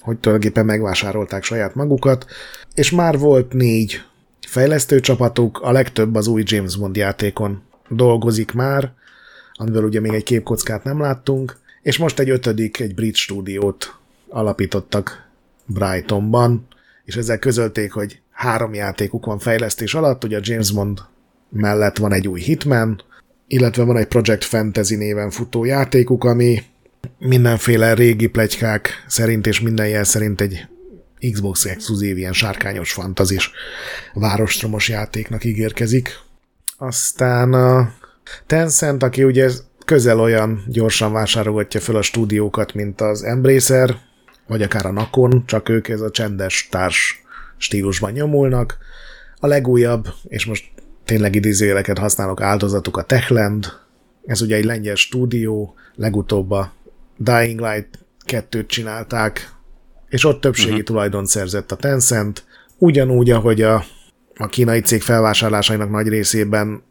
[0.00, 2.26] hogy tulajdonképpen megvásárolták saját magukat,
[2.74, 4.02] és már volt négy
[4.46, 8.92] fejlesztő csapatuk, a legtöbb az új James Bond játékon dolgozik már,
[9.54, 13.94] amiből ugye még egy képkockát nem láttunk, és most egy ötödik, egy brit stúdiót
[14.28, 15.28] alapítottak
[15.66, 16.66] Brightonban,
[17.04, 21.00] és ezzel közölték, hogy három játékuk van fejlesztés alatt, ugye a James Bond
[21.48, 23.02] mellett van egy új Hitman,
[23.46, 26.62] illetve van egy Project Fantasy néven futó játékuk, ami
[27.18, 30.66] mindenféle régi plegykák szerint és minden jel szerint egy
[31.32, 33.50] Xbox exkluzív ilyen sárkányos fantazis
[34.14, 36.18] várostromos játéknak ígérkezik.
[36.76, 37.92] Aztán a
[38.46, 39.50] Tencent, aki ugye
[39.84, 43.96] közel olyan gyorsan vásárolgatja fel a stúdiókat, mint az Embracer,
[44.46, 47.22] vagy akár a Nakon, csak ők ez a csendes társ
[47.56, 48.78] stílusban nyomulnak.
[49.36, 50.64] A legújabb, és most
[51.04, 53.66] tényleg idézőjeleket használok, áldozatuk a Techland,
[54.24, 56.72] ez ugye egy lengyel stúdió, legutóbb a
[57.16, 59.52] Dying Light 2-t csinálták,
[60.08, 60.84] és ott többségi uh-huh.
[60.84, 62.44] tulajdon szerzett a Tencent,
[62.78, 63.84] ugyanúgy, ahogy a,
[64.36, 66.82] a kínai cég felvásárlásainak nagy részében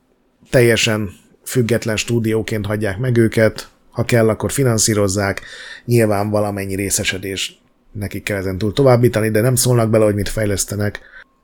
[0.49, 1.09] teljesen
[1.43, 5.41] független stúdióként hagyják meg őket, ha kell, akkor finanszírozzák,
[5.85, 7.61] nyilván valamennyi részesedés
[7.93, 10.99] nekik kell ezen túl továbbítani, de nem szólnak bele, hogy mit fejlesztenek,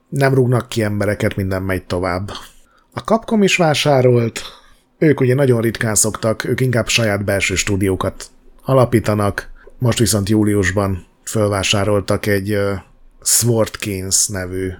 [0.09, 2.31] nem rúgnak ki embereket, minden megy tovább.
[2.93, 4.41] A Capcom is vásárolt,
[4.97, 8.25] ők ugye nagyon ritkán szoktak, ők inkább saját belső stúdiókat
[8.63, 12.71] alapítanak, most viszont júliusban fölvásároltak egy uh,
[13.21, 14.71] Sword Kings nevű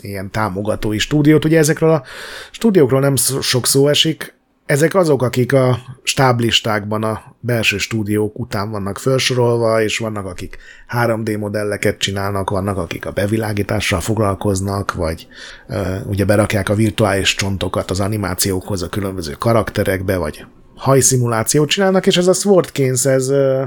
[0.00, 1.44] ilyen támogatói stúdiót.
[1.44, 2.02] Ugye ezekről a
[2.50, 4.34] stúdiókról nem sok szó esik,
[4.70, 10.56] ezek azok, akik a stáblistákban a belső stúdiók után vannak felsorolva, és vannak, akik
[10.90, 15.26] 3D modelleket csinálnak, vannak, akik a bevilágítással foglalkoznak, vagy
[15.68, 15.76] uh,
[16.06, 20.44] ugye berakják a virtuális csontokat az animációkhoz a különböző karakterekbe, vagy
[20.74, 23.62] hajszimulációt csinálnak, és ez a Sword Kings, ez uh,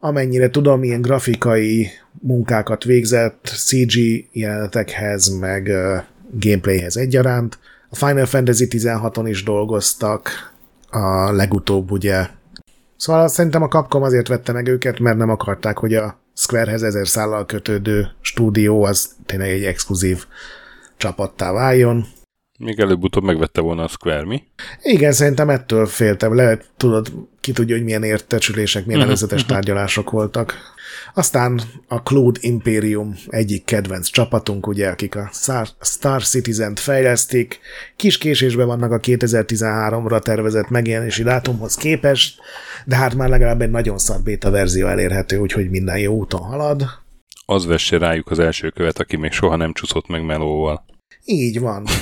[0.00, 1.88] amennyire tudom, ilyen grafikai
[2.20, 3.98] munkákat végzett CG
[4.32, 6.02] jelenetekhez, meg uh,
[6.40, 7.58] gameplayhez egyaránt.
[7.90, 10.52] A Final Fantasy 16-on is dolgoztak,
[10.90, 12.28] a legutóbb ugye.
[12.96, 17.08] Szóval szerintem a Capcom azért vette meg őket, mert nem akarták, hogy a Squarehez ezer
[17.08, 20.26] szállal kötődő stúdió az tényleg egy exkluzív
[20.96, 22.06] csapattá váljon.
[22.58, 24.42] Még előbb-utóbb megvette volna a Square, mi?
[24.82, 26.34] Igen, szerintem ettől féltem.
[26.34, 30.54] Lehet, tudod, ki tudja, hogy milyen értecsülések, milyen előzetes tárgyalások voltak.
[31.14, 35.30] Aztán a Cloud Imperium egyik kedvenc csapatunk, ugye, akik a
[35.80, 37.60] Star Citizen-t fejlesztik,
[37.96, 42.40] kis késésben vannak a 2013-ra tervezett megjelenési dátumhoz képest,
[42.84, 46.84] de hát már legalább egy nagyon szar beta verzió elérhető, úgyhogy minden jó úton halad.
[47.46, 50.84] Az vesse rájuk az első követ, aki még soha nem csúszott meg melóval.
[51.24, 51.84] Így van.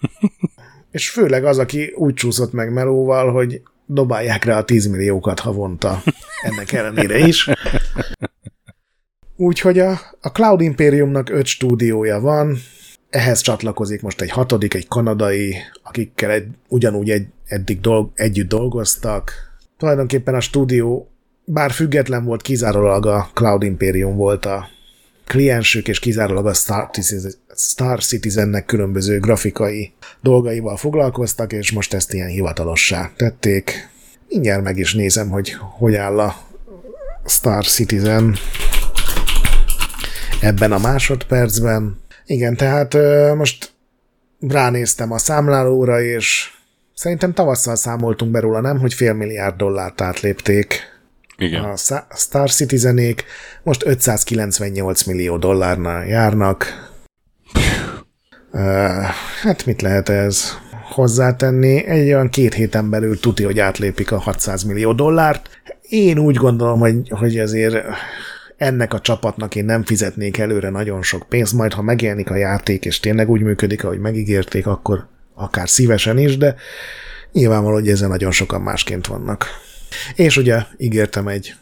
[0.90, 6.02] És főleg az, aki úgy csúszott meg melóval, hogy dobálják rá a 10 milliókat havonta.
[6.42, 7.50] Ennek ellenére is.
[9.36, 9.90] Úgyhogy a,
[10.20, 12.56] a Cloud Imperiumnak öt stúdiója van,
[13.10, 19.32] ehhez csatlakozik most egy hatodik, egy kanadai, akikkel egy, ugyanúgy egy, eddig dolg, együtt dolgoztak.
[19.78, 21.10] Tulajdonképpen a stúdió,
[21.44, 24.68] bár független volt, kizárólag a Cloud Imperium volt a
[25.30, 26.90] kliensük, és kizárólag a Star,
[27.56, 33.88] Star Citizennek különböző grafikai dolgaival foglalkoztak, és most ezt ilyen hivatalossá tették.
[34.28, 36.36] Mindjárt meg is nézem, hogy hogy áll a
[37.26, 38.36] Star Citizen
[40.40, 42.00] ebben a másodpercben.
[42.26, 42.96] Igen, tehát
[43.34, 43.72] most
[44.40, 46.50] ránéztem a számlálóra, és
[46.94, 50.99] szerintem tavasszal számoltunk be róla, nem, hogy fél milliárd dollárt átlépték
[51.40, 51.64] Igen.
[51.64, 51.76] a
[52.16, 53.24] Star Citizenék,
[53.62, 56.88] most 598 millió dollárnál járnak.
[59.42, 60.56] hát mit lehet ez
[60.90, 61.84] hozzátenni?
[61.84, 65.48] Egy olyan két héten belül tuti, hogy átlépik a 600 millió dollárt.
[65.88, 67.84] Én úgy gondolom, hogy, hogy azért
[68.56, 72.84] ennek a csapatnak én nem fizetnék előre nagyon sok pénzt, majd ha megjelenik a játék,
[72.84, 76.54] és tényleg úgy működik, ahogy megígérték, akkor akár szívesen is, de
[77.32, 79.46] nyilvánvaló, hogy ezzel nagyon sokan másként vannak.
[80.14, 81.54] És ugye ígértem egy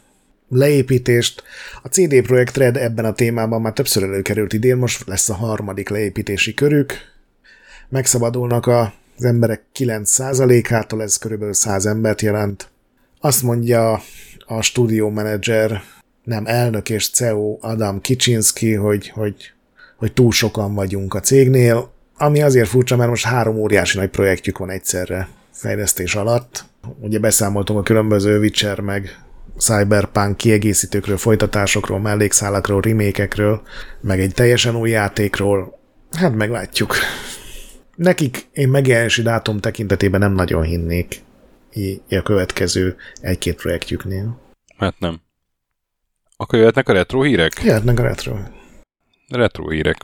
[0.49, 1.43] leépítést.
[1.83, 5.89] A CD Projekt Red ebben a témában már többször előkerült idén, most lesz a harmadik
[5.89, 6.93] leépítési körük.
[7.89, 12.69] Megszabadulnak az emberek 9%-ától, ez körülbelül 100 embert jelent.
[13.19, 14.01] Azt mondja
[14.45, 15.81] a stúdió menedzser
[16.23, 19.51] nem elnök és CEO Adam Kicsinski, hogy, hogy,
[19.95, 24.57] hogy túl sokan vagyunk a cégnél, ami azért furcsa, mert most három óriási nagy projektjük
[24.57, 26.68] van egyszerre fejlesztés alatt.
[26.99, 29.23] Ugye beszámoltunk a különböző Witcher meg
[29.57, 33.61] Cyberpunk kiegészítőkről, folytatásokról, mellékszálakról, remékekről,
[34.01, 35.79] meg egy teljesen új játékról.
[36.11, 36.95] Hát meglátjuk.
[37.95, 41.21] Nekik én megjelenési dátum tekintetében nem nagyon hinnék
[42.09, 44.41] a következő egy-két projektjüknél.
[44.77, 45.21] Hát nem.
[46.37, 47.61] Akkor jöhetnek a retro hírek?
[47.63, 48.37] Jöhetnek a retro.
[49.27, 49.97] Retro hírek.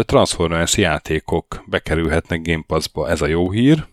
[0.00, 3.86] Transformers játékok bekerülhetnek Game Pass-ba, ez a jó hír.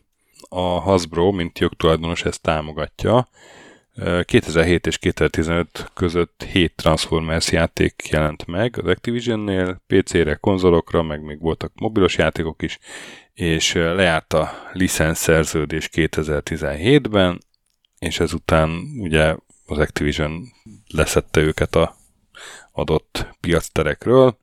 [0.58, 3.28] A Hasbro, mint jogtulajdonos, ezt támogatja.
[4.24, 11.40] 2007 és 2015 között 7 Transformers játék jelent meg az Activision-nél, PC-re, konzolokra, meg még
[11.40, 12.80] voltak mobilos játékok is,
[13.34, 17.42] és lejárt a licenszerződés 2017-ben,
[18.00, 20.44] és ezután ugye az Activision
[20.88, 21.96] leszette őket a
[22.72, 24.38] adott piacterekről.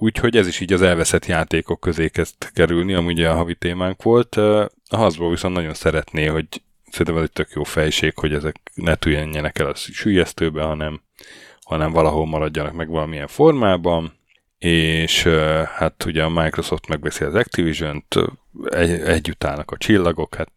[0.00, 4.36] Úgyhogy ez is így az elveszett játékok közé kezd kerülni, amúgy a havi témánk volt.
[4.36, 6.46] A Hasbro viszont nagyon szeretné, hogy
[6.90, 11.00] szerintem ez egy tök jó fejség, hogy ezek ne tűnjenek el a sülyeztőbe, hanem,
[11.62, 14.12] hanem valahol maradjanak meg valamilyen formában,
[14.58, 15.22] és
[15.74, 18.14] hát ugye a Microsoft megbeszi az Activision-t,
[18.64, 20.50] egy, együtt állnak a csillagok, hát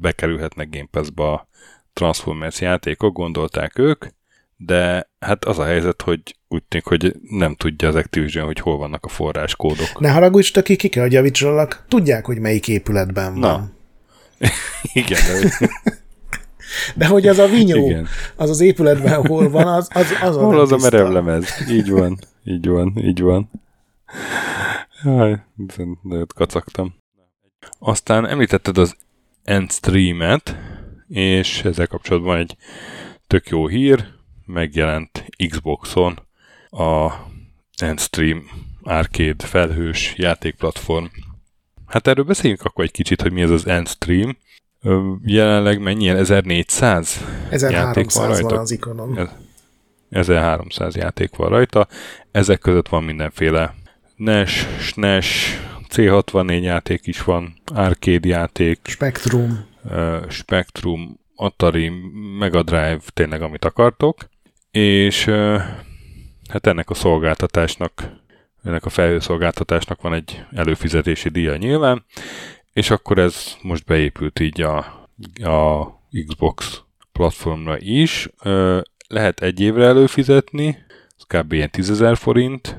[0.00, 1.48] bekerülhetnek Game Pass-ba a
[1.92, 4.04] Transformers játékok, gondolták ők,
[4.66, 8.76] de hát az a helyzet, hogy úgy tűnik, hogy nem tudja az Activision, hogy hol
[8.76, 10.00] vannak a forráskódok.
[10.00, 13.40] Ne haragudj, aki ki kell javítsalak, tudják, hogy melyik épületben van.
[13.40, 13.70] Na.
[14.92, 15.70] Igen, de...
[16.96, 18.06] de hogy az a vinyó, Igen.
[18.36, 21.64] az az épületben hol van, az az, az Hol az a merevlemez?
[21.70, 23.50] Így van, így van, így van.
[25.04, 25.40] Jaj,
[26.02, 26.94] nagyot kacagtam.
[27.78, 28.96] Aztán említetted az
[29.44, 30.56] Endstream-et,
[31.08, 32.56] és ezzel kapcsolatban egy
[33.26, 34.13] tök jó hír,
[34.46, 36.18] megjelent Xboxon
[36.70, 37.12] a
[37.76, 38.50] Endstream
[38.82, 41.04] Arcade felhős játékplatform.
[41.86, 44.36] Hát erről beszéljünk akkor egy kicsit, hogy mi ez az Endstream.
[45.24, 46.08] Jelenleg mennyi?
[46.08, 48.48] 1400 1300 játék van rajta?
[48.48, 49.30] van az ikonon.
[50.10, 51.88] 1300 játék van rajta.
[52.30, 53.74] Ezek között van mindenféle
[54.16, 55.58] NES, SNES,
[55.88, 58.80] C64 játék is van, arcade játék.
[58.82, 59.66] Spectrum.
[60.28, 61.92] Spectrum, Atari,
[62.38, 64.16] Mega Drive, tényleg amit akartok
[64.76, 65.24] és
[66.48, 68.10] hát ennek a szolgáltatásnak,
[68.62, 72.04] ennek a felhőszolgáltatásnak van egy előfizetési díja nyilván,
[72.72, 74.76] és akkor ez most beépült így a,
[75.42, 75.86] a
[76.26, 76.80] Xbox
[77.12, 78.28] platformra is.
[79.08, 80.78] Lehet egy évre előfizetni,
[81.16, 81.52] az kb.
[81.52, 82.78] ilyen 10 forint,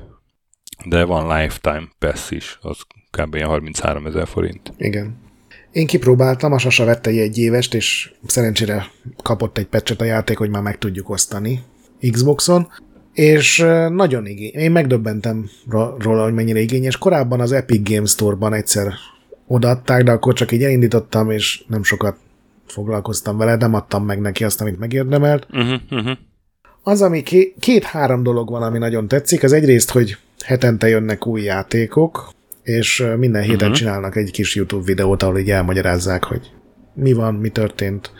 [0.84, 2.78] de van lifetime pass is, az
[3.10, 3.34] kb.
[3.34, 4.72] ilyen 33 ezer forint.
[4.76, 5.24] Igen.
[5.72, 8.90] Én kipróbáltam, a Sasa vette egy évest, és szerencsére
[9.22, 11.62] kapott egy pecset a játék, hogy már meg tudjuk osztani.
[12.10, 12.68] Xboxon,
[13.12, 13.58] és
[13.88, 14.50] nagyon igény.
[14.54, 15.50] Én megdöbbentem
[15.98, 16.98] róla, hogy mennyire igényes.
[16.98, 18.92] Korábban az Epic Games Store-ban egyszer
[19.46, 22.16] odaadták, de akkor csak így elindítottam, és nem sokat
[22.66, 25.46] foglalkoztam vele, nem adtam meg neki azt, amit megérdemelt.
[25.50, 26.16] Uh-huh, uh-huh.
[26.82, 27.22] Az, ami
[27.58, 32.30] két-három dolog van, ami nagyon tetszik, az egyrészt, hogy hetente jönnek új játékok,
[32.62, 33.74] és minden héten uh-huh.
[33.74, 36.50] csinálnak egy kis YouTube videót, ahol így elmagyarázzák, hogy
[36.94, 38.10] mi van, mi történt,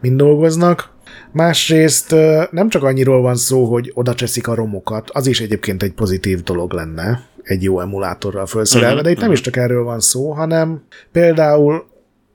[0.00, 0.94] mind dolgoznak.
[1.36, 2.10] Másrészt
[2.50, 6.42] nem csak annyiról van szó, hogy oda cseszik a romokat, az is egyébként egy pozitív
[6.42, 10.32] dolog lenne, egy jó emulátorral felszerelve, uh-huh, de itt nem is csak erről van szó,
[10.32, 10.82] hanem
[11.12, 11.86] például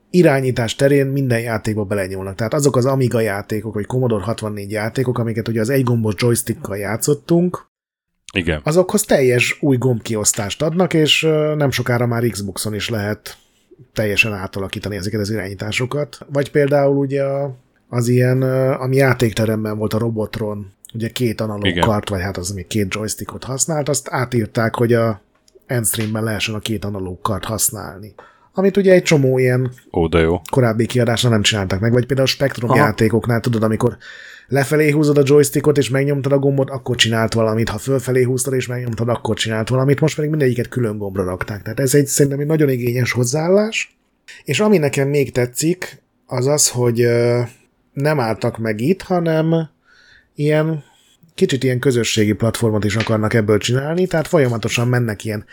[0.10, 2.36] irányítás terén minden játékba belenyúlnak.
[2.36, 6.78] Tehát azok az Amiga játékok, vagy Commodore 64 játékok, amiket ugye az egy gombos joystickkal
[6.78, 7.66] játszottunk,
[8.34, 8.62] Igen.
[8.64, 11.22] azokhoz teljes új gombkiosztást adnak, és
[11.56, 13.38] nem sokára már Xboxon is lehet
[13.94, 16.18] teljesen átalakítani ezeket az irányításokat.
[16.32, 17.56] Vagy például ugye a-
[17.94, 18.42] az ilyen,
[18.72, 21.86] ami játékteremben volt a Robotron, ugye két analóg Igen.
[21.86, 25.22] kart, vagy hát az, ami két joystickot használt, azt átírták, hogy a
[25.66, 28.14] Endstreamben lehessen a két analóg kart használni.
[28.54, 30.42] Amit ugye egy csomó ilyen Ó, de jó.
[30.52, 32.80] korábbi kiadásnál nem csináltak meg, vagy például a Spectrum Aha.
[32.80, 33.98] játékoknál, tudod, amikor
[34.48, 38.68] lefelé húzod a joystickot és megnyomtad a gombot, akkor csinált valamit, ha fölfelé húztad és
[38.68, 41.62] megnyomtad, akkor csinált valamit, most pedig mindegyiket külön gombra rakták.
[41.62, 43.98] Tehát ez egy szerintem egy nagyon igényes hozzáállás.
[44.44, 47.08] És ami nekem még tetszik, az az, hogy
[47.94, 49.70] nem álltak meg itt, hanem
[50.36, 50.84] ilyen
[51.36, 55.46] kicsit ilyen közösségi platformot is akarnak ebből csinálni, tehát folyamatosan mennek ilyen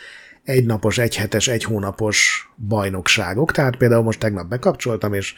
[0.45, 5.35] egynapos, egyhetes, egy hónapos bajnokságok, tehát például most tegnap bekapcsoltam, és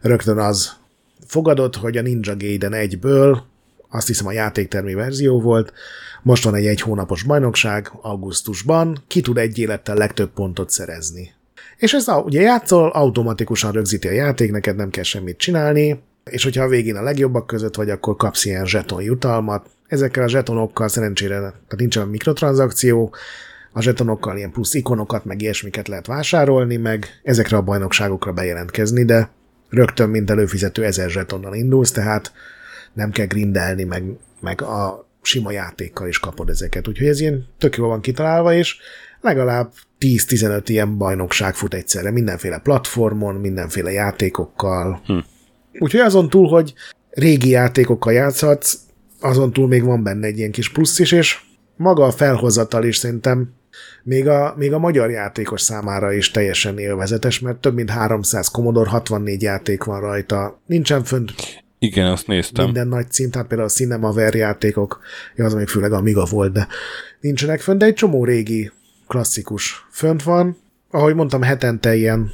[0.00, 0.76] rögtön az
[1.26, 3.38] fogadott, hogy a Ninja Gaiden 1-ből,
[3.88, 5.72] azt hiszem a játéktermi verzió volt,
[6.22, 11.32] most van egy egy hónapos bajnokság augusztusban, ki tud egy élettel legtöbb pontot szerezni.
[11.76, 16.44] És ez a- ugye játszol, automatikusan rögzíti a játék, neked nem kell semmit csinálni, és
[16.44, 19.66] hogyha a végén a legjobbak között vagy, akkor kapsz ilyen zseton jutalmat.
[19.86, 23.14] Ezekkel a zsetonokkal szerencsére tehát nincsen mikrotranszakció,
[23.72, 29.30] a zsetonokkal ilyen plusz ikonokat, meg ilyesmiket lehet vásárolni, meg ezekre a bajnokságokra bejelentkezni, de
[29.68, 32.32] rögtön, mint előfizető, ezer zsetonnal indulsz, tehát
[32.92, 34.04] nem kell grindelni, meg,
[34.40, 36.88] meg a sima játékkal is kapod ezeket.
[36.88, 38.76] Úgyhogy ez ilyen tök jól van kitalálva, és
[39.20, 45.00] legalább 10-15 ilyen bajnokság fut egyszerre, mindenféle platformon, mindenféle játékokkal.
[45.06, 45.18] Hm.
[45.78, 46.74] Úgyhogy azon túl, hogy
[47.10, 48.76] régi játékokkal játszhatsz,
[49.20, 51.38] azon túl még van benne egy ilyen kis plusz is, és
[51.76, 53.52] maga a felhozatal is szerintem
[54.02, 58.90] még a, még a magyar játékos számára is teljesen élvezetes, mert több mint 300 Commodore
[58.90, 60.60] 64 játék van rajta.
[60.66, 61.32] Nincsen fönt
[61.78, 62.64] Igen, azt néztem.
[62.64, 65.00] minden nagy cím, tehát például a Cinemaware játékok,
[65.36, 66.68] ja, az még főleg Amiga volt, de
[67.20, 68.70] nincsenek fönt, de egy csomó régi
[69.08, 70.56] klasszikus fönt van.
[70.90, 72.30] Ahogy mondtam, hetente ilyen,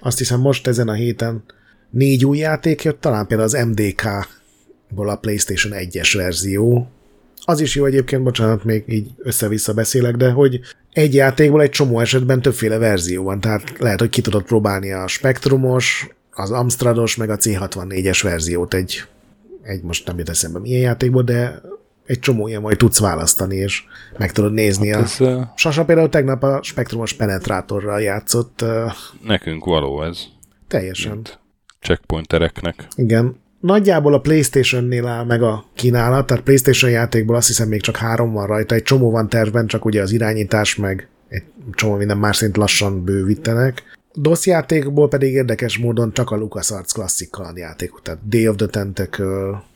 [0.00, 1.44] azt hiszem most ezen a héten
[1.90, 6.88] négy új játék jött, talán például az MDK-ból a PlayStation 1-es verzió.
[7.44, 10.60] Az is jó egyébként, bocsánat, még így össze-vissza beszélek, de hogy
[10.92, 15.06] egy játékból egy csomó esetben többféle verzió van, tehát lehet, hogy ki tudod próbálni a
[15.06, 19.04] Spectrumos, az Amstrados, meg a C64-es verziót egy,
[19.62, 21.60] egy most nem jut eszembe milyen játékból, de
[22.06, 23.82] egy csomó ilyen majd tudsz választani, és
[24.18, 24.92] meg tudod nézni.
[24.92, 24.98] a...
[24.98, 28.64] Ez uh, Sasa például tegnap a Spectrumos penetrátorral játszott
[29.24, 30.18] nekünk való ez.
[30.68, 31.12] teljesen.
[31.12, 31.38] Mint
[31.80, 32.86] checkpointereknek.
[32.94, 33.36] Igen.
[33.60, 38.32] Nagyjából a Playstation-nél áll meg a kínálat, tehát Playstation játékból azt hiszem még csak három
[38.32, 41.42] van rajta, egy csomó van tervben, csak ugye az irányítás meg egy
[41.72, 43.82] csomó minden más szint lassan bővítenek.
[44.14, 49.68] DOS játékból pedig érdekes módon csak a LucasArts klasszik játékok, tehát Day of the Tentacle,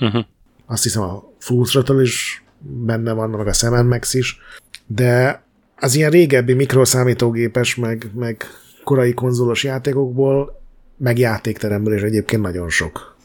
[0.00, 0.24] Uh-huh.
[0.66, 4.38] azt hiszem a Full Throttle is benne van, meg a Sam Max is,
[4.86, 5.42] de
[5.76, 8.44] az ilyen régebbi mikroszámítógépes, meg, meg
[8.84, 10.59] korai konzolos játékokból,
[11.00, 13.16] meg játékteremből is egyébként nagyon sok.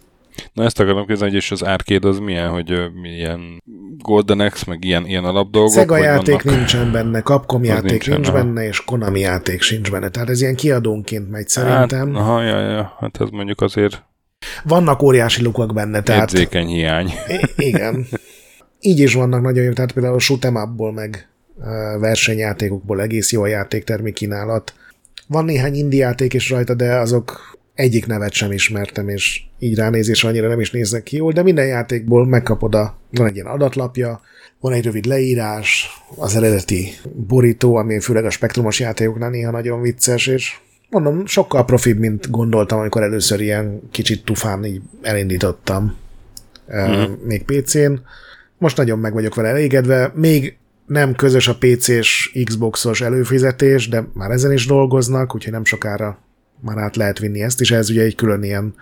[0.53, 3.64] Na ezt akarom kérdezni, és az arcade az milyen, hogy milyen
[3.97, 5.73] Golden Axe, meg ilyen, ilyen alapdolgok?
[5.73, 6.57] Sega játék vannak?
[6.57, 8.38] nincsen benne, Capcom játék nincsen, nincs aha.
[8.38, 10.10] benne, és Konami játék sincs benne.
[10.10, 12.14] Tehát ez ilyen kiadónként megy szerintem.
[12.14, 14.03] Hát, aha, ja, ja, hát ez mondjuk azért
[14.64, 17.07] Vannak óriási lukak benne, tehát érzékeny hiány.
[17.27, 18.07] I- igen.
[18.80, 21.30] Így is vannak nagyon jó, tehát például a shoot'em meg
[21.99, 24.73] versenyjátékokból egész jó a játéktermi kínálat.
[25.27, 30.30] Van néhány indie játék is rajta, de azok egyik nevet sem ismertem, és így ránézésre
[30.30, 34.22] annyira nem is néznek ki jól, de minden játékból megkapod a, van egy ilyen adatlapja,
[34.60, 36.93] van egy rövid leírás, az eredeti
[37.27, 40.56] borító, ami főleg a spektrumos játékoknál néha nagyon vicces, és
[40.89, 45.95] mondom, sokkal profibb, mint gondoltam, amikor először ilyen kicsit tufán így elindítottam
[46.76, 47.03] mm.
[47.23, 47.93] még PC-n.
[48.57, 50.11] Most nagyon meg vagyok vele elégedve.
[50.15, 56.24] Még nem közös a PC-s Xboxos előfizetés, de már ezen is dolgoznak, úgyhogy nem sokára
[56.60, 57.72] már át lehet vinni ezt is.
[57.72, 58.76] Ez ugye egy külön ilyen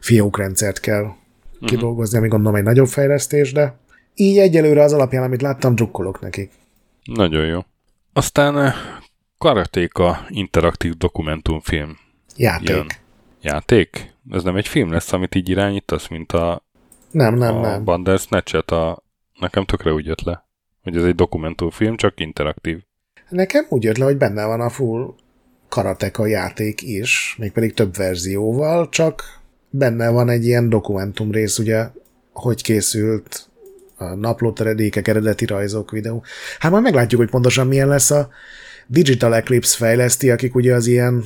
[0.00, 1.06] fiókrendszert kell
[1.60, 3.76] kidolgozni, ami gondolom egy nagyobb fejlesztés, de
[4.14, 6.52] így egyelőre az alapján, amit láttam, drukkolok nekik.
[7.04, 7.60] Nagyon jó.
[8.12, 8.74] Aztán eh,
[9.38, 11.98] Karatéka interaktív dokumentumfilm.
[12.36, 12.68] Játék.
[12.68, 12.86] Jön.
[13.42, 14.12] Játék?
[14.30, 16.62] Ez nem egy film lesz, amit így irányítasz, mint a,
[17.10, 17.84] Nem, nem, a nem.
[17.84, 18.70] Bandersnatch-et?
[18.70, 19.02] A...
[19.40, 20.46] Nekem tökre úgy jött le,
[20.82, 22.82] hogy ez egy dokumentumfilm, csak interaktív.
[23.28, 25.14] Nekem úgy jött le, hogy benne van a full
[25.74, 29.22] karateka játék is, mégpedig több verzióval, csak
[29.70, 31.86] benne van egy ilyen dokumentum rész, ugye,
[32.32, 33.48] hogy készült
[33.96, 36.24] a naplóteredékek, eredeti rajzok, videó.
[36.58, 38.28] Hát majd meglátjuk, hogy pontosan milyen lesz a
[38.86, 41.24] Digital Eclipse fejleszti, akik ugye az ilyen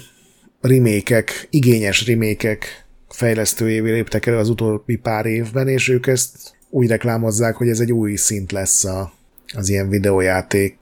[0.60, 7.56] remékek, igényes remékek fejlesztőjévé léptek elő az utóbbi pár évben, és ők ezt úgy reklámozzák,
[7.56, 9.12] hogy ez egy új szint lesz a
[9.54, 10.78] az ilyen videójáték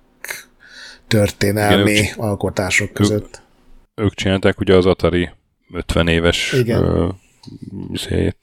[1.08, 3.36] történelmi Igen, alkotások között.
[3.36, 3.44] Ők,
[3.96, 5.30] ők csinálták ugye az Atari
[5.72, 6.82] 50 éves igen.
[6.82, 7.08] Ö,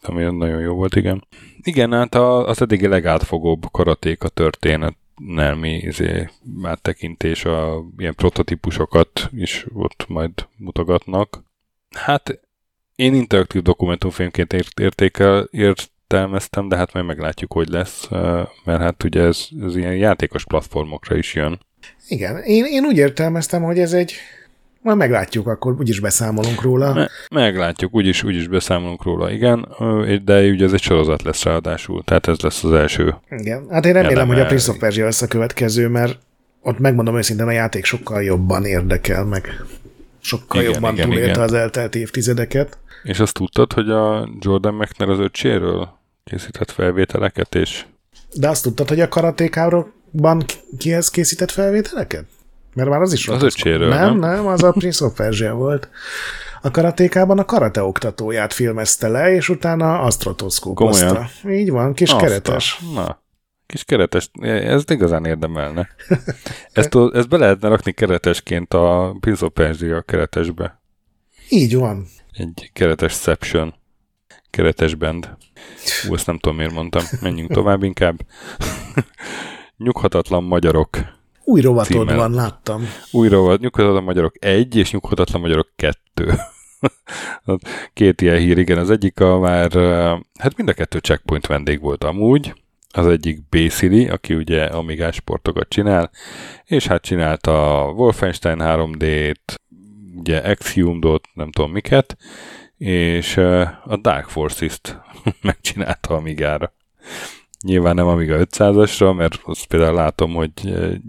[0.01, 1.27] ami nagyon jó volt, igen.
[1.61, 6.29] Igen, hát az eddigi legátfogóbb karaték a történet nelmi izé,
[6.63, 11.43] áttekintés, a ilyen prototípusokat is ott majd mutogatnak.
[11.95, 12.39] Hát
[12.95, 18.07] én interaktív dokumentumfilmként ért, értékel, értelmeztem, de hát majd meglátjuk, hogy lesz,
[18.63, 21.59] mert hát ugye ez, ez ilyen játékos platformokra is jön.
[22.07, 24.13] Igen, én, én úgy értelmeztem, hogy ez egy
[24.83, 26.93] majd meglátjuk, akkor úgyis beszámolunk róla.
[26.93, 29.67] Me- meglátjuk, úgyis, úgyis beszámolunk róla, igen,
[30.25, 33.15] de ugye ez egy sorozat lesz ráadásul, tehát ez lesz az első.
[33.29, 36.17] Igen, hát én remélem, hogy a Prince of Persia lesz a következő, mert
[36.61, 39.63] ott megmondom őszintén, a játék sokkal jobban érdekel, meg
[40.19, 41.43] sokkal igen, jobban igen, túlélte igen.
[41.43, 42.77] az eltelt évtizedeket.
[43.03, 45.89] És azt tudtad, hogy a Jordan McNair az öccséről
[46.23, 47.85] készített felvételeket, és...
[48.33, 50.43] De azt tudtad, hogy a karatékárokban
[50.77, 52.25] kihez készített felvételeket?
[52.73, 54.17] Mert már az is Az öcséről, nem?
[54.17, 55.89] Nem, nem, az a Prince of Persia volt.
[56.61, 61.29] A karatékában a karate oktatóját filmezte le, és utána asztrotoszkópozta.
[61.49, 62.25] Így van, kis Azta.
[62.25, 62.79] keretes.
[62.93, 63.23] Na,
[63.65, 65.89] kis keretes, ez igazán érdemelne.
[66.73, 70.81] Ezt, ezt be lehetne rakni keretesként a Prince of Persia keretesbe.
[71.49, 72.07] Így van.
[72.31, 73.73] Egy keretes Seption.
[74.49, 75.37] Keretes band.
[76.09, 77.03] Ú, ezt nem tudom, miért mondtam.
[77.21, 78.19] Menjünk tovább inkább.
[79.77, 80.89] Nyughatatlan magyarok
[81.43, 82.15] új rovatod címmel.
[82.15, 82.87] van, láttam.
[83.11, 86.33] Új rovat, nyughatatlan magyarok egy, és nyughatatlan magyarok kettő.
[87.93, 88.77] Két ilyen hír, igen.
[88.77, 89.71] Az egyik a már,
[90.39, 92.53] hát mind a kettő checkpoint vendég volt amúgy.
[92.95, 96.11] Az egyik Basili, aki ugye Amigás sportokat csinál,
[96.65, 99.55] és hát csinálta a Wolfenstein 3D-t,
[100.15, 102.17] ugye Exhumed-ot, nem tudom miket,
[102.77, 103.37] és
[103.85, 104.99] a Dark Forces-t
[105.41, 106.73] megcsinálta Amigára.
[107.63, 110.51] Nyilván nem Amiga 500-asra, mert azt például látom, hogy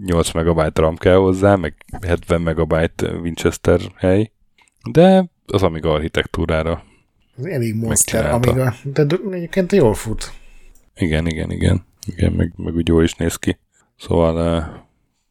[0.05, 4.31] 8 megabyte RAM kell hozzá, meg 70 megabyte Winchester hely,
[4.91, 6.83] de az Amiga architektúrára
[7.37, 10.31] az elég monster Amiga, de egyébként jól fut.
[10.95, 11.85] Igen, igen, igen.
[12.05, 13.57] Igen, meg, meg úgy jól is néz ki.
[13.97, 14.65] Szóval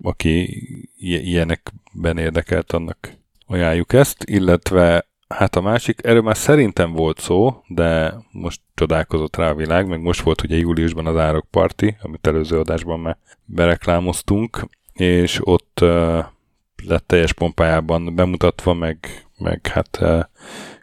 [0.02, 0.62] aki
[0.98, 3.12] ilyenekben érdekelt, annak
[3.46, 5.06] ajánljuk ezt, illetve
[5.36, 10.00] Hát a másik, erről már szerintem volt szó, de most csodálkozott rá a világ, meg
[10.00, 16.24] most volt ugye júliusban az Árok Parti, amit előző adásban már bereklámoztunk, és ott uh,
[16.86, 20.20] lett teljes pompájában bemutatva, meg, meg hát uh,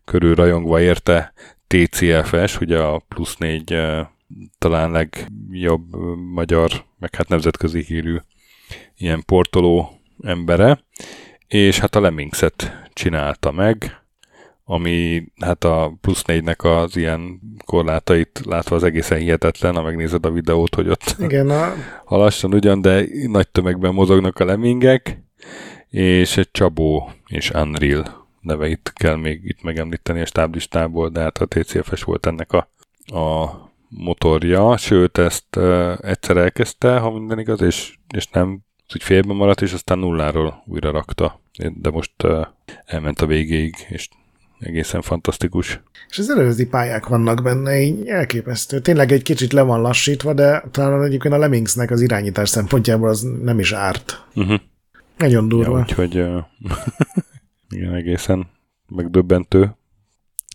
[0.06, 1.34] körül rajongva érte
[1.68, 4.00] TCFS, ugye a plusz négy uh,
[4.58, 5.96] talán legjobb
[6.34, 8.18] magyar, meg hát nemzetközi hírű
[8.98, 10.84] ilyen portoló embere,
[11.48, 14.01] és hát a Lemmingset csinálta meg,
[14.72, 20.32] ami hát a plusz négynek az ilyen korlátait látva az egészen hihetetlen, ha megnézed a
[20.32, 21.74] videót, hogy ott Igen, a...
[22.06, 25.24] halassan ugyan, de nagy tömegben mozognak a lemingek,
[25.90, 31.46] és egy Csabó és Unreal neveit kell még itt megemlíteni a stáblistából, de hát a
[31.46, 32.70] TCFS volt ennek a,
[33.18, 33.50] a
[33.90, 38.60] motorja, sőt ezt uh, egyszer elkezdte, ha minden igaz, és, és nem
[38.94, 41.42] úgy félben maradt, és aztán nulláról újra rakta.
[41.76, 42.46] De most uh,
[42.86, 44.10] elment a végéig, és
[44.62, 45.82] egészen fantasztikus.
[46.10, 48.80] És az eredeti pályák vannak benne, így elképesztő.
[48.80, 53.22] Tényleg egy kicsit le van lassítva, de talán egyébként a Lemmingsnek az irányítás szempontjából az
[53.44, 54.26] nem is árt.
[54.36, 54.60] Uh-huh.
[55.18, 55.78] Nagyon durva.
[55.78, 56.44] Ja, úgyhogy uh,
[57.76, 58.48] igen, egészen
[58.88, 59.76] megdöbbentő.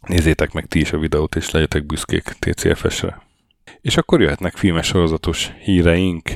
[0.06, 3.22] Nézzétek meg ti is a videót, és legyetek büszkék TCFS-re.
[3.80, 6.30] És akkor jöhetnek filmes sorozatos híreink.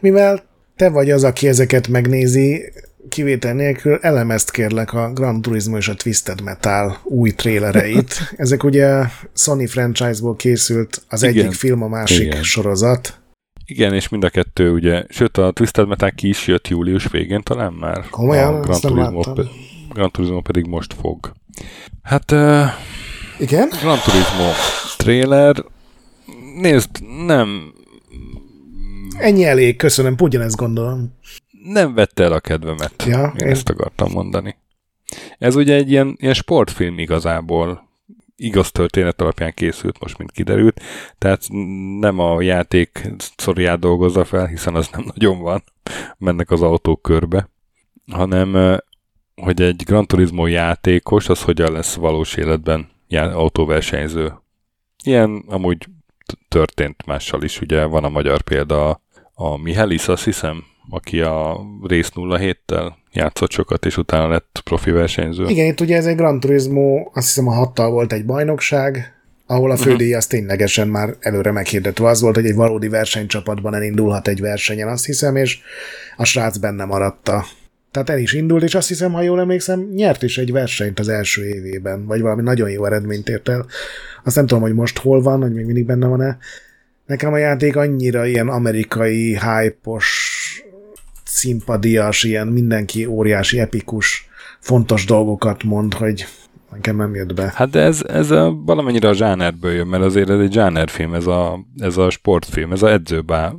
[0.00, 0.42] Mivel
[0.76, 2.72] te vagy az, aki ezeket megnézi,
[3.08, 8.14] kivétel nélkül elemezt kérlek a Gran Turismo és a Twisted Metal új trélereit.
[8.36, 9.04] Ezek ugye
[9.34, 11.44] Sony franchise-ból készült az Igen.
[11.44, 12.42] egyik film, a másik Igen.
[12.42, 13.18] sorozat.
[13.66, 17.42] Igen, és mind a kettő ugye, sőt a Twisted Metal ki is jött július végén
[17.42, 18.08] talán már.
[18.10, 18.54] Komolyan?
[18.54, 19.48] A Gran Turismo, pe-
[19.92, 21.32] Gran Turismo pedig most fog.
[22.02, 22.30] Hát...
[22.30, 22.64] Uh,
[23.38, 23.68] Igen?
[23.80, 24.50] Gran Turismo
[24.96, 25.64] trailer,
[26.60, 26.90] nézd,
[27.26, 27.72] nem...
[29.18, 31.12] Ennyi elég, köszönöm, ugyanezt gondolom
[31.64, 33.04] nem vette el a kedvemet.
[33.06, 34.56] Ja, én, én ezt akartam mondani.
[35.38, 37.88] Ez ugye egy ilyen, ilyen sportfilm igazából,
[38.36, 40.80] igaz történet alapján készült, most mint kiderült,
[41.18, 41.46] tehát
[42.00, 45.64] nem a játék szoriát dolgozza fel, hiszen az nem nagyon van,
[46.18, 47.48] mennek az autók körbe,
[48.12, 48.80] hanem
[49.34, 54.32] hogy egy Gran Turismo játékos, az hogyan lesz valós életben autóversenyző.
[55.04, 55.86] Ilyen amúgy
[56.48, 59.00] történt mással is, ugye van a magyar példa a,
[59.34, 65.44] a Mihelis, azt hiszem, aki a Race 07-tel játszott sokat, és utána lett profi versenyző.
[65.46, 69.14] Igen, itt ugye ez egy Gran Turismo, azt hiszem a hattal volt egy bajnokság,
[69.46, 74.28] ahol a fődíj az ténylegesen már előre meghirdetve az volt, hogy egy valódi versenycsapatban elindulhat
[74.28, 75.58] egy versenyen, azt hiszem, és
[76.16, 77.44] a srác benne maradta.
[77.90, 81.08] Tehát el is indult, és azt hiszem, ha jól emlékszem, nyert is egy versenyt az
[81.08, 83.66] első évében, vagy valami nagyon jó eredményt ért el.
[84.24, 86.38] Azt nem tudom, hogy most hol van, hogy még mindig benne van-e.
[87.06, 90.33] Nekem a játék annyira ilyen amerikai, hype-os,
[91.34, 94.28] szimpadias, ilyen mindenki óriási, epikus,
[94.60, 96.26] fontos dolgokat mond, hogy
[96.72, 97.52] nekem nem jött be.
[97.54, 101.26] Hát de ez, ez a, valamennyire a zsánerből jön, mert azért ez egy zsánerfilm, ez
[101.26, 103.52] a, ez a sportfilm, ez a edzőbá.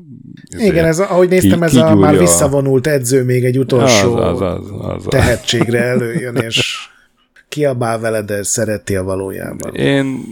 [0.58, 4.42] Igen, ez, a, ahogy néztem, ez a már visszavonult edző még egy utolsó az, az,
[4.42, 5.06] az, az, az.
[5.10, 6.90] tehetségre előjön, és
[7.56, 9.76] kiabál vele, de szereti a valójában.
[9.76, 10.23] Én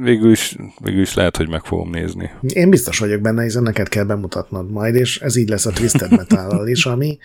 [0.00, 2.30] végül is, végül is lehet, hogy meg fogom nézni.
[2.48, 6.10] Én biztos vagyok benne, hiszen neked kell bemutatnod majd, és ez így lesz a Twisted
[6.10, 7.18] metal is, ami,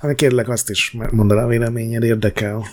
[0.00, 2.64] ami kérlek azt is mondd a véleményed, érdekel.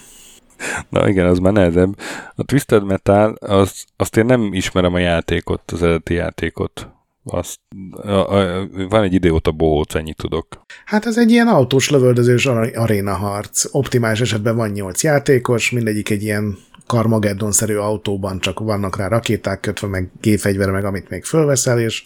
[0.89, 1.99] Na igen, az már nehezebb.
[2.35, 6.89] A Twisted Metal, az, azt én nem ismerem a játékot, az eredeti játékot.
[7.33, 7.59] Azt,
[7.91, 10.47] a, a, van egy idióta bohóc, ennyit tudok.
[10.85, 13.65] Hát ez egy ilyen autós lövöldözős aréna harc.
[13.71, 19.87] Optimális esetben van nyolc játékos, mindegyik egy ilyen Carmageddon-szerű autóban, csak vannak rá rakéták kötve,
[19.87, 22.05] meg gépfegyver, meg amit még fölveszel, és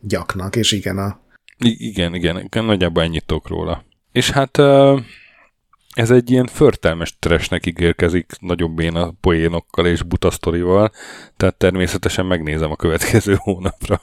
[0.00, 1.20] gyaknak, és igen a...
[1.58, 3.84] I- igen, igen, nagyjából ennyit tudok róla.
[4.12, 4.58] És hát
[5.94, 10.90] ez egy ilyen förtelmes tresnek ígérkezik nagyobb béna poénokkal és butasztorival,
[11.36, 14.00] tehát természetesen megnézem a következő hónapra.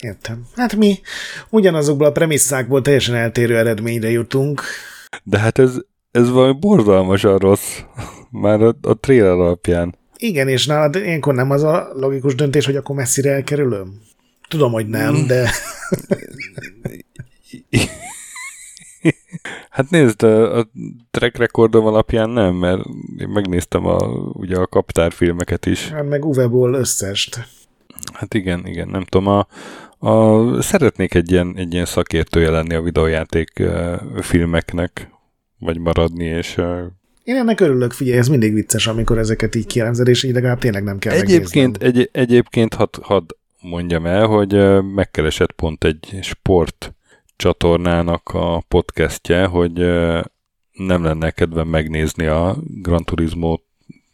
[0.00, 0.46] Értem.
[0.56, 1.00] Hát mi
[1.50, 4.62] ugyanazokból a premisszákból teljesen eltérő eredményre jutunk.
[5.22, 5.74] De hát ez,
[6.10, 7.78] ez valami borzalmasan rossz,
[8.30, 9.96] már a, a trailer alapján.
[10.16, 14.00] Igen, és nálad ilyenkor nem az a logikus döntés, hogy akkor messzire elkerülöm?
[14.48, 15.26] Tudom, hogy nem, mm.
[15.26, 15.50] de...
[19.70, 20.68] hát nézd, a, a
[21.10, 22.80] track recordom alapján nem, mert
[23.18, 23.96] én megnéztem a,
[24.32, 25.88] ugye a kaptárfilmeket is.
[25.88, 27.57] Hát meg Uwe összest.
[28.18, 29.46] Hát igen, igen, nem tudom, a,
[30.08, 33.62] a, szeretnék egy ilyen, egy ilyen szakértője lenni a videójáték
[34.20, 35.10] filmeknek,
[35.58, 36.60] vagy maradni, és
[37.24, 40.82] én ennek örülök, figyelj, ez mindig vicces, amikor ezeket így kielemzed, és így legalább tényleg
[40.82, 46.94] nem kell Egyébként, egy, egyébként hadd had mondjam el, hogy megkeresett pont egy sport
[47.36, 49.72] csatornának a podcastje, hogy
[50.72, 53.58] nem lenne kedvem megnézni a Gran Turismo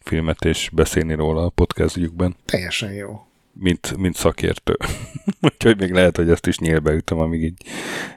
[0.01, 2.37] filmet és beszélni róla a podcastjükben.
[2.45, 4.77] Teljesen jó mint, mint szakértő.
[5.43, 7.63] Úgyhogy még lehet, hogy ezt is nyílbe ütöm, amíg így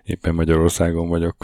[0.03, 1.35] éppen Magyarországon vagyok.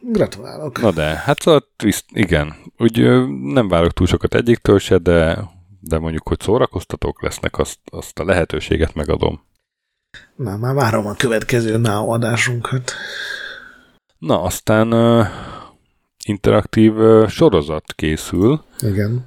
[0.00, 0.80] Gratulálok.
[0.80, 2.54] Na de, hát szóval twist, igen.
[2.78, 2.98] Úgy
[3.42, 5.50] nem várok túl sokat egyiktől se, de,
[5.80, 9.42] de mondjuk, hogy szórakoztatók lesznek, azt, azt a lehetőséget megadom.
[10.36, 12.92] Na, már várom a következő NAO adásunkat.
[14.18, 15.26] Na, aztán uh,
[16.24, 18.64] interaktív uh, sorozat készül.
[18.80, 19.26] Igen.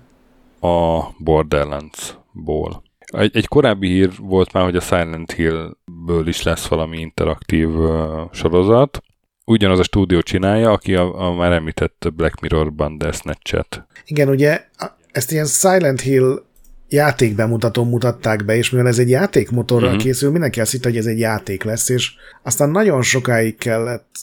[0.59, 2.83] A Borderlands-ból.
[3.05, 8.19] Egy, egy korábbi hír volt már, hogy a Silent Hill-ből is lesz valami interaktív uh,
[8.31, 9.01] sorozat.
[9.45, 13.87] Ugyanaz a stúdió csinálja, aki a, a már említett Black Mirror Bandersnatch-et.
[14.05, 14.65] Igen, ugye
[15.11, 16.43] ezt ilyen Silent Hill
[16.89, 20.03] játékbemutatón mutatták be, és mivel ez egy játékmotorral uh-huh.
[20.03, 22.13] készül, mindenki azt hitt, hogy ez egy játék lesz, és
[22.43, 24.15] aztán nagyon sokáig kellett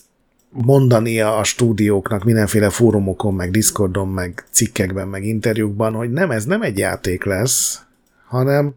[0.51, 6.63] mondania a stúdióknak mindenféle fórumokon, meg Discordon, meg cikkekben, meg interjúkban, hogy nem, ez nem
[6.63, 7.81] egy játék lesz,
[8.33, 8.75] hanem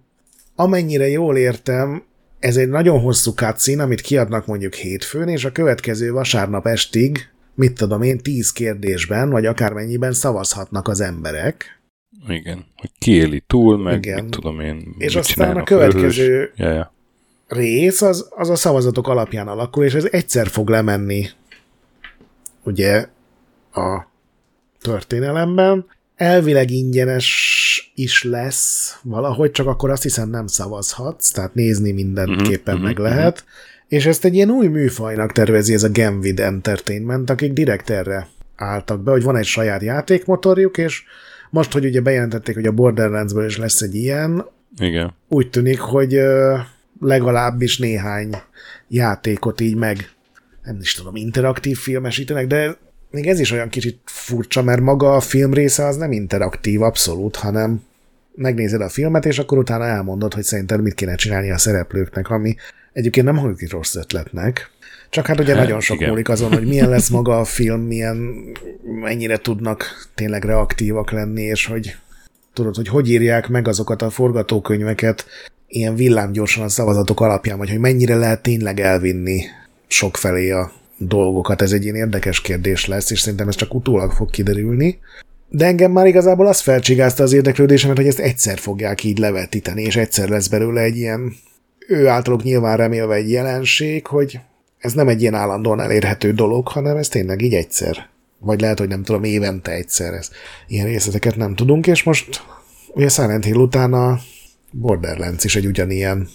[0.55, 2.03] amennyire jól értem,
[2.39, 7.73] ez egy nagyon hosszú cutscene, amit kiadnak mondjuk hétfőn, és a következő vasárnap estig, mit
[7.73, 11.81] tudom én, tíz kérdésben, vagy akármennyiben szavazhatnak az emberek.
[12.27, 14.23] Igen, hogy ki éli túl, meg Igen.
[14.23, 14.95] mit tudom én.
[14.97, 16.93] És aztán a következő ja, ja.
[17.47, 21.27] rész az, az a szavazatok alapján alakul, és ez egyszer fog lemenni
[22.63, 23.07] ugye
[23.73, 24.07] a
[24.81, 25.85] történelemben.
[26.15, 32.89] Elvileg ingyenes is lesz valahogy, csak akkor azt hiszem nem szavazhatsz, tehát nézni mindenképpen uh-huh,
[32.89, 33.15] meg uh-huh.
[33.15, 33.33] lehet.
[33.33, 33.49] Uh-huh.
[33.87, 39.03] És ezt egy ilyen új műfajnak tervezi ez a Gamvid Entertainment, akik direkt erre álltak
[39.03, 41.03] be, hogy van egy saját játékmotorjuk, és
[41.49, 44.45] most, hogy ugye bejelentették, hogy a Borderlandsből is lesz egy ilyen,
[44.77, 45.13] Igen.
[45.27, 46.19] úgy tűnik, hogy
[46.99, 48.35] legalábbis néhány
[48.87, 50.09] játékot így meg
[50.63, 52.77] nem is tudom, interaktív filmesítenek, de
[53.15, 57.35] még ez is olyan kicsit furcsa, mert maga a film része az nem interaktív abszolút,
[57.35, 57.81] hanem
[58.35, 62.55] megnézed a filmet, és akkor utána elmondod, hogy szerinted mit kéne csinálni a szereplőknek, ami
[62.93, 64.69] egyébként nem hangzik rossz ötletnek.
[65.09, 66.09] Csak hát ugye hát, nagyon sok igen.
[66.09, 68.33] múlik azon, hogy milyen lesz maga a film, milyen,
[69.01, 71.95] mennyire tudnak tényleg reaktívak lenni, és hogy
[72.53, 75.25] tudod, hogy hogy írják meg azokat a forgatókönyveket
[75.67, 79.41] ilyen villámgyorsan a szavazatok alapján, vagy hogy mennyire lehet tényleg elvinni
[79.87, 81.61] sokfelé a dolgokat.
[81.61, 84.99] Ez egy ilyen érdekes kérdés lesz, és szerintem ez csak utólag fog kiderülni.
[85.49, 89.95] De engem már igazából az felcsigázta az érdeklődésemet, hogy ezt egyszer fogják így levetíteni, és
[89.95, 91.33] egyszer lesz belőle egy ilyen,
[91.87, 94.39] ő általuk nyilván remélve egy jelenség, hogy
[94.77, 98.09] ez nem egy ilyen állandóan elérhető dolog, hanem ez tényleg így egyszer.
[98.39, 100.13] Vagy lehet, hogy nem tudom, évente egyszer.
[100.13, 100.29] Ez.
[100.67, 102.43] Ilyen részleteket nem tudunk, és most
[102.93, 104.19] ugye Silent Hill után a
[104.71, 106.27] Borderlands is egy ugyanilyen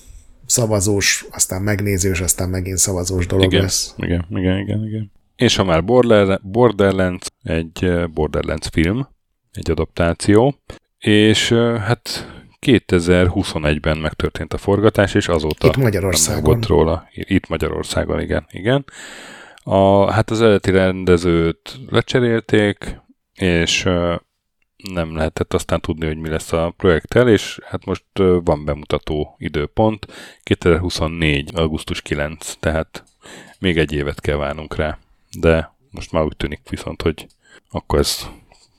[0.51, 3.95] szavazós, aztán megnézős, aztán megint szavazós dolog igen, lesz.
[3.97, 5.13] Igen, igen, igen, igen.
[5.37, 5.85] És ha már
[6.43, 9.09] Borderlands, egy Borderlands film,
[9.53, 10.55] egy adaptáció,
[10.99, 12.29] és hát
[12.67, 16.43] 2021-ben megtörtént a forgatás, és azóta Itt Magyarországon.
[16.43, 17.09] volt róla.
[17.13, 18.85] Itt Magyarországon, igen, igen.
[19.63, 23.01] A, hát az eredeti rendezőt lecserélték,
[23.35, 23.89] és
[24.82, 28.05] nem lehetett aztán tudni, hogy mi lesz a projekttel, és hát most
[28.44, 30.07] van bemutató időpont,
[30.43, 31.51] 2024.
[31.55, 33.05] augusztus 9, tehát
[33.59, 34.98] még egy évet kell várnunk rá,
[35.40, 37.27] de most már úgy tűnik viszont, hogy
[37.70, 38.31] akkor ezt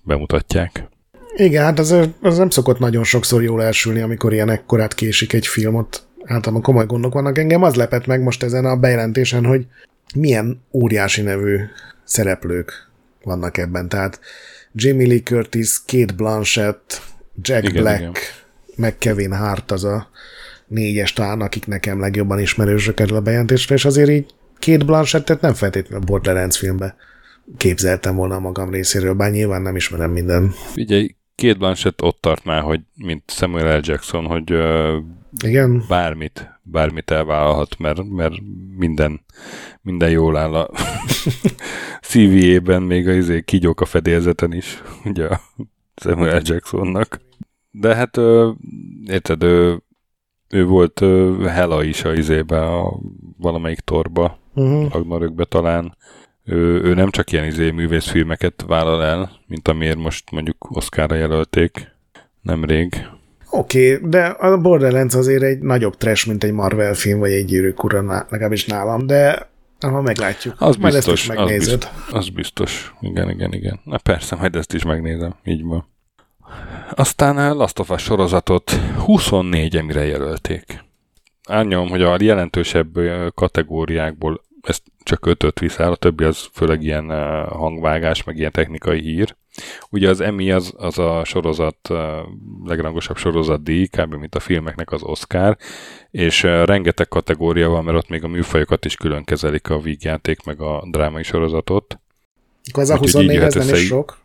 [0.03, 0.89] bemutatják.
[1.35, 5.47] Igen, hát az, az nem szokott nagyon sokszor jól elsülni, amikor ilyen ekkorát késik egy
[5.47, 6.03] filmot.
[6.23, 7.37] Általában komoly gondok vannak.
[7.37, 9.65] Engem az lepett meg most ezen a bejelentésen, hogy
[10.15, 11.59] milyen óriási nevű
[12.03, 12.89] szereplők
[13.23, 13.89] vannak ebben.
[13.89, 14.19] Tehát
[14.73, 17.01] Jamie Lee Curtis, Kate Blanchett,
[17.41, 18.13] Jack igen, Black, igen.
[18.75, 20.09] meg Kevin Hart az a
[20.67, 25.53] négyes talán, akik nekem legjobban ismerősök erről a bejelentésre, és azért így Kate Blanchettet nem
[25.53, 26.95] feltétlenül a Borderlands filmbe
[27.57, 30.53] képzeltem volna magam részéről, bár nyilván nem ismerem minden.
[30.73, 33.81] Figyelj, két Blanchett ott tart már, hogy mint Samuel L.
[33.83, 34.95] Jackson, hogy uh,
[35.43, 35.83] Igen.
[35.87, 38.33] bármit, bármit elvállalhat, mert, mert
[38.77, 39.25] minden,
[39.81, 40.69] minden jól áll a
[42.09, 45.27] CV-ében, még a izé, kígyók a fedélzeten is, ugye
[45.95, 46.41] Samuel.
[46.43, 47.21] Jacksonnak.
[47.71, 48.55] De hát uh,
[49.05, 49.81] érted, ő,
[50.49, 52.99] ő volt uh, Hela is a izébe, a
[53.37, 54.91] valamelyik torba, uh-huh.
[54.91, 55.97] Ragnarökbe talán
[56.43, 61.95] ő, ő nem csak ilyen izé művészfilmeket vállal el, mint amiért most mondjuk Oscarra jelölték
[62.41, 63.07] nemrég.
[63.51, 67.45] Oké, okay, de a Borderlands azért egy nagyobb trash, mint egy Marvel film, vagy egy
[67.45, 69.49] gyűrűk ura, legalábbis nálam, de
[69.79, 70.55] ha meglátjuk.
[70.57, 71.83] Az majd biztos, ezt is megnézed.
[71.83, 72.93] Az biztos, az biztos.
[72.99, 73.79] Igen, igen, igen.
[73.83, 75.35] Na persze, majd ezt is megnézem.
[75.43, 75.89] Így van.
[76.95, 78.71] Aztán Last of Us sorozatot
[79.05, 80.83] 24 emire jelölték.
[81.47, 82.99] Árnyom, hogy a jelentősebb
[83.35, 87.09] kategóriákból ezt csak ötöt viszel, a többi az főleg ilyen
[87.47, 89.35] hangvágás, meg ilyen technikai hír.
[89.89, 91.89] Ugye az Emmy az, az a sorozat,
[92.65, 94.13] legrangosabb sorozat díj, kb.
[94.13, 95.57] mint a filmeknek az Oscar,
[96.11, 100.61] és rengeteg kategória van, mert ott még a műfajokat is külön kezelik a vígjáték, meg
[100.61, 101.99] a drámai sorozatot.
[102.71, 104.19] Akkor az a 24 ez nem is sok?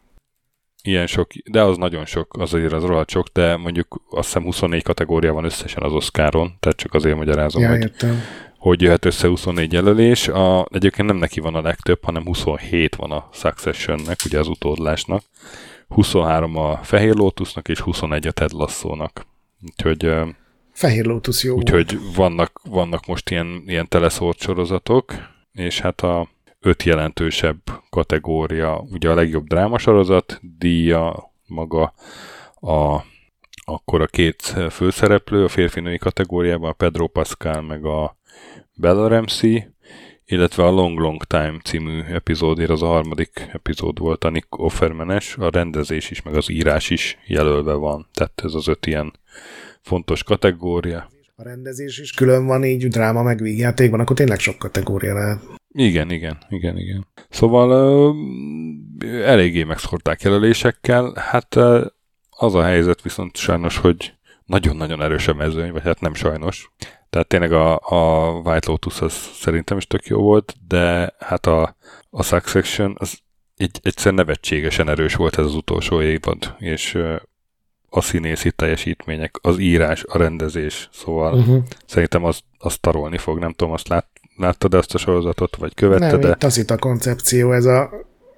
[0.82, 4.42] Ilyen sok, de az nagyon sok, az azért az rohadt sok, de mondjuk azt hiszem
[4.42, 8.22] 24 kategória van összesen az Oscaron, tehát csak azért magyarázom, ja, hogy, értem
[8.66, 10.28] hogy jöhet össze 24 jelölés.
[10.28, 15.22] A, egyébként nem neki van a legtöbb, hanem 27 van a Successionnek, ugye az utódlásnak.
[15.88, 19.26] 23 a Fehér Lotusnak, és 21 a Ted Lasso-nak.
[19.62, 20.12] Úgyhogy...
[20.72, 21.56] Fehér Lotus jó.
[21.56, 25.14] Úgyhogy vannak, vannak most ilyen, ilyen teleszórt sorozatok,
[25.52, 26.28] és hát a
[26.60, 27.58] öt jelentősebb
[27.90, 31.94] kategória, ugye a legjobb drámasorozat, díja, maga
[32.60, 33.04] a
[33.68, 38.16] akkor a két főszereplő a férfinői kategóriában, a Pedro Pascal meg a
[38.74, 39.66] Bella Ramsey,
[40.24, 45.36] illetve a Long Long Time című epizódért, az a harmadik epizód volt a Nick Offermanes,
[45.36, 48.08] a rendezés is, meg az írás is jelölve van.
[48.12, 49.12] Tehát ez az öt ilyen
[49.80, 51.10] fontos kategória.
[51.36, 55.42] A rendezés is külön van így dráma meg vígjátékban, akkor tényleg sok kategória lehet.
[55.68, 57.06] Igen, igen, igen, igen.
[57.28, 57.70] Szóval
[58.08, 58.16] uh,
[59.04, 61.12] eléggé megszorták jelölésekkel.
[61.14, 61.56] Hát
[62.30, 64.14] az a helyzet viszont sajnos, hogy
[64.44, 66.70] nagyon-nagyon erős a mezőny, vagy hát nem sajnos.
[67.10, 71.76] Tehát tényleg a, a White Lotus az szerintem is tök jó volt, de hát a,
[72.10, 73.18] a Succession az
[73.56, 76.98] egy, egyszer nevetségesen erős volt ez az utolsó évad, és
[77.88, 81.62] a színészi teljesítmények, az írás, a rendezés, szóval uh-huh.
[81.86, 84.06] szerintem azt, azt tarolni fog, nem tudom, azt lát,
[84.36, 87.90] láttad ezt a sorozatot, vagy követted Nem, itt az itt a koncepció, ez a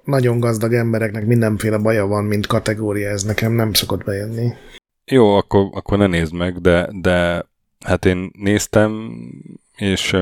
[0.03, 4.53] nagyon gazdag embereknek mindenféle baja van, mint kategória, ez nekem nem szokott bejönni.
[5.05, 7.45] Jó, akkor, akkor ne nézd meg, de, de
[7.85, 9.11] Hát én néztem,
[9.75, 10.17] és...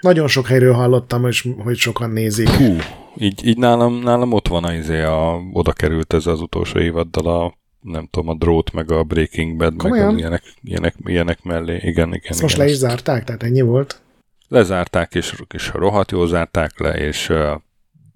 [0.00, 2.48] Nagyon sok helyről hallottam, és hogy sokan nézik.
[2.48, 2.76] Hú,
[3.16, 7.26] így, így nálam, nálam ott van a, izé, a, oda került ez az utolsó évaddal
[7.26, 10.04] a nem tudom, a drót, meg a Breaking Bad, Komolyan?
[10.04, 11.74] meg az ilyenek, ilyenek, ilyenek mellé.
[11.82, 12.20] Igen, igen.
[12.24, 14.02] Ezt igen, most le is zárták, tehát ennyi volt?
[14.48, 17.32] Lezárták, és, és rohadt jól zárták le, és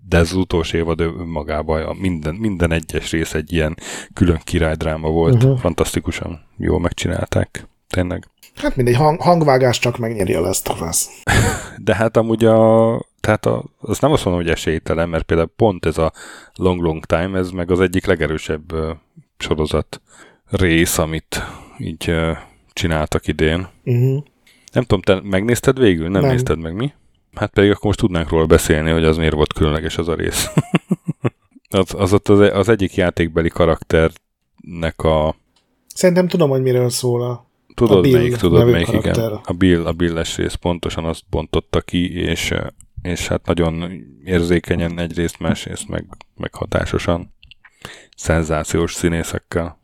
[0.08, 3.76] de ez az utolsó évad önmagában minden, minden egyes rész egy ilyen
[4.14, 5.34] külön királydráma volt.
[5.34, 5.58] Uh-huh.
[5.58, 7.66] Fantasztikusan jól megcsinálták.
[7.88, 8.26] tényleg.
[8.60, 11.06] Hát mindegy, hang, hangvágás csak megnyeri a Last of Us.
[11.84, 15.86] De hát amúgy a, tehát a, azt nem azt mondom, hogy esélytelen, mert például pont
[15.86, 16.12] ez a
[16.54, 18.90] Long Long Time, ez meg az egyik legerősebb uh,
[19.38, 20.00] sorozat
[20.50, 21.42] rész, amit
[21.78, 22.36] így uh,
[22.72, 23.68] csináltak idén.
[23.84, 24.24] Uh-huh.
[24.72, 26.08] Nem tudom, te megnézted végül?
[26.08, 26.30] Nem, Nem.
[26.30, 26.92] nézted meg mi?
[27.34, 30.50] Hát pedig akkor most tudnánk róla beszélni, hogy az miért volt különleges az a rész.
[31.70, 35.34] az, az ott az, az egyik játékbeli karakternek a...
[35.94, 37.49] Szerintem tudom, hogy miről szól a...
[37.74, 39.40] Tudod A Bill melyik, tudod melyik, igen.
[39.44, 42.54] A Bill, a Billes rész pontosan azt bontotta ki, és,
[43.02, 43.92] és hát nagyon
[44.24, 46.06] érzékenyen egyrészt, másrészt meg,
[46.36, 47.34] meg hatásosan.
[48.16, 49.78] Szenzációs színészekkel.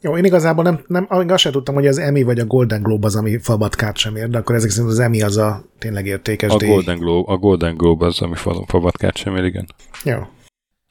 [0.00, 3.06] Jó, én igazából nem, nem azt sem tudtam, hogy az Emmy vagy a Golden Globe
[3.06, 6.52] az, ami fabatkát sem ér, de akkor ezek szerint az Emmy az a tényleg értékes
[6.52, 6.68] A díj.
[6.68, 9.66] Golden Globe, a Golden Globe az, ami fa- fabatkát sem ér, igen.
[10.04, 10.18] Jó.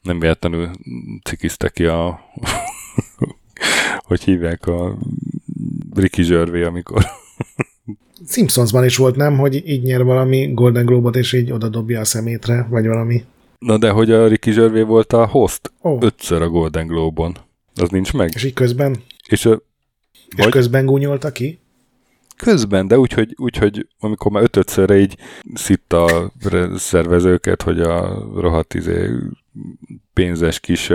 [0.02, 0.70] Nem véletlenül
[1.24, 2.20] cikizte ki a...
[4.08, 4.98] hogy hívják a
[5.94, 7.04] Ricky Gervais, amikor
[8.28, 12.04] Simpsonsban is volt, nem, hogy így nyer valami Golden Globe-ot, és így oda dobja a
[12.04, 13.24] szemétre, vagy valami.
[13.58, 17.36] Na de hogy a Ricky Gervais volt a host Ó, ötször a Golden Globe-on.
[17.74, 18.30] Az nincs meg.
[18.34, 18.96] és így közben,
[19.28, 19.62] És a,
[20.36, 21.58] és közben gúnyolta ki?
[22.36, 25.16] közben, de úgyhogy, úgy, amikor már ötötszörre így
[25.54, 26.32] szitta a
[26.76, 29.10] szervezőket, hogy a rohadt izé,
[30.12, 30.92] pénzes kis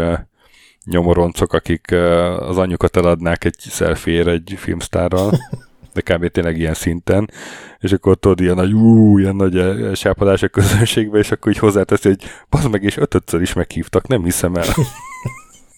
[0.90, 1.92] nyomoroncok, akik
[2.40, 5.32] az anyjukat eladnák egy szelfér egy filmsztárral,
[5.94, 6.28] de kb.
[6.28, 7.30] tényleg ilyen szinten,
[7.80, 9.64] és akkor tudod, ilyen nagy, ú, ilyen nagy
[9.96, 14.24] sápadás a közönségbe, és akkor így hozzáteszi, hogy bazd meg, és ötötször is meghívtak, nem
[14.24, 14.66] hiszem el.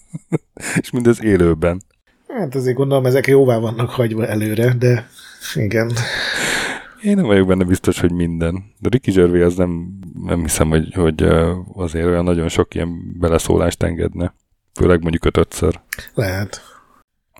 [0.80, 1.82] és mindez élőben.
[2.28, 5.08] Hát azért gondolom, ezek jóvá vannak hagyva előre, de
[5.54, 5.92] igen.
[7.02, 8.64] Én nem vagyok benne biztos, hogy minden.
[8.78, 11.22] De Ricky Gervais az nem, nem hiszem, hogy, hogy
[11.74, 14.34] azért olyan nagyon sok ilyen beleszólást engedne.
[14.74, 15.80] Főleg mondjuk ötötször.
[16.14, 16.62] Lehet.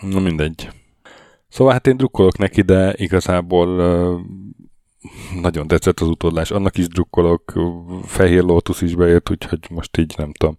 [0.01, 0.69] Na mindegy.
[1.49, 4.19] Szóval hát én drukkolok neki, de igazából ö,
[5.41, 6.51] nagyon tetszett az utódlás.
[6.51, 7.53] Annak is drukkolok,
[8.05, 10.57] Fehér Lotus is bejött, úgyhogy most így nem tudom.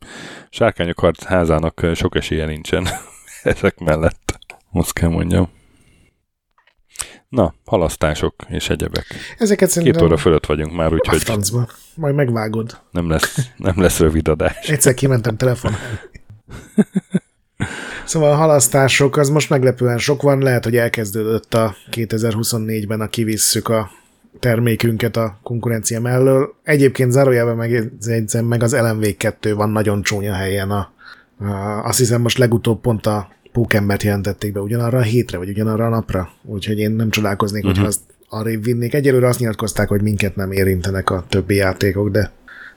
[0.50, 2.88] Sárkányok házának sok esélye nincsen
[3.44, 4.40] ezek mellett.
[4.72, 5.50] Azt kell mondjam.
[7.30, 9.06] Na, halasztások és egyebek.
[9.38, 11.68] Ezeket Két szerintem óra fölött vagyunk már, a úgyhogy francba.
[11.96, 12.82] Majd megvágod.
[12.92, 14.70] nem lesz, nem lesz rövid adás.
[14.70, 16.00] Egyszer kimentem telefonálni.
[18.06, 23.70] Szóval a halasztások, az most meglepően sok van, lehet, hogy elkezdődött a 2024-ben a kivisszük
[23.70, 23.90] a
[24.40, 26.56] termékünket a konkurencia mellől.
[26.64, 30.72] Egyébként zárójában megjegyzem, meg az LMV2 van nagyon csúnya helyen.
[30.72, 30.92] A,
[31.40, 35.86] a, azt hiszem most legutóbb pont a Pókembert jelentették be ugyanarra a hétre, vagy ugyanarra
[35.86, 36.30] a napra.
[36.44, 37.78] Úgyhogy én nem csodálkoznék, uh-huh.
[37.78, 38.94] hogyha azt arrébb vinnék.
[38.94, 42.32] Egyelőre azt nyilatkozták, hogy minket nem érintenek a többi játékok, de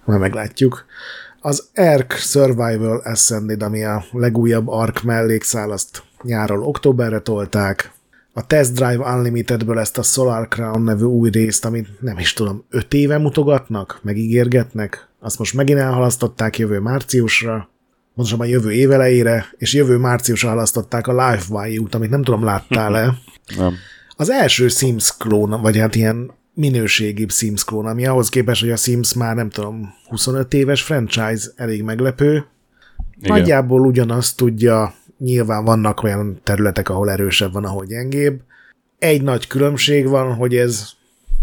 [0.04, 0.84] majd meglátjuk.
[1.46, 7.92] Az Ark Survival Ascended, ami a legújabb Ark mellékszál, azt nyáron októberre tolták.
[8.32, 12.64] A Test Drive Unlimitedből ezt a Solar Crown nevű új részt, amit nem is tudom,
[12.70, 17.68] öt éve mutogatnak, megígérgetnek, azt most megint elhalasztották jövő márciusra,
[18.14, 23.14] pontosabban jövő évelejére, és jövő márciusra halasztották a Life Value-t, amit nem tudom, láttál-e.
[23.56, 23.74] Nem.
[24.16, 28.76] Az első Sims klón, vagy hát ilyen minőségibb Sims klón, ami ahhoz képest, hogy a
[28.76, 32.46] Sims már nem tudom, 25 éves franchise, elég meglepő.
[33.18, 33.38] Igen.
[33.38, 38.40] Nagyjából ugyanazt tudja, nyilván vannak olyan területek, ahol erősebb van, ahol gyengébb.
[38.98, 40.88] Egy nagy különbség van, hogy ez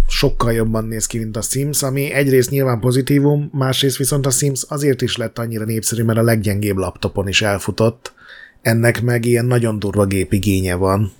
[0.07, 4.65] sokkal jobban néz ki, mint a Sims, ami egyrészt nyilván pozitívum, másrészt viszont a Sims
[4.67, 8.13] azért is lett annyira népszerű, mert a leggyengébb laptopon is elfutott.
[8.61, 11.11] Ennek meg ilyen nagyon durva gépigénye van.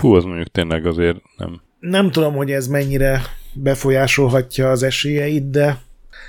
[0.00, 1.60] Hú, az mondjuk tényleg azért nem.
[1.82, 3.22] Nem tudom, hogy ez mennyire
[3.52, 5.78] befolyásolhatja az esélyeit, de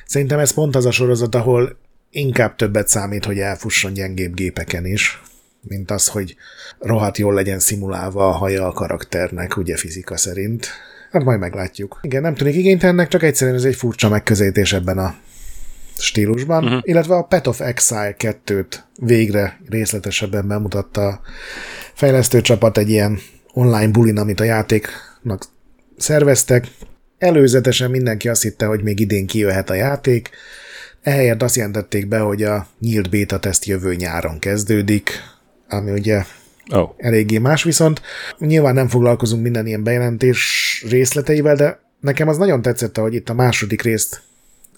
[0.05, 1.77] szerintem ez pont az a sorozat, ahol
[2.11, 5.21] inkább többet számít, hogy elfusson gyengébb gépeken is,
[5.61, 6.35] mint az, hogy
[6.79, 10.67] rohadt jól legyen szimulálva a haja a karakternek, ugye fizika szerint.
[11.11, 11.99] Hát majd meglátjuk.
[12.01, 15.15] Igen, nem tűnik igénytelennek, csak egyszerűen ez egy furcsa megközelítés ebben a
[15.97, 16.79] stílusban, uh-huh.
[16.83, 21.21] illetve a Pet of Exile 2-t végre részletesebben bemutatta a
[21.93, 23.19] fejlesztő csapat egy ilyen
[23.53, 24.43] online bulin, amit a
[25.23, 25.45] játéknak
[25.97, 26.67] szerveztek.
[27.17, 30.29] Előzetesen mindenki azt hitte, hogy még idén kijöhet a játék,
[31.01, 35.09] ehelyett azt jelentették be, hogy a nyílt beta teszt jövő nyáron kezdődik,
[35.69, 36.23] ami ugye
[36.69, 38.01] oh, eléggé más, viszont
[38.37, 43.33] nyilván nem foglalkozunk minden ilyen bejelentés részleteivel, de nekem az nagyon tetszett, hogy itt a
[43.33, 44.21] második részt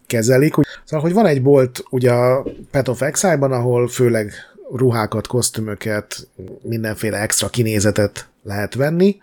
[0.08, 0.54] kezelik.
[0.84, 4.34] Szóval, hogy van egy bolt ugye a Pet of Exile-ban, ahol főleg
[4.72, 6.28] ruhákat, kosztümöket,
[6.62, 9.18] mindenféle extra kinézetet lehet venni,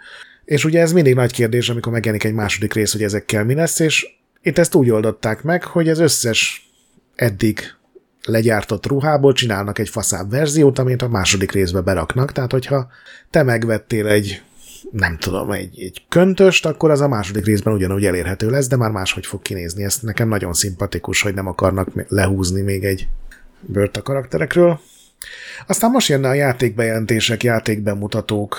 [0.44, 3.78] és ugye ez mindig nagy kérdés, amikor megjelenik egy második rész, hogy ezekkel mi lesz,
[3.78, 4.06] és
[4.42, 6.70] itt ezt úgy oldották meg, hogy az összes
[7.14, 7.60] eddig
[8.24, 12.88] legyártott ruhából csinálnak egy faszább verziót, amit a második részbe beraknak, tehát hogyha
[13.30, 14.42] te megvettél egy
[14.90, 18.90] nem tudom, egy, egy köntöst, akkor az a második részben ugyanúgy elérhető lesz, de már
[18.90, 19.84] máshogy fog kinézni.
[19.84, 23.08] Ez nekem nagyon szimpatikus, hogy nem akarnak lehúzni még egy
[23.60, 24.80] bört a karakterekről.
[25.66, 28.56] Aztán most jönne a játékbejelentések, játékbemutatók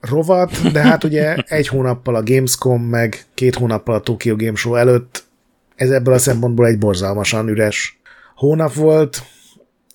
[0.00, 4.74] rovat, de hát ugye egy hónappal a Gamescom, meg két hónappal a Tokyo Game Show
[4.74, 5.28] előtt
[5.80, 8.00] ez ebből a szempontból egy borzalmasan üres
[8.34, 9.22] hónap volt.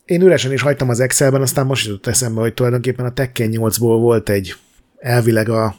[0.06, 3.98] Én üresen is hagytam az Excelben, aztán most jutott eszembe, hogy tulajdonképpen a Tekken 8-ból
[4.00, 4.56] volt egy
[5.00, 5.76] elvileg a,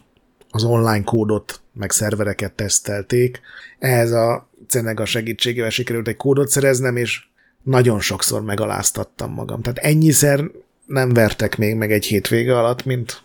[0.50, 3.40] az online kódot, meg szervereket tesztelték.
[3.78, 7.24] Ehhez a Cenega segítségével sikerült egy kódot szereznem, és
[7.62, 9.62] nagyon sokszor megaláztattam magam.
[9.62, 10.40] Tehát ennyiszer
[10.86, 13.22] nem vertek még meg egy hétvége alatt, mint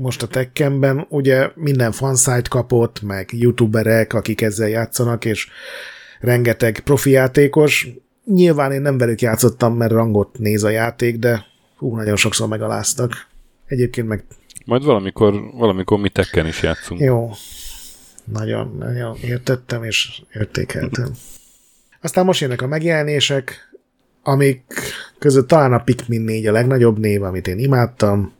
[0.00, 1.06] most a Tekkenben.
[1.08, 5.48] Ugye minden fansite kapott, meg youtuberek, akik ezzel játszanak, és
[6.20, 7.88] rengeteg profi játékos.
[8.24, 11.44] Nyilván én nem velük játszottam, mert rangot néz a játék, de
[11.76, 13.12] hú, nagyon sokszor megaláztak.
[13.66, 14.24] Egyébként meg...
[14.64, 17.00] Majd valamikor, valamikor mi Tekken is játszunk.
[17.00, 17.30] Jó.
[18.24, 21.08] Nagyon, nagyon értettem és értékeltem.
[22.00, 23.70] Aztán most jönnek a megjelenések,
[24.22, 24.62] amik
[25.18, 28.32] között talán a Pikmin 4 a legnagyobb név, amit én imádtam,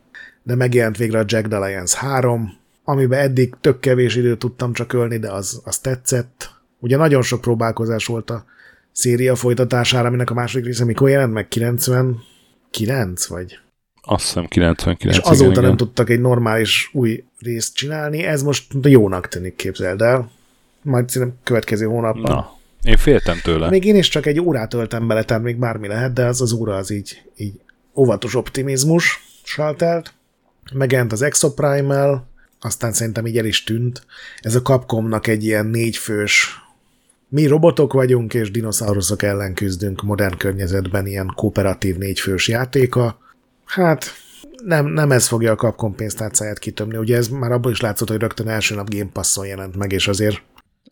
[0.42, 5.18] de megjelent végre a Jack Alliance 3, amiben eddig tök kevés időt tudtam csak ölni,
[5.18, 6.50] de az, az tetszett.
[6.78, 8.44] Ugye nagyon sok próbálkozás volt a
[8.92, 11.48] széria folytatására, aminek a második része mikor jelent meg?
[11.48, 13.58] 99 vagy?
[14.02, 15.16] Azt hiszem 99.
[15.16, 15.76] És azóta igen, nem igen.
[15.76, 20.30] tudtak egy normális új részt csinálni, ez most jónak tűnik, képzeld el.
[20.82, 22.32] Majd szerintem következő hónapban.
[22.32, 23.68] Na én féltem tőle.
[23.68, 26.52] Még én is csak egy órát töltem bele, tehát még bármi lehet, de az az
[26.52, 27.60] óra az így, így
[27.96, 29.24] óvatos optimizmus
[29.76, 30.14] telt.
[30.72, 32.28] Megjelent az Exoprimal,
[32.60, 34.06] aztán szerintem így el is tűnt.
[34.40, 36.58] Ez a Capcomnak egy ilyen négyfős
[37.28, 43.18] mi robotok vagyunk, és dinoszauruszok ellen küzdünk modern környezetben, ilyen kooperatív négyfős játéka.
[43.64, 44.04] Hát
[44.64, 46.96] nem, nem ez fogja a Capcom pénztárcáját kitömni.
[46.96, 50.08] Ugye ez már abból is látszott, hogy rögtön első nap Game Passon jelent meg, és
[50.08, 50.42] azért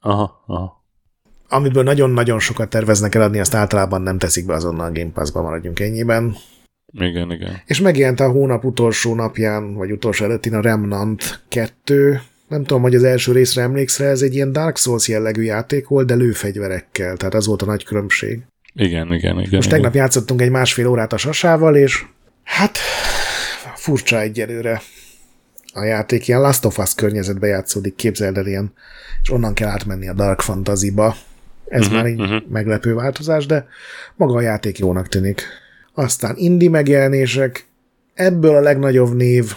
[0.01, 0.79] Aha, aha
[1.49, 5.81] amiből nagyon-nagyon sokat terveznek eladni, azt általában nem teszik be azonnal a Game Pass-ba, maradjunk
[5.81, 6.37] ennyiben.
[6.93, 7.63] Igen, igen.
[7.67, 12.21] És megjelent a hónap utolsó napján, vagy utolsó előttén a Remnant 2.
[12.49, 16.07] Nem tudom, hogy az első részre emlékszel, ez egy ilyen Dark Souls jellegű játék volt,
[16.07, 18.43] de lőfegyverekkel, tehát az volt a nagy különbség.
[18.75, 19.55] Igen, igen, igen.
[19.55, 22.05] Most tegnap játszottunk egy másfél órát a sasával, és
[22.43, 22.79] hát
[23.75, 24.81] furcsa egyelőre
[25.73, 28.73] a játék, ilyen Last of Us környezetbe játszódik, képzeld el ilyen,
[29.23, 31.17] és onnan kell átmenni a Dark Fantasy-ba,
[31.69, 32.43] ez uh-huh, már egy uh-huh.
[32.49, 33.67] meglepő változás, de
[34.17, 35.43] maga a játék jónak tűnik.
[35.99, 37.67] Aztán indie megjelenések,
[38.15, 39.53] ebből a legnagyobb név,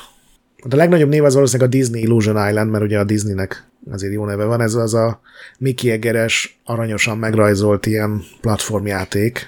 [0.70, 4.26] a legnagyobb név az valószínűleg a Disney Illusion Island, mert ugye a Disneynek azért jó
[4.26, 5.22] neve van, ez az a
[5.58, 9.48] Mickey Egeres, aranyosan megrajzolt ilyen platformjáték.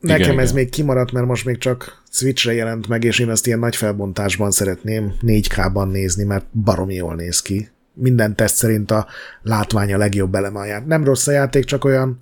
[0.00, 0.62] Nekem igen, ez igen.
[0.62, 4.50] még kimaradt, mert most még csak Switchre jelent meg, és én ezt ilyen nagy felbontásban
[4.50, 9.06] szeretném 4K-ban nézni, mert baromi jól néz ki minden teszt szerint a
[9.42, 10.86] látvány a legjobb eleme a játék.
[10.86, 12.18] Nem rossz a játék, csak olyan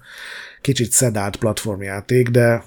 [0.60, 2.62] kicsit szedált platformjáték, de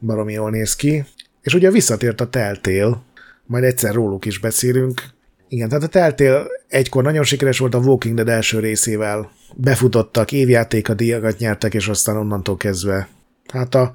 [0.00, 1.04] baromi jól néz ki.
[1.42, 3.02] És ugye visszatért a teltél,
[3.46, 5.02] majd egyszer róluk is beszélünk.
[5.48, 9.30] Igen, tehát a teltél egykor nagyon sikeres volt a Walking Dead első részével.
[9.54, 13.08] Befutottak, évjáték a díjakat nyertek, és aztán onnantól kezdve.
[13.52, 13.92] Hát a,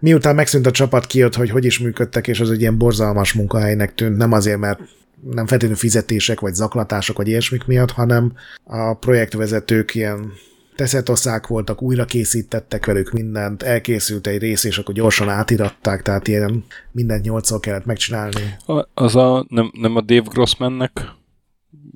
[0.00, 3.94] miután megszűnt a csapat, kijött, hogy hogy is működtek, és az egy ilyen borzalmas munkahelynek
[3.94, 4.80] tűnt, nem azért, mert
[5.22, 8.32] nem feltétlenül fizetések, vagy zaklatások, vagy ilyesmik miatt, hanem
[8.64, 10.32] a projektvezetők ilyen
[10.78, 16.64] teszetoszák voltak, újra készítettek velük mindent, elkészült egy rész, és akkor gyorsan átiratták, tehát ilyen
[16.92, 18.56] mindent nyolcszor kellett megcsinálni.
[18.66, 20.90] A, az a, nem, nem a Dave Grossmannek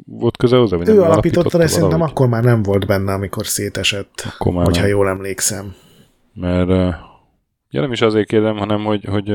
[0.06, 0.76] volt köze hozzá?
[0.86, 4.90] Ő alapította, de szerintem akkor már nem volt benne, amikor szétesett, akkor már hogyha nem.
[4.90, 5.74] jól emlékszem.
[6.34, 6.68] Mert
[7.70, 9.32] ja, nem is azért kérdem, hanem hogy, hogy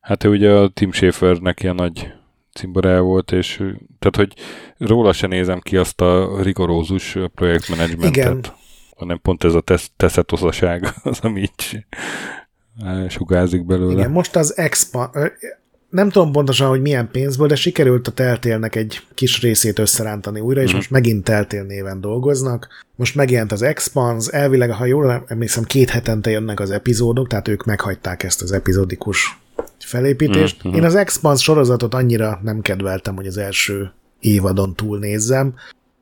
[0.00, 2.12] hát ő ugye a Tim Schafernek ilyen nagy
[2.54, 3.56] cimborá volt, és
[3.98, 4.34] tehát, hogy
[4.78, 8.60] róla se nézem ki azt a rigorózus projektmenedzsmentet, Igen.
[9.02, 11.86] Hanem pont ez a tesz, teszetosaság az, ami így
[13.08, 13.92] sugázik belőle.
[13.92, 15.10] Igen, most az expa,
[15.88, 20.62] nem tudom pontosan, hogy milyen pénzből, de sikerült a Teltélnek egy kis részét összerántani újra,
[20.62, 20.76] és mm.
[20.76, 22.68] most megint Teltél néven dolgoznak.
[22.96, 27.64] Most megjelent az Expans, elvileg, ha jól emlékszem, két hetente jönnek az epizódok, tehát ők
[27.64, 29.38] meghagyták ezt az epizódikus
[29.78, 30.66] felépítést.
[30.66, 30.76] Mm-hmm.
[30.76, 35.54] Én az Expans sorozatot annyira nem kedveltem, hogy az első évadon túlnézzem,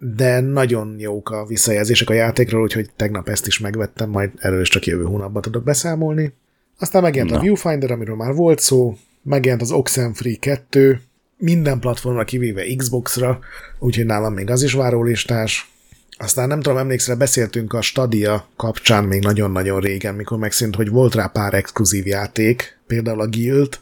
[0.03, 4.69] de nagyon jók a visszajelzések a játékról, úgyhogy tegnap ezt is megvettem, majd erről is
[4.69, 6.33] csak jövő hónapban tudok beszámolni.
[6.79, 7.39] Aztán megjelent Na.
[7.39, 11.01] a Viewfinder, amiről már volt szó, megjelent az Oxenfree 2,
[11.37, 13.39] minden platformra kivéve Xbox-ra,
[13.79, 15.71] úgyhogy nálam még az is várólistás.
[16.19, 21.15] Aztán nem tudom, emlékszel, beszéltünk a Stadia kapcsán még nagyon-nagyon régen, mikor megszűnt, hogy volt
[21.15, 23.79] rá pár exkluzív játék, például a Guild.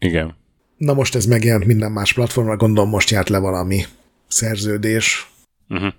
[0.00, 0.34] Igen.
[0.76, 3.84] Na most ez megjelent minden más platformra, gondolom most járt le valami
[4.28, 5.31] szerződés.
[5.72, 5.92] Uh-huh.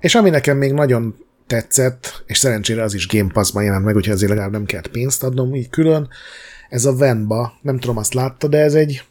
[0.00, 1.14] És ami nekem még nagyon
[1.46, 5.22] tetszett, és szerencsére az is Game Pass-ban jelent meg, úgyhogy azért legalább nem kellett pénzt
[5.22, 6.08] adnom így külön,
[6.68, 9.02] ez a Venba, nem tudom, azt látta, de ez egy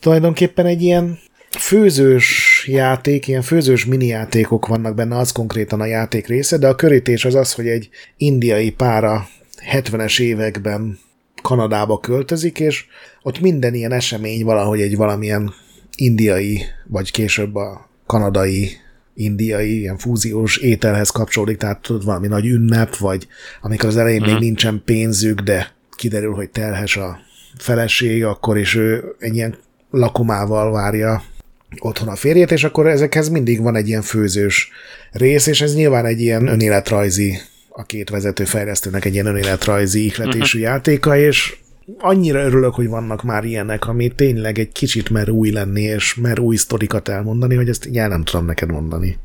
[0.00, 1.18] tulajdonképpen egy ilyen
[1.58, 6.74] főzős játék, ilyen főzős mini játékok vannak benne, az konkrétan a játék része, de a
[6.74, 9.28] körítés az az, hogy egy indiai pára
[9.72, 10.98] 70-es években
[11.42, 12.84] Kanadába költözik, és
[13.22, 15.54] ott minden ilyen esemény valahogy egy valamilyen
[15.96, 18.76] indiai, vagy később a kanadai
[19.16, 23.26] indiai, ilyen fúziós ételhez kapcsolódik, tehát tudod, valami nagy ünnep, vagy
[23.60, 24.24] amikor az elején mm.
[24.24, 24.42] még mhm.
[24.42, 27.18] nincsen pénzük, de kiderül, hogy terhes a
[27.58, 29.56] feleség, akkor is ő egy ilyen
[29.90, 31.22] lakomával várja
[31.78, 34.70] otthon a férjét, és akkor ezekhez mindig van egy ilyen főzős
[35.10, 37.38] rész, és ez nyilván egy ilyen önéletrajzi,
[37.68, 40.72] a két vezető fejlesztőnek egy ilyen önéletrajzi ihletésű uh-huh.
[40.72, 41.56] játéka, és
[41.98, 46.38] annyira örülök, hogy vannak már ilyenek, ami tényleg egy kicsit mer új lenni, és mer
[46.38, 49.18] új sztorikat elmondani, hogy ezt így el nem tudom neked mondani.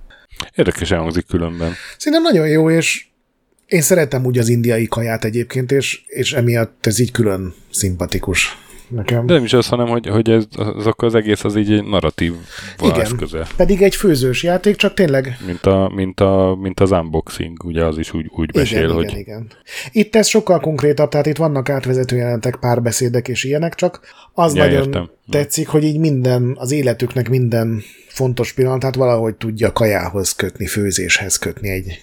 [0.55, 1.73] Érdekes elhangzik különben.
[1.97, 3.05] Szerintem nagyon jó, és
[3.65, 8.57] én szeretem úgy az indiai kaját egyébként, és, és emiatt ez így külön szimpatikus
[8.91, 9.25] nekem.
[9.25, 11.83] De nem is az, hanem hogy, hogy ez, az, akkor az egész az így egy
[11.83, 12.33] narratív
[12.83, 13.19] Igen,
[13.55, 15.37] pedig egy főzős játék, csak tényleg...
[15.45, 19.05] Mint, a, mint, a, mint az unboxing, ugye az is úgy, úgy besél, igen, hogy...
[19.05, 19.47] Igen, igen.
[19.91, 23.99] Itt ez sokkal konkrétabb, tehát itt vannak átvezető jelentek, párbeszédek és ilyenek, csak
[24.33, 25.09] az ja, nagyon értem.
[25.29, 31.69] tetszik, hogy így minden, az életüknek minden fontos pillanatát valahogy tudja kajához kötni, főzéshez kötni
[31.69, 31.99] egy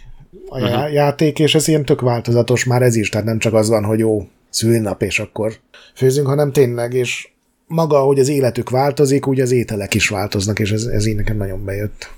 [0.49, 0.93] a uh-huh.
[0.93, 3.99] játék, és ez ilyen tök változatos már ez is, tehát nem csak az van, hogy
[3.99, 5.59] jó, szülnap, és akkor
[5.95, 7.29] főzünk, hanem tényleg, és
[7.67, 11.37] maga, hogy az életük változik, úgy az ételek is változnak, és ez, ez így nekem
[11.37, 12.11] nagyon bejött.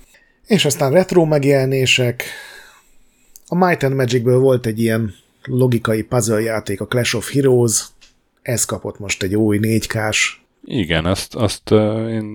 [0.47, 2.23] És aztán retro megjelenések.
[3.47, 5.13] A Might and Magicből volt egy ilyen
[5.43, 7.87] logikai puzzle játék, a Clash of Heroes,
[8.41, 10.39] ez kapott most egy új 4K-s.
[10.63, 11.71] Igen, azt, azt
[12.09, 12.33] én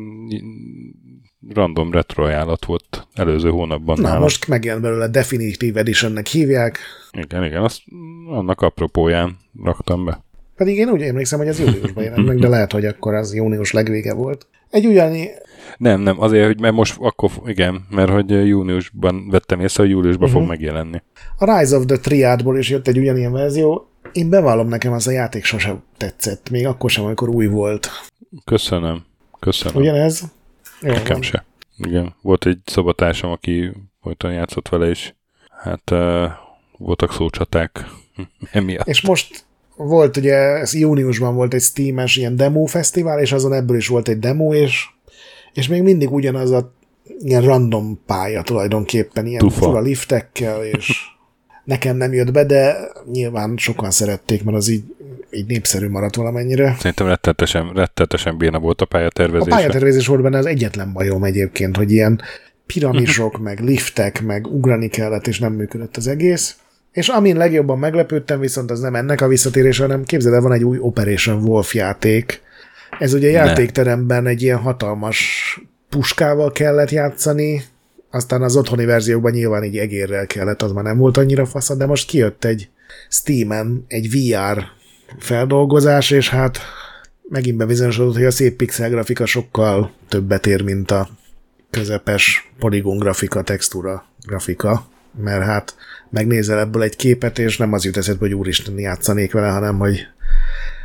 [1.55, 3.97] random retro ajánlat volt előző hónapban.
[3.97, 4.23] Na, nálam.
[4.23, 6.79] most megjelent belőle Definitive Editionnek hívják.
[7.11, 7.83] Igen, igen, azt
[8.29, 10.25] annak apropóján raktam be.
[10.57, 13.73] Pedig én úgy emlékszem, hogy ez júliusban jelent meg, de lehet, hogy akkor az június
[13.73, 14.47] legvége volt.
[14.71, 15.29] Egy ugyani...
[15.77, 20.29] Nem, nem, azért, hogy mert most akkor, igen, mert hogy júniusban vettem észre, hogy júliusban
[20.29, 20.41] uh-huh.
[20.41, 20.51] fog mhm.
[20.51, 21.03] megjelenni.
[21.39, 23.89] A Rise of the Triadból is jött egy ugyanilyen verzió.
[24.13, 27.89] Én bevallom nekem, az a játék sosem tetszett, még akkor sem, amikor új volt.
[28.45, 29.05] Köszönöm,
[29.41, 29.83] köszönöm.
[29.83, 30.23] Ugyanez?
[30.81, 31.45] Nekem se.
[31.77, 33.73] Igen, volt egy szobatársam, aki
[34.03, 35.15] folyton játszott vele, és
[35.51, 36.31] hát uh,
[36.79, 37.85] voltak szócsaták
[38.51, 38.87] emiatt.
[38.87, 39.45] És most
[39.77, 44.09] volt ugye, ez júniusban volt egy Steam-es ilyen demo fesztivál, és azon ebből is volt
[44.09, 44.87] egy demo, és,
[45.53, 46.75] és még mindig ugyanaz a
[47.19, 49.65] ilyen random pálya tulajdonképpen, ilyen Tufa.
[49.65, 50.91] fura liftekkel, és
[51.67, 52.77] nekem nem jött be, de
[53.13, 54.85] nyilván sokan szerették, mert az így,
[55.31, 56.75] így népszerű maradt valamennyire.
[56.79, 59.53] Szerintem rettetesen, rettetesen béna volt a pályatervezés.
[59.53, 62.21] A pályatervezés volt benne az egyetlen bajom egyébként, hogy ilyen
[62.67, 66.57] piramisok, meg liftek, meg ugrani kellett, és nem működött az egész.
[66.93, 70.65] És amin legjobban meglepődtem, viszont az nem ennek a visszatérése, hanem képzeld el, van egy
[70.65, 72.43] új Operation Wolf játék.
[72.99, 77.63] Ez ugye játékteremben egy ilyen hatalmas puskával kellett játszani,
[78.17, 81.87] aztán az otthoni verziókban nyilván így egérrel kellett, az már nem volt annyira fasz, de
[81.87, 82.69] most kijött egy
[83.09, 84.63] Steam-en egy VR
[85.19, 86.59] feldolgozás, és hát
[87.29, 91.09] megint bebizonyosodott, hogy a szép pixel grafika sokkal többet ér, mint a
[91.71, 94.87] közepes poligon grafika, textúra grafika,
[95.23, 95.77] mert hát
[96.11, 100.07] megnézel ebből egy képet, és nem az jut eszedbe, hogy úristen játszanék vele, hanem hogy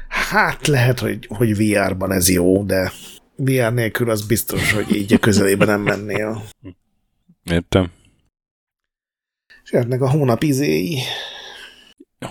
[0.08, 2.92] hát lehet, hogy, hogy VR-ban ez jó, de
[3.36, 6.44] VR nélkül az biztos, hogy így a közelében nem mennél.
[7.44, 7.92] Értem.
[9.64, 10.98] És jöttnek a hónap izéi.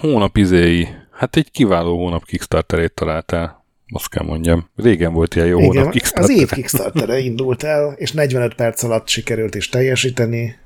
[0.01, 0.89] Hónap izéi.
[1.11, 3.65] Hát egy kiváló hónap Kickstarterét találtál.
[3.93, 4.69] Azt kell mondjam.
[4.77, 6.31] Régen volt ilyen jó Igen, hónap Kickstarter.
[6.31, 10.59] Az év Kickstartere indult el, és 45 perc alatt sikerült is teljesíteni.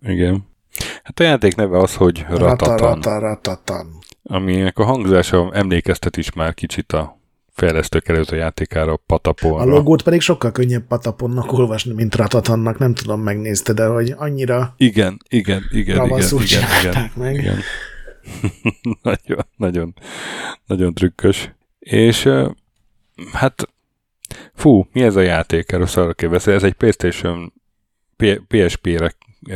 [0.00, 0.46] Igen.
[1.02, 2.76] Hát a játék neve az, hogy Ratatan.
[2.76, 3.98] Rata, rata, ratatan.
[4.22, 7.17] Aminek a hangzása emlékeztet is már kicsit a
[7.58, 9.62] fejlesztők előző játékára, Pataponra.
[9.62, 14.74] A logót pedig sokkal könnyebb Pataponnak olvasni, mint Ratatannak, nem tudom, megnézte, de hogy annyira
[14.76, 17.34] igen, igen, igen, igen, igen, igen, meg.
[17.34, 17.58] igen.
[19.02, 19.94] nagyon, nagyon,
[20.66, 21.52] nagyon trükkös.
[21.78, 22.28] És
[23.32, 23.68] hát
[24.54, 25.72] fú, mi ez a játék?
[25.72, 26.58] Erről szarra kell beszélni.
[26.58, 27.52] Ez egy PlayStation
[28.48, 29.14] PSP-re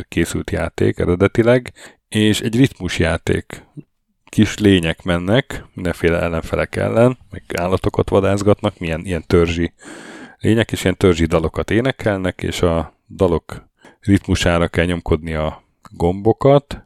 [0.09, 1.73] készült játék eredetileg,
[2.09, 3.65] és egy ritmus játék
[4.33, 9.73] kis lények mennek, mindenféle ellenfelek ellen, meg állatokat vadászgatnak, milyen ilyen törzsi
[10.39, 13.69] lények, és ilyen törzsi dalokat énekelnek, és a dalok
[14.01, 16.85] ritmusára kell nyomkodni a gombokat,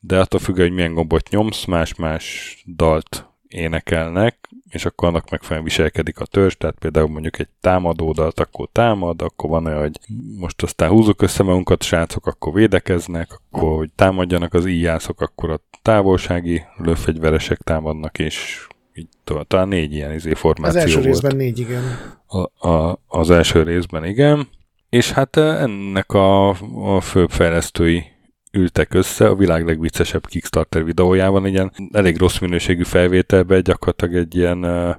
[0.00, 6.20] de attól függ, hogy milyen gombot nyomsz, más-más dalt énekelnek, és akkor annak megfelelően viselkedik
[6.20, 9.98] a törzs, tehát például mondjuk egy támadódalt, akkor támad, akkor van olyan, hogy
[10.38, 15.60] most aztán húzzuk össze magunkat, srácok, akkor védekeznek, akkor hogy támadjanak az íjászok, akkor a
[15.82, 19.46] távolsági lőfegyveresek támadnak, és így tovább.
[19.46, 21.06] Talán négy ilyen izé formáció Az első volt.
[21.06, 21.82] részben négy, igen.
[22.26, 24.48] A, a, az első részben, igen.
[24.88, 26.48] És hát ennek a,
[26.96, 28.11] a főbb fejlesztői
[28.52, 34.36] ültek össze a világ legviccesebb Kickstarter videójában, egy ilyen elég rossz minőségű felvételben gyakorlatilag egy
[34.36, 34.94] ilyen uh,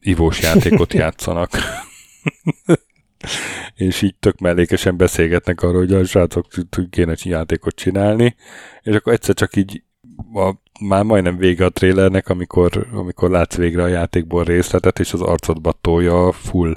[0.00, 1.50] ivós játékot játszanak.
[3.74, 6.46] és így tök mellékesen beszélgetnek arról, hogy a srácok
[6.90, 8.36] kéne játékot csinálni,
[8.82, 9.82] és akkor egyszer csak így
[10.34, 15.20] a, már majdnem vége a trailernek, amikor, amikor látsz végre a játékból részletet, és az
[15.20, 16.74] arcodba tolja a full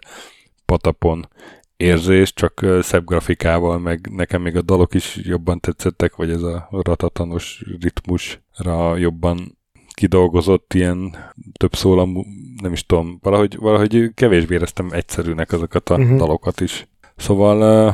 [0.65, 1.29] patapon
[1.77, 6.67] érzés, csak szebb grafikával, meg nekem még a dalok is jobban tetszettek, vagy ez a
[6.71, 9.57] ratatanos ritmusra jobban
[9.93, 11.15] kidolgozott ilyen
[11.57, 12.25] több szólam,
[12.61, 16.17] nem is tudom, valahogy, valahogy kevésbé éreztem egyszerűnek azokat a uh-huh.
[16.17, 16.87] dalokat is.
[17.15, 17.87] Szóval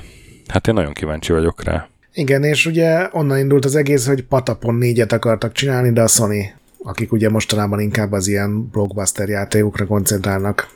[0.47, 1.89] hát én nagyon kíváncsi vagyok rá.
[2.13, 6.53] Igen, és ugye onnan indult az egész, hogy Patapon négyet akartak csinálni, de a Sony,
[6.83, 10.69] akik ugye mostanában inkább az ilyen blockbuster játékokra koncentrálnak.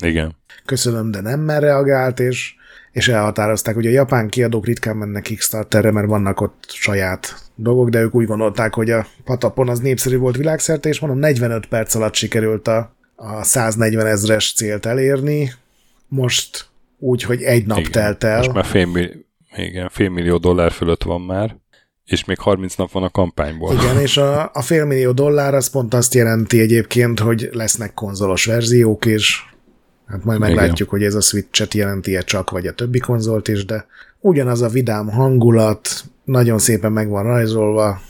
[0.00, 0.36] Igen.
[0.64, 2.54] Köszönöm, de nem mer reagált, és,
[2.92, 8.00] és elhatározták, hogy a japán kiadók ritkán mennek Kickstarterre, mert vannak ott saját dolgok, de
[8.00, 12.14] ők úgy gondolták, hogy a Patapon az népszerű volt világszerte, és mondom, 45 perc alatt
[12.14, 15.52] sikerült a, a 140 ezres célt elérni.
[16.08, 16.66] Most
[16.98, 17.90] úgy, hogy egy nap Igen.
[17.90, 18.36] telt el.
[18.36, 18.88] Most már fél,
[19.56, 21.56] igen, fél millió dollár fölött van már,
[22.04, 23.74] és még 30 nap van a kampányból.
[23.74, 28.44] Igen, és a, a fél millió dollár az pont azt jelenti egyébként, hogy lesznek konzolos
[28.44, 29.42] verziók, és
[30.06, 30.88] hát majd meglátjuk, Igen.
[30.88, 33.86] hogy ez a Switch-et jelenti-e csak, vagy a többi konzolt is, de
[34.20, 35.88] ugyanaz a vidám hangulat,
[36.24, 38.00] nagyon szépen meg van rajzolva,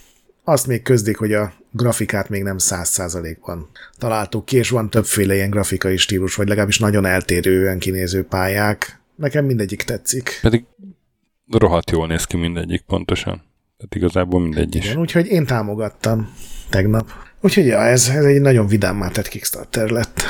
[0.45, 5.35] azt még közdik, hogy a grafikát még nem száz százalékban találtuk ki, és van többféle
[5.35, 9.01] ilyen grafikai stílus, vagy legalábbis nagyon eltérően kinéző pályák.
[9.17, 10.39] Nekem mindegyik tetszik.
[10.43, 10.65] Pedig
[11.51, 13.43] rohadt jól néz ki mindegyik, pontosan.
[13.77, 14.85] Tehát igazából mindegy is.
[14.85, 16.35] Igen, úgyhogy én támogattam
[16.71, 17.11] tegnap.
[17.41, 20.23] Úgyhogy ja, ez, ez egy nagyon vidámmá tett Kickstarter lett.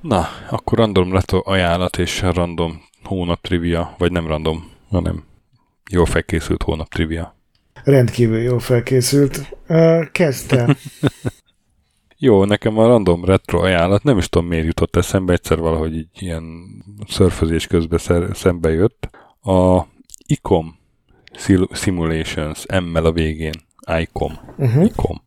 [0.00, 5.24] Na, akkor random lett ajánlat és random hónap trivia, vagy nem random, hanem
[5.90, 7.36] jól felkészült hónap trivia.
[7.84, 9.56] Rendkívül jól felkészült.
[10.12, 10.76] Kezdte.
[12.18, 16.08] Jó, nekem a random retro ajánlat, nem is tudom miért jutott eszembe, egyszer valahogy így
[16.18, 16.44] ilyen
[17.08, 19.08] szörfözés közben szembe jött.
[19.42, 19.86] A
[20.26, 20.78] ICOM
[21.72, 23.54] Simulations, M-mel a végén.
[23.98, 24.38] ICOM.
[24.56, 24.84] Uh-huh.
[24.84, 25.22] ICOM.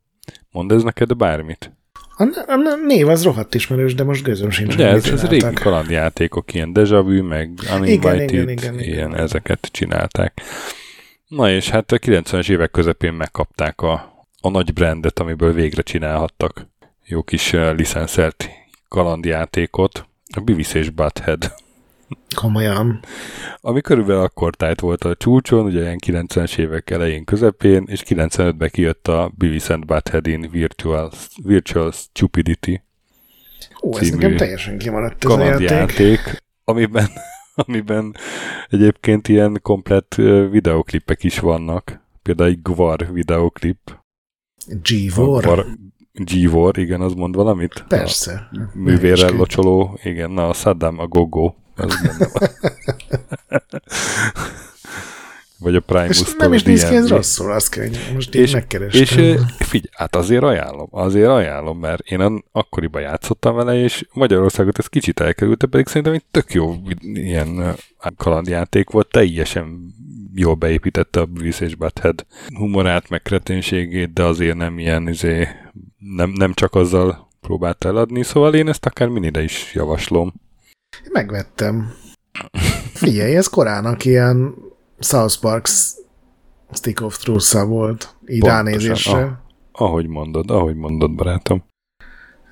[0.52, 1.72] Mondd ez neked bármit?
[2.18, 4.76] A, a név az rohadt ismerős, de most gőzöm sincs.
[4.76, 8.94] De ez, ez régi kalandjátékok, ilyen Deja Vu, meg Uninvited, igen, igen, igen, igen.
[8.94, 10.42] ilyen ezeket csinálták.
[11.28, 16.68] Na és hát a 90-es évek közepén megkapták a, a nagy brandet, amiből végre csinálhattak
[17.06, 18.50] jó kis uh, licenszert
[18.88, 21.54] kalandjátékot, a Beavis és Butthead.
[22.36, 23.00] Komolyan.
[23.62, 28.70] Ami körülbelül akkor tájt volt a csúcson, ugye ilyen 90-es évek elején közepén, és 95-ben
[28.70, 31.12] kijött a Beavis and Butthead Virtual,
[31.44, 32.82] Virtual Stupidity.
[33.82, 36.44] Ó, ez nekem teljesen kimaradt ez a játék.
[36.64, 37.08] amiben,
[37.68, 38.16] amiben
[38.70, 40.16] egyébként ilyen komplett
[40.52, 42.02] videoklipek is vannak.
[42.22, 44.02] Például egy Gvar videoklip.
[44.68, 45.66] G-War?
[46.14, 47.86] G-War, igen, az mond valamit?
[47.88, 48.50] Persze.
[48.52, 51.54] A művérrel locsoló, igen, na a Saddam a Gogo.
[51.76, 51.96] Az
[55.64, 59.02] Vagy a Primus És nem is néz ki ez rosszul, azt kell, most és, megkerestem.
[59.02, 59.10] És
[59.58, 65.20] figyelj, hát azért ajánlom, azért ajánlom, mert én akkoriban játszottam vele, és Magyarországot ez kicsit
[65.20, 67.76] elkerült, pedig szerintem egy tök jó ilyen
[68.18, 69.94] kalandjáték volt, teljesen
[70.36, 72.26] jól beépítette a Beavis és Butthead
[72.58, 75.48] humorát, meg kreténségét, de azért nem ilyen, izé,
[75.98, 80.34] nem, nem csak azzal próbált eladni, szóval én ezt akár minide is javaslom.
[81.12, 81.94] Megvettem.
[82.94, 84.56] Figyelj, ez korának ilyen
[85.00, 86.02] South Park's
[86.74, 89.22] Stick of truth volt, így Pontosan, ránézésre.
[89.22, 89.32] Ah,
[89.72, 91.64] ahogy mondod, ahogy mondod, barátom.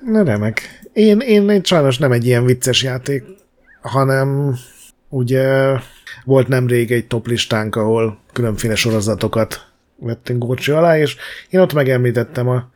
[0.04, 0.80] Na remek.
[0.92, 3.24] Én, én, én sajnos nem egy ilyen vicces játék,
[3.80, 4.56] hanem
[5.08, 5.76] ugye
[6.24, 11.16] volt nemrég egy top listánk, ahol különféle sorozatokat vettünk górcső alá, és
[11.50, 12.70] én ott megemlítettem a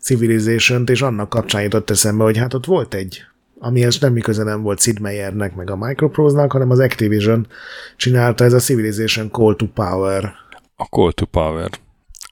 [0.00, 3.22] Civilization-t, és annak kapcsán jutott eszembe, hogy hát ott volt egy
[3.58, 7.46] amihez semmi köze nem volt Sid Meiernek, meg a Microprose-nak, hanem az Activision
[7.96, 10.32] csinálta ez a Civilization Call to Power.
[10.76, 11.70] A Call to Power.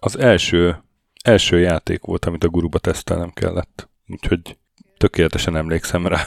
[0.01, 0.77] Az első,
[1.25, 3.89] első játék volt, amit a guruba tesztelnem kellett.
[4.09, 4.57] Úgyhogy
[4.97, 6.21] tökéletesen emlékszem rá.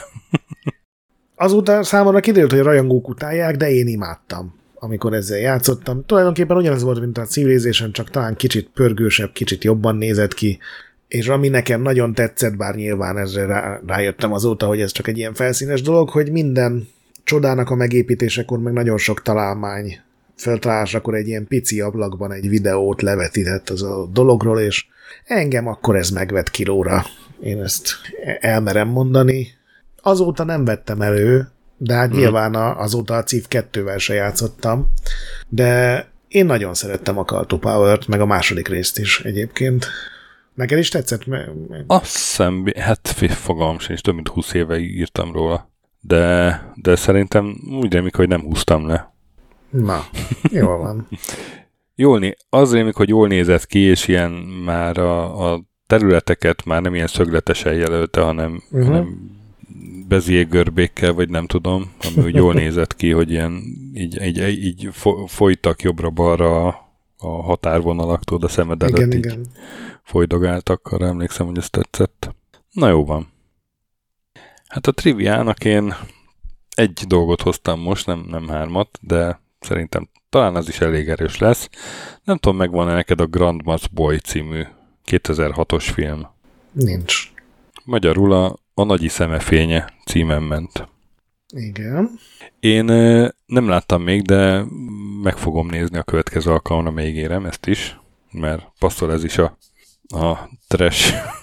[1.34, 6.04] Azután számomra kiderült, hogy a rajongók utálják, de én imádtam amikor ezzel játszottam.
[6.06, 10.58] Tulajdonképpen ugyanaz volt, mint a Civilization, csak talán kicsit pörgősebb, kicsit jobban nézett ki,
[11.10, 15.18] és ami nekem nagyon tetszett, bár nyilván ezre rá, rájöttem azóta, hogy ez csak egy
[15.18, 16.88] ilyen felszínes dolog, hogy minden
[17.24, 20.00] csodának a megépítésekor meg nagyon sok találmány
[20.36, 24.86] feltalálásakor egy ilyen pici ablakban egy videót levetített az a dologról, és
[25.24, 27.04] engem akkor ez megvet kilóra.
[27.42, 27.88] Én ezt
[28.40, 29.48] elmerem mondani.
[30.02, 32.16] Azóta nem vettem elő, de hát mm.
[32.16, 34.92] nyilván azóta a CIV 2-vel se játszottam,
[35.48, 39.86] de én nagyon szerettem a Call to Power-t, meg a második részt is egyébként.
[40.60, 41.24] Neked is tetszett?
[41.86, 45.70] Azt hiszem, hát fogalmam sincs, több mint 20 éve írtam róla.
[46.00, 49.14] De, de szerintem úgy remik, hogy nem húztam le.
[49.70, 50.04] Na,
[50.50, 51.08] jól van.
[51.94, 54.30] jól né- az rémik, hogy jól nézett ki, és ilyen
[54.64, 58.88] már a, a területeket már nem ilyen szögletesen jelölte, hanem, uh-huh.
[58.88, 59.38] hanem
[60.08, 63.62] bezjégörbékkel, vagy nem tudom, ami úgy jól nézett ki, hogy ilyen
[63.94, 64.88] így, így, így
[65.26, 66.78] folytak jobbra-balra
[67.20, 69.46] a határvonalak, tudod, a szemed előtt igen, igen.
[70.02, 72.34] folydogáltak, arra emlékszem, hogy ez tetszett.
[72.70, 73.28] Na jó van.
[74.66, 75.94] Hát a triviának én
[76.74, 81.68] egy dolgot hoztam most, nem, nem hármat, de szerintem talán az is elég erős lesz.
[82.24, 84.62] Nem tudom, megvan-e neked a Grandma's Boy című
[85.06, 86.26] 2006-os film?
[86.72, 87.32] Nincs.
[87.84, 90.88] Magyarul a, a Nagyi Szemefénye címen ment.
[91.50, 92.18] Igen.
[92.60, 92.84] Én
[93.46, 94.64] nem láttam még, de
[95.22, 98.00] meg fogom nézni a következő alkalomra, még érem ezt is,
[98.30, 99.58] mert passzol ez is a,
[100.08, 101.14] a trash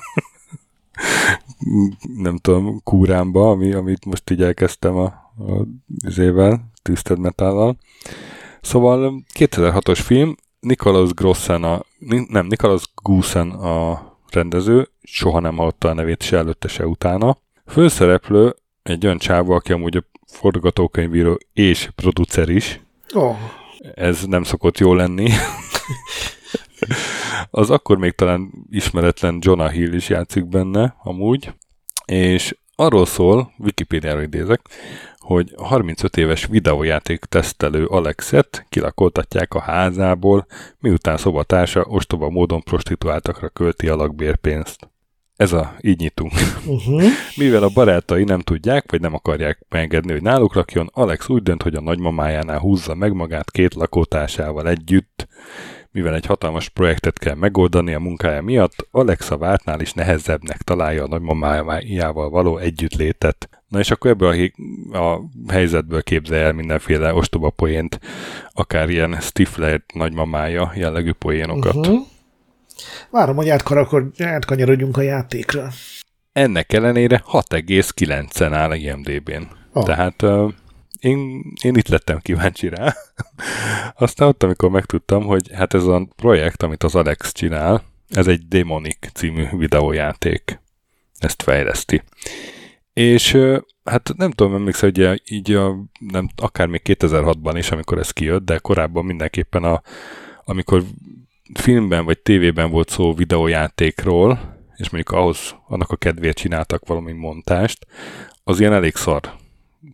[2.18, 5.06] nem tudom, kúrámba, ami, amit most így elkezdtem a,
[5.38, 5.66] a
[6.06, 7.78] izével, Twisted Metállal.
[8.62, 11.82] Szóval 2006-os film, Nicholas Grossen a,
[12.30, 17.38] nem, Nicholas Goosen a rendező, soha nem hallotta a nevét se előtte, se utána.
[17.66, 18.56] Főszereplő
[18.90, 22.82] egy olyan csávó, aki amúgy a forgatókönyvíró és producer is.
[23.14, 23.38] Oh.
[23.96, 25.30] Ez nem szokott jó lenni.
[27.50, 31.54] az akkor még talán ismeretlen Jonah Hill is játszik benne, amúgy,
[32.06, 34.62] és arról szól, Wikipédiáról idézek,
[35.18, 40.46] hogy a 35 éves videójáték tesztelő Alexet kilakoltatják a házából,
[40.80, 44.90] miután szobatársa ostoba módon prostituáltakra költi a lakbérpénzt.
[45.38, 46.32] Ez a, így nyitunk.
[46.66, 47.04] Uh-huh.
[47.36, 51.64] Mivel a barátai nem tudják, vagy nem akarják megengedni, hogy náluk lakjon, Alex úgy dönt,
[51.64, 55.28] hogy a nagymamájánál húzza meg magát két lakótársával együtt,
[55.92, 61.08] mivel egy hatalmas projektet kell megoldani a munkája miatt, Alexa vártnál is nehezebbnek találja a
[61.08, 63.50] nagymamájával való együttlétet.
[63.68, 64.50] Na és akkor ebből
[64.92, 68.00] a, a helyzetből képzelje el mindenféle ostoba poént,
[68.54, 71.76] akár ilyen Stifler nagymamája jellegű poénokat.
[71.76, 72.08] Uh-huh.
[73.10, 73.50] Várom, hogy
[74.18, 75.70] átkanyarodjunk a játékra.
[76.32, 79.48] Ennek ellenére 6,9-en áll IMDB-n.
[79.74, 79.86] Oh.
[79.86, 80.52] Tehát uh,
[81.00, 82.94] én, én itt lettem kíváncsi rá.
[84.06, 88.48] Aztán ott, amikor megtudtam, hogy hát ez a projekt, amit az Alex csinál, ez egy
[88.48, 90.60] Demonic című videójáték.
[91.18, 92.04] Ezt fejleszti.
[92.94, 93.38] És
[93.84, 98.46] hát nem tudom, emlékszem, hogy így a, nem, akár még 2006-ban is, amikor ez kijött,
[98.46, 99.82] de korábban mindenképpen a,
[100.46, 100.84] amikor
[101.54, 107.88] filmben vagy tévében volt szó videójátékról, és mondjuk ahhoz, annak a kedvéért csináltak valami montást,
[108.44, 109.22] az ilyen elég szar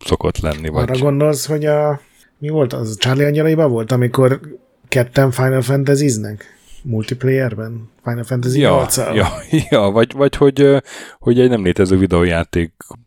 [0.06, 0.68] szokott lenni.
[0.68, 0.90] Vagy...
[0.90, 2.02] Arra gondolsz, hogy a
[2.38, 2.98] mi volt az?
[2.98, 4.40] Charlie angyalaiban volt, amikor
[4.88, 6.58] ketten Final Fantasy-znek?
[6.82, 7.90] Multiplayerben?
[8.04, 9.28] Final Fantasy ja, ja,
[9.70, 10.84] ja, vagy, vagy hogy,
[11.20, 11.98] hogy egy nem létező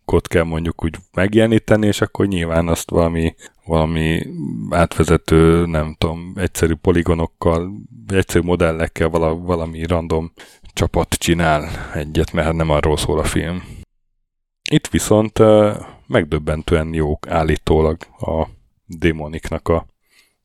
[0.07, 4.27] videójátékot kell mondjuk úgy megjeleníteni, és akkor nyilván azt valami, valami
[4.71, 7.73] átvezető, nem tudom, egyszerű poligonokkal,
[8.09, 10.33] egyszerű modellekkel vala, valami random
[10.73, 13.63] csapat csinál egyet, mert nem arról szól a film.
[14.71, 15.39] Itt viszont
[16.07, 18.47] megdöbbentően jók állítólag a
[18.87, 19.87] démoniknak a,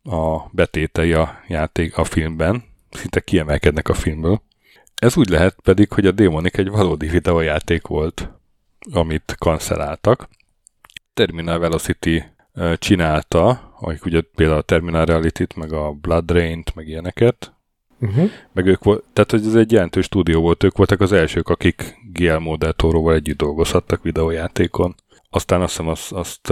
[0.04, 4.42] a betétei a játék a filmben, szinte kiemelkednek a filmből.
[4.96, 8.41] Ez úgy lehet pedig, hogy a démonik egy valódi videójáték volt,
[8.92, 10.30] amit kanceláltak.
[11.14, 12.24] Terminal Velocity
[12.76, 17.54] csinálta, akik ugye például a Terminal Reality-t, meg a Blood Rain-t, meg ilyeneket,
[18.02, 18.30] Uh-huh.
[18.54, 21.98] Meg ők volt, tehát hogy ez egy jelentős stúdió volt, ők voltak az elsők, akik
[22.14, 24.96] Guillermo del Toroval együtt dolgozhattak videójátékon.
[25.30, 26.50] Aztán azt hiszem azt, azt,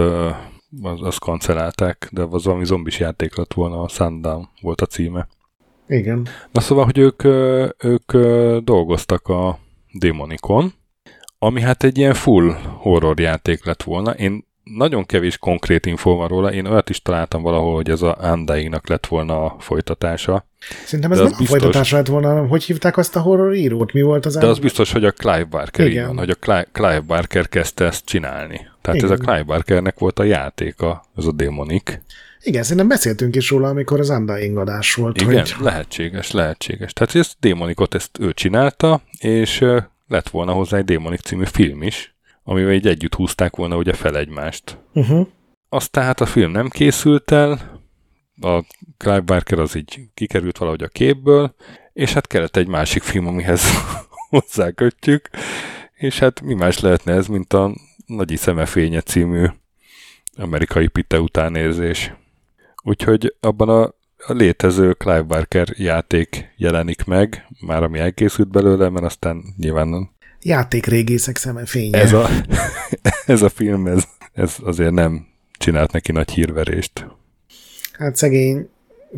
[0.82, 5.28] azt, azt kancelálták, de az valami zombis játék lett volna, a Sundown volt a címe.
[5.88, 6.26] Igen.
[6.52, 7.24] Na szóval, hogy ők,
[7.84, 8.12] ők
[8.64, 9.58] dolgoztak a
[9.92, 10.72] Demonikon,
[11.42, 14.10] ami hát egy ilyen full horror játék lett volna.
[14.10, 18.18] Én nagyon kevés konkrét infó van róla, én olyat is találtam valahol, hogy ez a
[18.22, 20.46] undying lett volna a folytatása.
[20.84, 23.92] Szerintem ez nem biztos, a folytatása lett volna, hogy hívták azt a horror írót?
[23.92, 26.06] Mi volt az De az biztos, hogy a Clive Barker Igen.
[26.06, 28.68] Van, hogy a Clive Barker kezdte ezt csinálni.
[28.80, 29.12] Tehát Igen.
[29.12, 31.98] ez a Clive Barkernek volt a játéka, ez a Demonic.
[32.42, 35.20] Igen, szerintem beszéltünk is róla, amikor az Undying adás volt.
[35.20, 35.54] Igen, hogy...
[35.60, 36.92] lehetséges, lehetséges.
[36.92, 39.64] Tehát ezt Démonikot ezt ő csinálta, és
[40.10, 44.16] lett volna hozzá egy Démonik című film is, amivel így együtt húzták volna ugye fel
[44.16, 44.78] egymást.
[44.92, 45.26] Uh-huh.
[45.68, 47.80] Aztán hát a film nem készült el,
[48.40, 48.64] a
[48.96, 51.54] Clive Barker az így kikerült valahogy a képből,
[51.92, 53.62] és hát kellett egy másik film, amihez
[54.30, 55.30] hozzákötjük,
[55.94, 57.74] és hát mi más lehetne ez, mint a
[58.06, 59.46] Nagyi Szemefénye című
[60.36, 62.12] amerikai pite utánérzés.
[62.82, 63.94] Úgyhogy abban a,
[64.26, 70.10] a létező Clive Barker játék jelenik meg, már ami elkészült belőle, mert aztán nyilván
[70.42, 71.98] Játékrégészek szeme fénye.
[71.98, 72.28] ez a,
[73.26, 75.26] ez a film, ez, ez azért nem
[75.58, 77.06] csinált neki nagy hírverést.
[77.92, 78.68] Hát szegény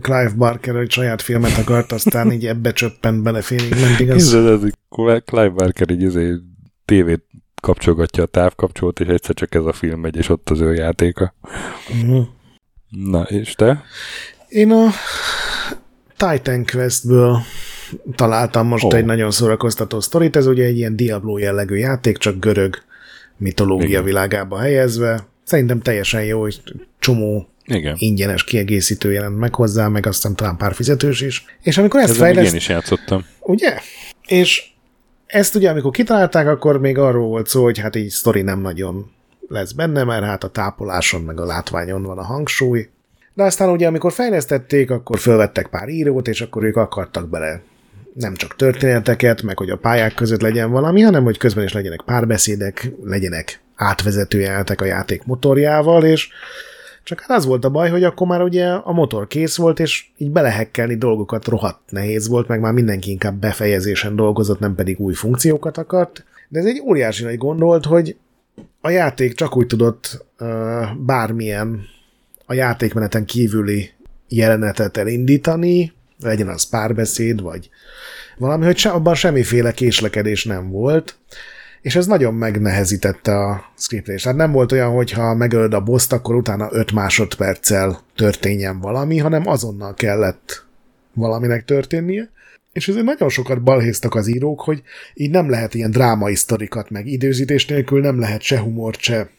[0.00, 4.34] Clive Barker, hogy saját filmet akart, aztán így ebbe csöppent bele félig, igaz?
[4.34, 4.70] Ez, ez, ez,
[5.24, 6.40] Clive Barker így azért
[6.84, 7.24] tévét
[7.62, 11.34] kapcsolgatja a távkapcsolót, és egyszer csak ez a film megy, és ott az ő játéka.
[11.88, 12.26] Uh-huh.
[12.88, 13.84] Na, és te?
[14.52, 14.90] Én a
[16.16, 17.38] Titan Questből
[18.14, 18.94] találtam most oh.
[18.94, 20.36] egy nagyon szórakoztató sztorit.
[20.36, 22.82] Ez ugye egy ilyen Diablo jellegű játék, csak görög
[23.36, 24.04] mitológia Igen.
[24.04, 25.26] világába helyezve.
[25.44, 26.62] Szerintem teljesen jó, hogy
[26.98, 27.94] csomó Igen.
[27.98, 31.44] ingyenes kiegészítő jelent meg hozzá, meg aztán talán pár fizetős is.
[31.62, 32.50] És amikor ezt fejleszt...
[32.50, 33.24] én is játszottam.
[33.40, 33.78] Ugye?
[34.26, 34.64] És
[35.26, 39.10] ezt ugye, amikor kitalálták, akkor még arról volt szó, hogy hát így sztori nem nagyon
[39.48, 42.88] lesz benne, mert hát a tápoláson meg a látványon van a hangsúly.
[43.34, 47.62] De aztán ugye, amikor fejlesztették, akkor fölvettek pár írót, és akkor ők akartak bele
[48.14, 52.02] nem csak történeteket, meg hogy a pályák között legyen valami, hanem hogy közben is legyenek
[52.04, 56.28] párbeszédek, legyenek átvezető jelenetek a játék motorjával, és
[57.04, 60.06] csak hát az volt a baj, hogy akkor már ugye a motor kész volt, és
[60.16, 65.14] így belehekkelni dolgokat rohadt nehéz volt, meg már mindenki inkább befejezésen dolgozott, nem pedig új
[65.14, 66.24] funkciókat akart.
[66.48, 68.16] De ez egy óriási nagy gondolt, hogy
[68.80, 70.48] a játék csak úgy tudott uh,
[70.96, 71.80] bármilyen
[72.46, 73.90] a játékmeneten kívüli
[74.28, 77.70] jelenetet elindítani, legyen az párbeszéd, vagy
[78.38, 81.16] valami, hogy se, abban semmiféle késlekedés nem volt,
[81.80, 84.22] és ez nagyon megnehezítette a scriptlést.
[84.22, 89.18] Tehát nem volt olyan, hogy ha megölöd a boszt, akkor utána 5 másodperccel történjen valami,
[89.18, 90.64] hanem azonnal kellett
[91.14, 92.30] valaminek történnie.
[92.72, 94.82] És ezért nagyon sokat balhéztak az írók, hogy
[95.14, 99.30] így nem lehet ilyen drámai sztorikat, meg időzítés nélkül nem lehet se humort, se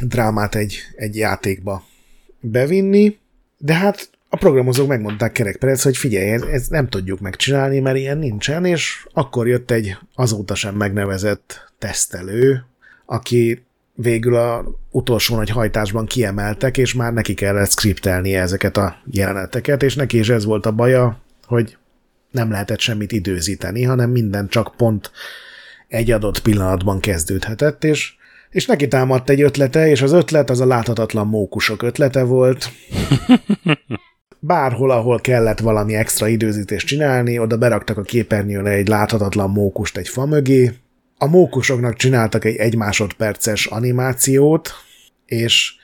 [0.00, 1.84] drámát egy, egy játékba
[2.50, 3.18] bevinni,
[3.58, 8.18] de hát a programozók megmondták kerekperec, hogy figyelj, ez, ez nem tudjuk megcsinálni, mert ilyen
[8.18, 12.64] nincsen, és akkor jött egy azóta sem megnevezett tesztelő,
[13.06, 19.82] aki végül a utolsó nagy hajtásban kiemeltek, és már neki kellett skriptelnie ezeket a jeleneteket,
[19.82, 21.76] és neki is ez volt a baja, hogy
[22.30, 25.10] nem lehetett semmit időzíteni, hanem minden csak pont
[25.88, 28.16] egy adott pillanatban kezdődhetett, és,
[28.50, 32.70] és neki támadt egy ötlete, és az ötlet az a láthatatlan mókusok ötlete volt.
[34.38, 40.08] Bárhol, ahol kellett valami extra időzítést csinálni, oda beraktak a képernyőre egy láthatatlan mókust egy
[40.08, 40.72] fa mögé.
[41.18, 44.70] A mókusoknak csináltak egy egy másodperces animációt,
[45.26, 45.74] és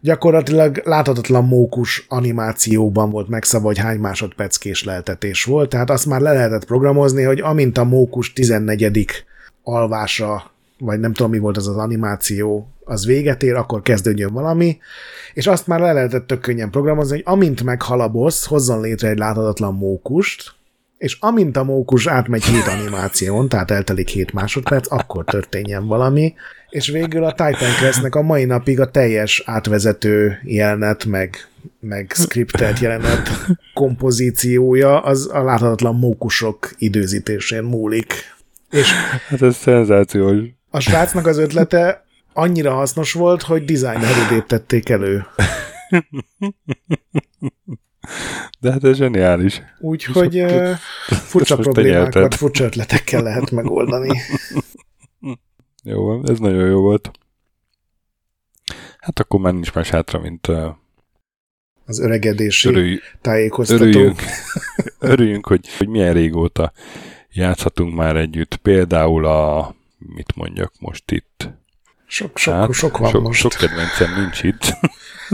[0.00, 6.32] gyakorlatilag láthatatlan mókus animációban volt megszabva, hogy hány másodperc késleltetés volt, tehát azt már le
[6.32, 9.24] lehetett programozni, hogy amint a mókus 14.
[9.62, 14.78] alvása, vagy nem tudom mi volt az az animáció, az véget ér, akkor kezdődjön valami,
[15.34, 19.08] és azt már le lehetett tök könnyen programozni, hogy amint meghal a boss, hozzon létre
[19.08, 20.54] egy láthatatlan mókust,
[20.98, 26.34] és amint a mókus átmegy hét animáción, tehát eltelik hét másodperc, akkor történjen valami,
[26.68, 31.36] és végül a Titan Quest-nek a mai napig a teljes átvezető jelenet, meg,
[31.80, 33.30] meg scriptelt jelenet
[33.74, 38.12] kompozíciója az a láthatatlan mókusok időzítésén múlik.
[38.70, 38.92] És
[39.28, 40.36] Hát ez szenzációs.
[40.74, 45.26] A srácnak az ötlete annyira hasznos volt, hogy designer tették elő.
[48.60, 49.62] De hát ez zseniális.
[49.78, 50.70] Úgyhogy uh,
[51.06, 54.20] furcsa problémákat furcsa ötletekkel lehet megoldani.
[55.82, 57.10] Jó, ez nagyon jó volt.
[58.98, 60.66] Hát akkor már nincs más hátra, mint uh,
[61.86, 63.82] Az öregedési örülj, tájékoztató.
[63.82, 64.22] örüljünk,
[64.98, 66.72] örüljünk hogy, hogy milyen régóta
[67.30, 68.56] játszhatunk már együtt.
[68.56, 69.74] Például a,
[70.06, 71.48] mit mondjak most itt?
[72.06, 73.40] Sok, sok, sok van sok, most.
[73.40, 74.76] sok kedvencem nincs itt.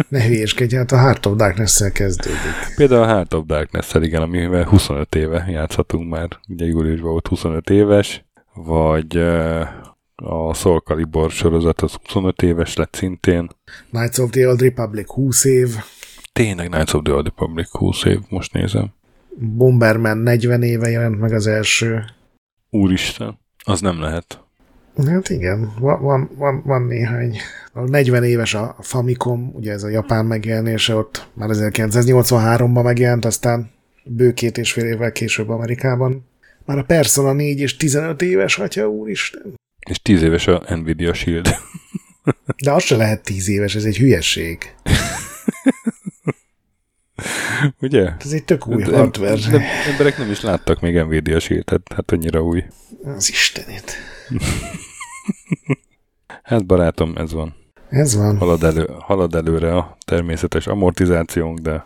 [0.08, 2.74] Ne hülyéskedj, hát a Heart of Darkness-szel kezdődik.
[2.76, 6.28] Például a Heart of darkness igen, amivel 25 éve játszhatunk már.
[6.48, 8.24] Ugye júliusban volt 25 éves,
[8.54, 9.16] vagy
[10.16, 13.50] a Soul Calibur sorozat az 25 éves lett szintén.
[13.90, 15.68] Knights of the Old Republic 20 év,
[16.32, 18.92] Tényleg Knights of the Old Republic 20 év, most nézem.
[19.38, 22.04] Bomberman 40 éve jelent meg az első.
[22.70, 24.44] Úristen, az nem lehet.
[25.06, 27.36] Hát igen, van, van, van, van néhány.
[27.72, 33.70] A 40 éves a Famicom, ugye ez a japán megjelenése, ott már 1983-ban megjelent, aztán
[34.04, 36.28] bő két és fél évvel később Amerikában.
[36.64, 39.54] Már a Persona 4 és 15 éves, atya úristen.
[39.88, 41.48] És 10 éves a Nvidia Shield.
[42.64, 44.58] De az se lehet 10 éves, ez egy hülyeség.
[47.80, 48.10] Ugye?
[48.18, 49.48] Ez egy tök új de, hardware.
[49.50, 52.64] De emberek nem is láttak még Nvidia Shield-et, hát annyira új.
[53.04, 53.92] Az istenét.
[56.42, 57.54] Hát barátom, ez van.
[57.88, 58.38] Ez van.
[58.38, 61.84] Halad, elő, halad előre a természetes amortizációnk, de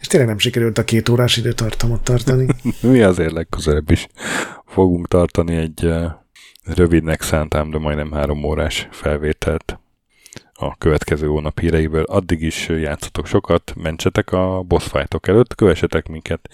[0.00, 2.46] És tényleg nem sikerült a két órás időtartamot tartani.
[2.80, 4.06] mi azért legközelebb is
[4.66, 6.04] fogunk tartani egy uh,
[6.64, 9.80] rövidnek szántám, de majdnem három órás felvételt
[10.54, 12.02] a következő hónap híreiből.
[12.02, 16.48] Addig is játszatok sokat, mentsetek a boss fightok előtt, kövessetek minket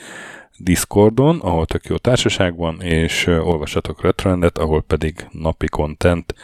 [0.58, 6.34] Discordon, ahol tök jó társaság van, és olvassatok Retrendet, ahol pedig napi content,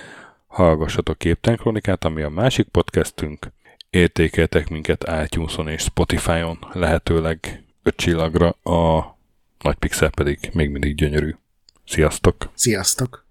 [0.46, 3.52] hallgassatok Képten Kronikát, ami a másik podcastünk,
[3.90, 9.14] értékeltek minket iTunes-on és Spotify-on, lehetőleg öt csillagra, a
[9.60, 11.34] nagy pixel pedig még mindig gyönyörű.
[11.86, 12.50] Sziasztok!
[12.54, 13.23] Sziasztok!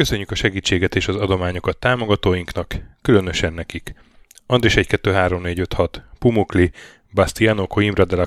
[0.00, 3.94] Köszönjük a segítséget és az adományokat támogatóinknak, különösen nekik.
[4.46, 6.72] Andris 1 2 3 4 5 6, Pumukli,
[7.14, 8.26] Bastiano Coimbra de la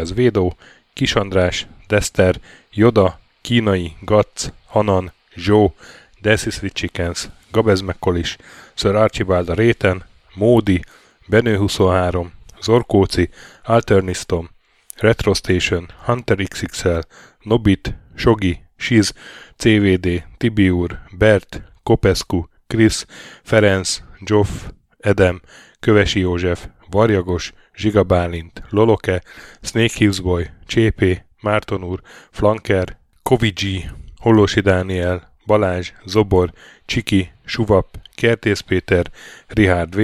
[0.00, 0.56] az Védó,
[0.92, 2.40] Kis András, Dester,
[2.72, 5.74] Joda, Kínai, Gatz, Hanan, Zsó,
[6.20, 8.36] Desi Sweet Chickens, Gabez McCollis,
[8.74, 10.80] Sir Archibald a Réten, Módi,
[11.26, 13.30] Benő 23, Zorkóci,
[13.64, 14.50] Alternistom,
[14.96, 16.98] Retro Station, Hunter XXL,
[17.40, 19.14] Nobit, Sogi, Shiz,
[19.56, 23.06] CVD, Tibiur, Bert, Kopescu, Krisz,
[23.42, 24.50] Ferenc, Joff,
[24.98, 25.40] Edem,
[25.80, 29.22] Kövesi József, Varjagos, Zsiga Bálint, Loloke,
[29.62, 32.00] Snake Hughes Boy, Csépé, Márton úr,
[32.30, 36.52] Flanker, Kovicsi, Hollósi Dániel, Balázs, Zobor,
[36.84, 39.10] Csiki, Suvap, Kertész Péter,
[39.46, 40.00] Rihárd V,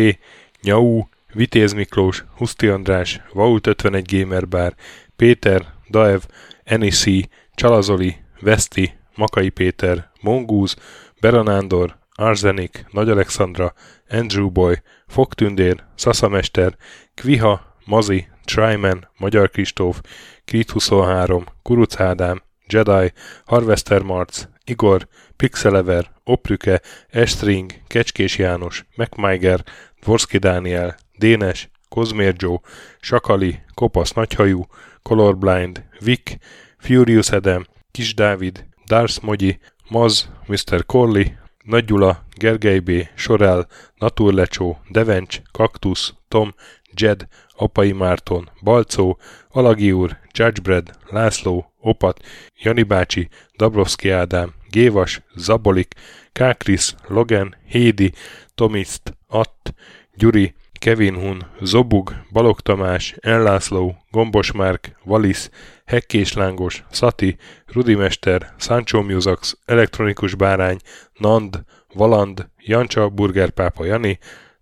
[0.63, 4.75] Nyau, Vitéz Miklós, Huszti András, Vault 51 Gamer Bar,
[5.17, 6.21] Péter, Daev,
[6.65, 10.77] Enisi, Csalazoli, Veszti, Makai Péter, Mongúz,
[11.21, 13.73] Beranándor, Arzenik, Nagy Alexandra,
[14.09, 16.77] Andrew Boy, Fogtündér, Szaszamester,
[17.15, 20.01] Kviha, Mazi, Tryman, Magyar Kristóf,
[20.45, 23.13] Krit 23, Kuruc Ádám, Jedi,
[23.45, 29.65] Harvester Marc, Igor, Pixelever, Oprüke, Estring, Kecskés János, MacMiger,
[30.01, 32.61] Dvorski Dániel, Dénes, Kozmér Joe,
[33.01, 34.67] Sakali, Kopasz Nagyhajú,
[35.03, 36.37] Colorblind, Vic,
[36.79, 37.65] Furious Adam,
[37.97, 39.59] Kis Dávid, Dars Mogyi,
[39.89, 40.85] Maz, Mr.
[40.87, 43.67] Corley, Nagy Gyula, Gergely B., Sorel,
[43.99, 46.55] Naturlecsó, Devencs, Kaktusz, Tom,
[46.95, 47.27] Jed,
[47.57, 49.19] Apai Márton, Balcó,
[49.49, 52.25] Alagi úr, Judgebred, László, Opat,
[52.63, 55.95] Jani bácsi, Dabrowski Ádám, Gévas, Zabolik,
[56.33, 58.13] Kákris, Logan, Hédi,
[58.55, 59.75] Tomiszt, Att,
[60.15, 65.51] Gyuri, Kevin Hun, Zobug, Balog Tamás, Enlászló, Gombos Márk, Valisz,
[65.85, 70.79] Hekkés Lángos, Szati, Rudimester, Sancho Musax, Elektronikus Bárány,
[71.19, 71.65] Nand,
[71.95, 74.19] Valand, Jancsa, Burgerpápa Jani,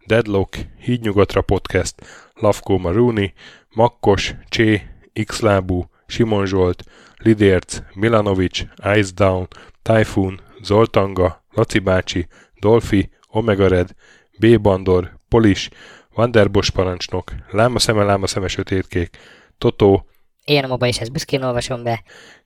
[0.07, 1.95] Deadlock, Hídnyugatra Podcast,
[2.35, 3.33] Lavko Maruni,
[3.75, 4.83] Makkos, Csé,
[5.25, 6.85] Xlábú, Simon Zsolt,
[7.17, 9.49] Lidérc, Milanovic, Ice Down,
[9.83, 12.27] Typhoon, Zoltanga, Laci bácsi,
[12.61, 13.95] Dolfi, Omega Red,
[14.39, 14.61] B.
[14.61, 15.69] Bandor, Polis,
[16.15, 19.19] Vanderbos parancsnok, Láma szeme, láma szeme sötétkék,
[19.59, 20.07] Totó,
[20.45, 22.03] Én a moba is ezt büszkén olvasom be.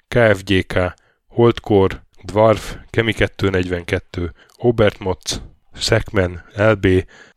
[0.08, 0.94] KFGK,
[1.26, 6.86] Holdkor, Dwarf, Kemi 242, Obert Motz, Szekmen, LB,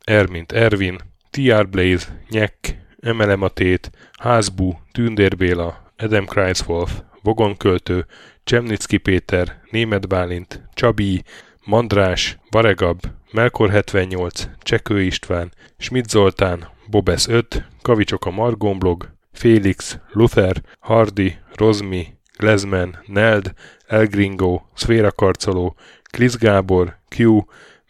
[0.04, 0.98] Ermint Ervin,
[1.30, 8.06] TR Blaze, Nyek, MLM Atét, Házbú, Tündér Béla, Adam Kreiswolf, Vogonköltő,
[8.44, 11.24] Csemnicki Péter, Német Bálint, Csabi,
[11.66, 13.00] Mandrás, Varegab,
[13.32, 22.08] Melkor 78, Csekő István, Schmidt Zoltán, Bobesz 5, Kavicsok a Margomblog, Félix, Luther, Hardy, Rozmi,
[22.38, 23.54] Glezman, Neld,
[23.88, 27.40] Elgringo, Szféra Karcoló, Krisz Gábor, Q,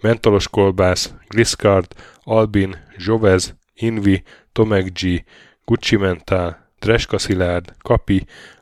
[0.02, 1.88] Mentolos Kolbász, Gliscard,
[2.24, 5.24] Albin, Zsovez, Invi, Tomek G,
[5.66, 8.16] Gucci Mentál, Dreska Szilárd, Kapi,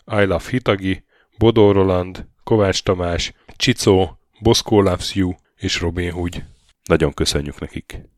[0.05, 1.03] I Love Hitagi,
[1.37, 6.57] Bodó Roland, Kovács Tamás, Csicó, Boszkó Loves You és Robin Hood.
[6.89, 8.01] Nagyon köszönjük nekik!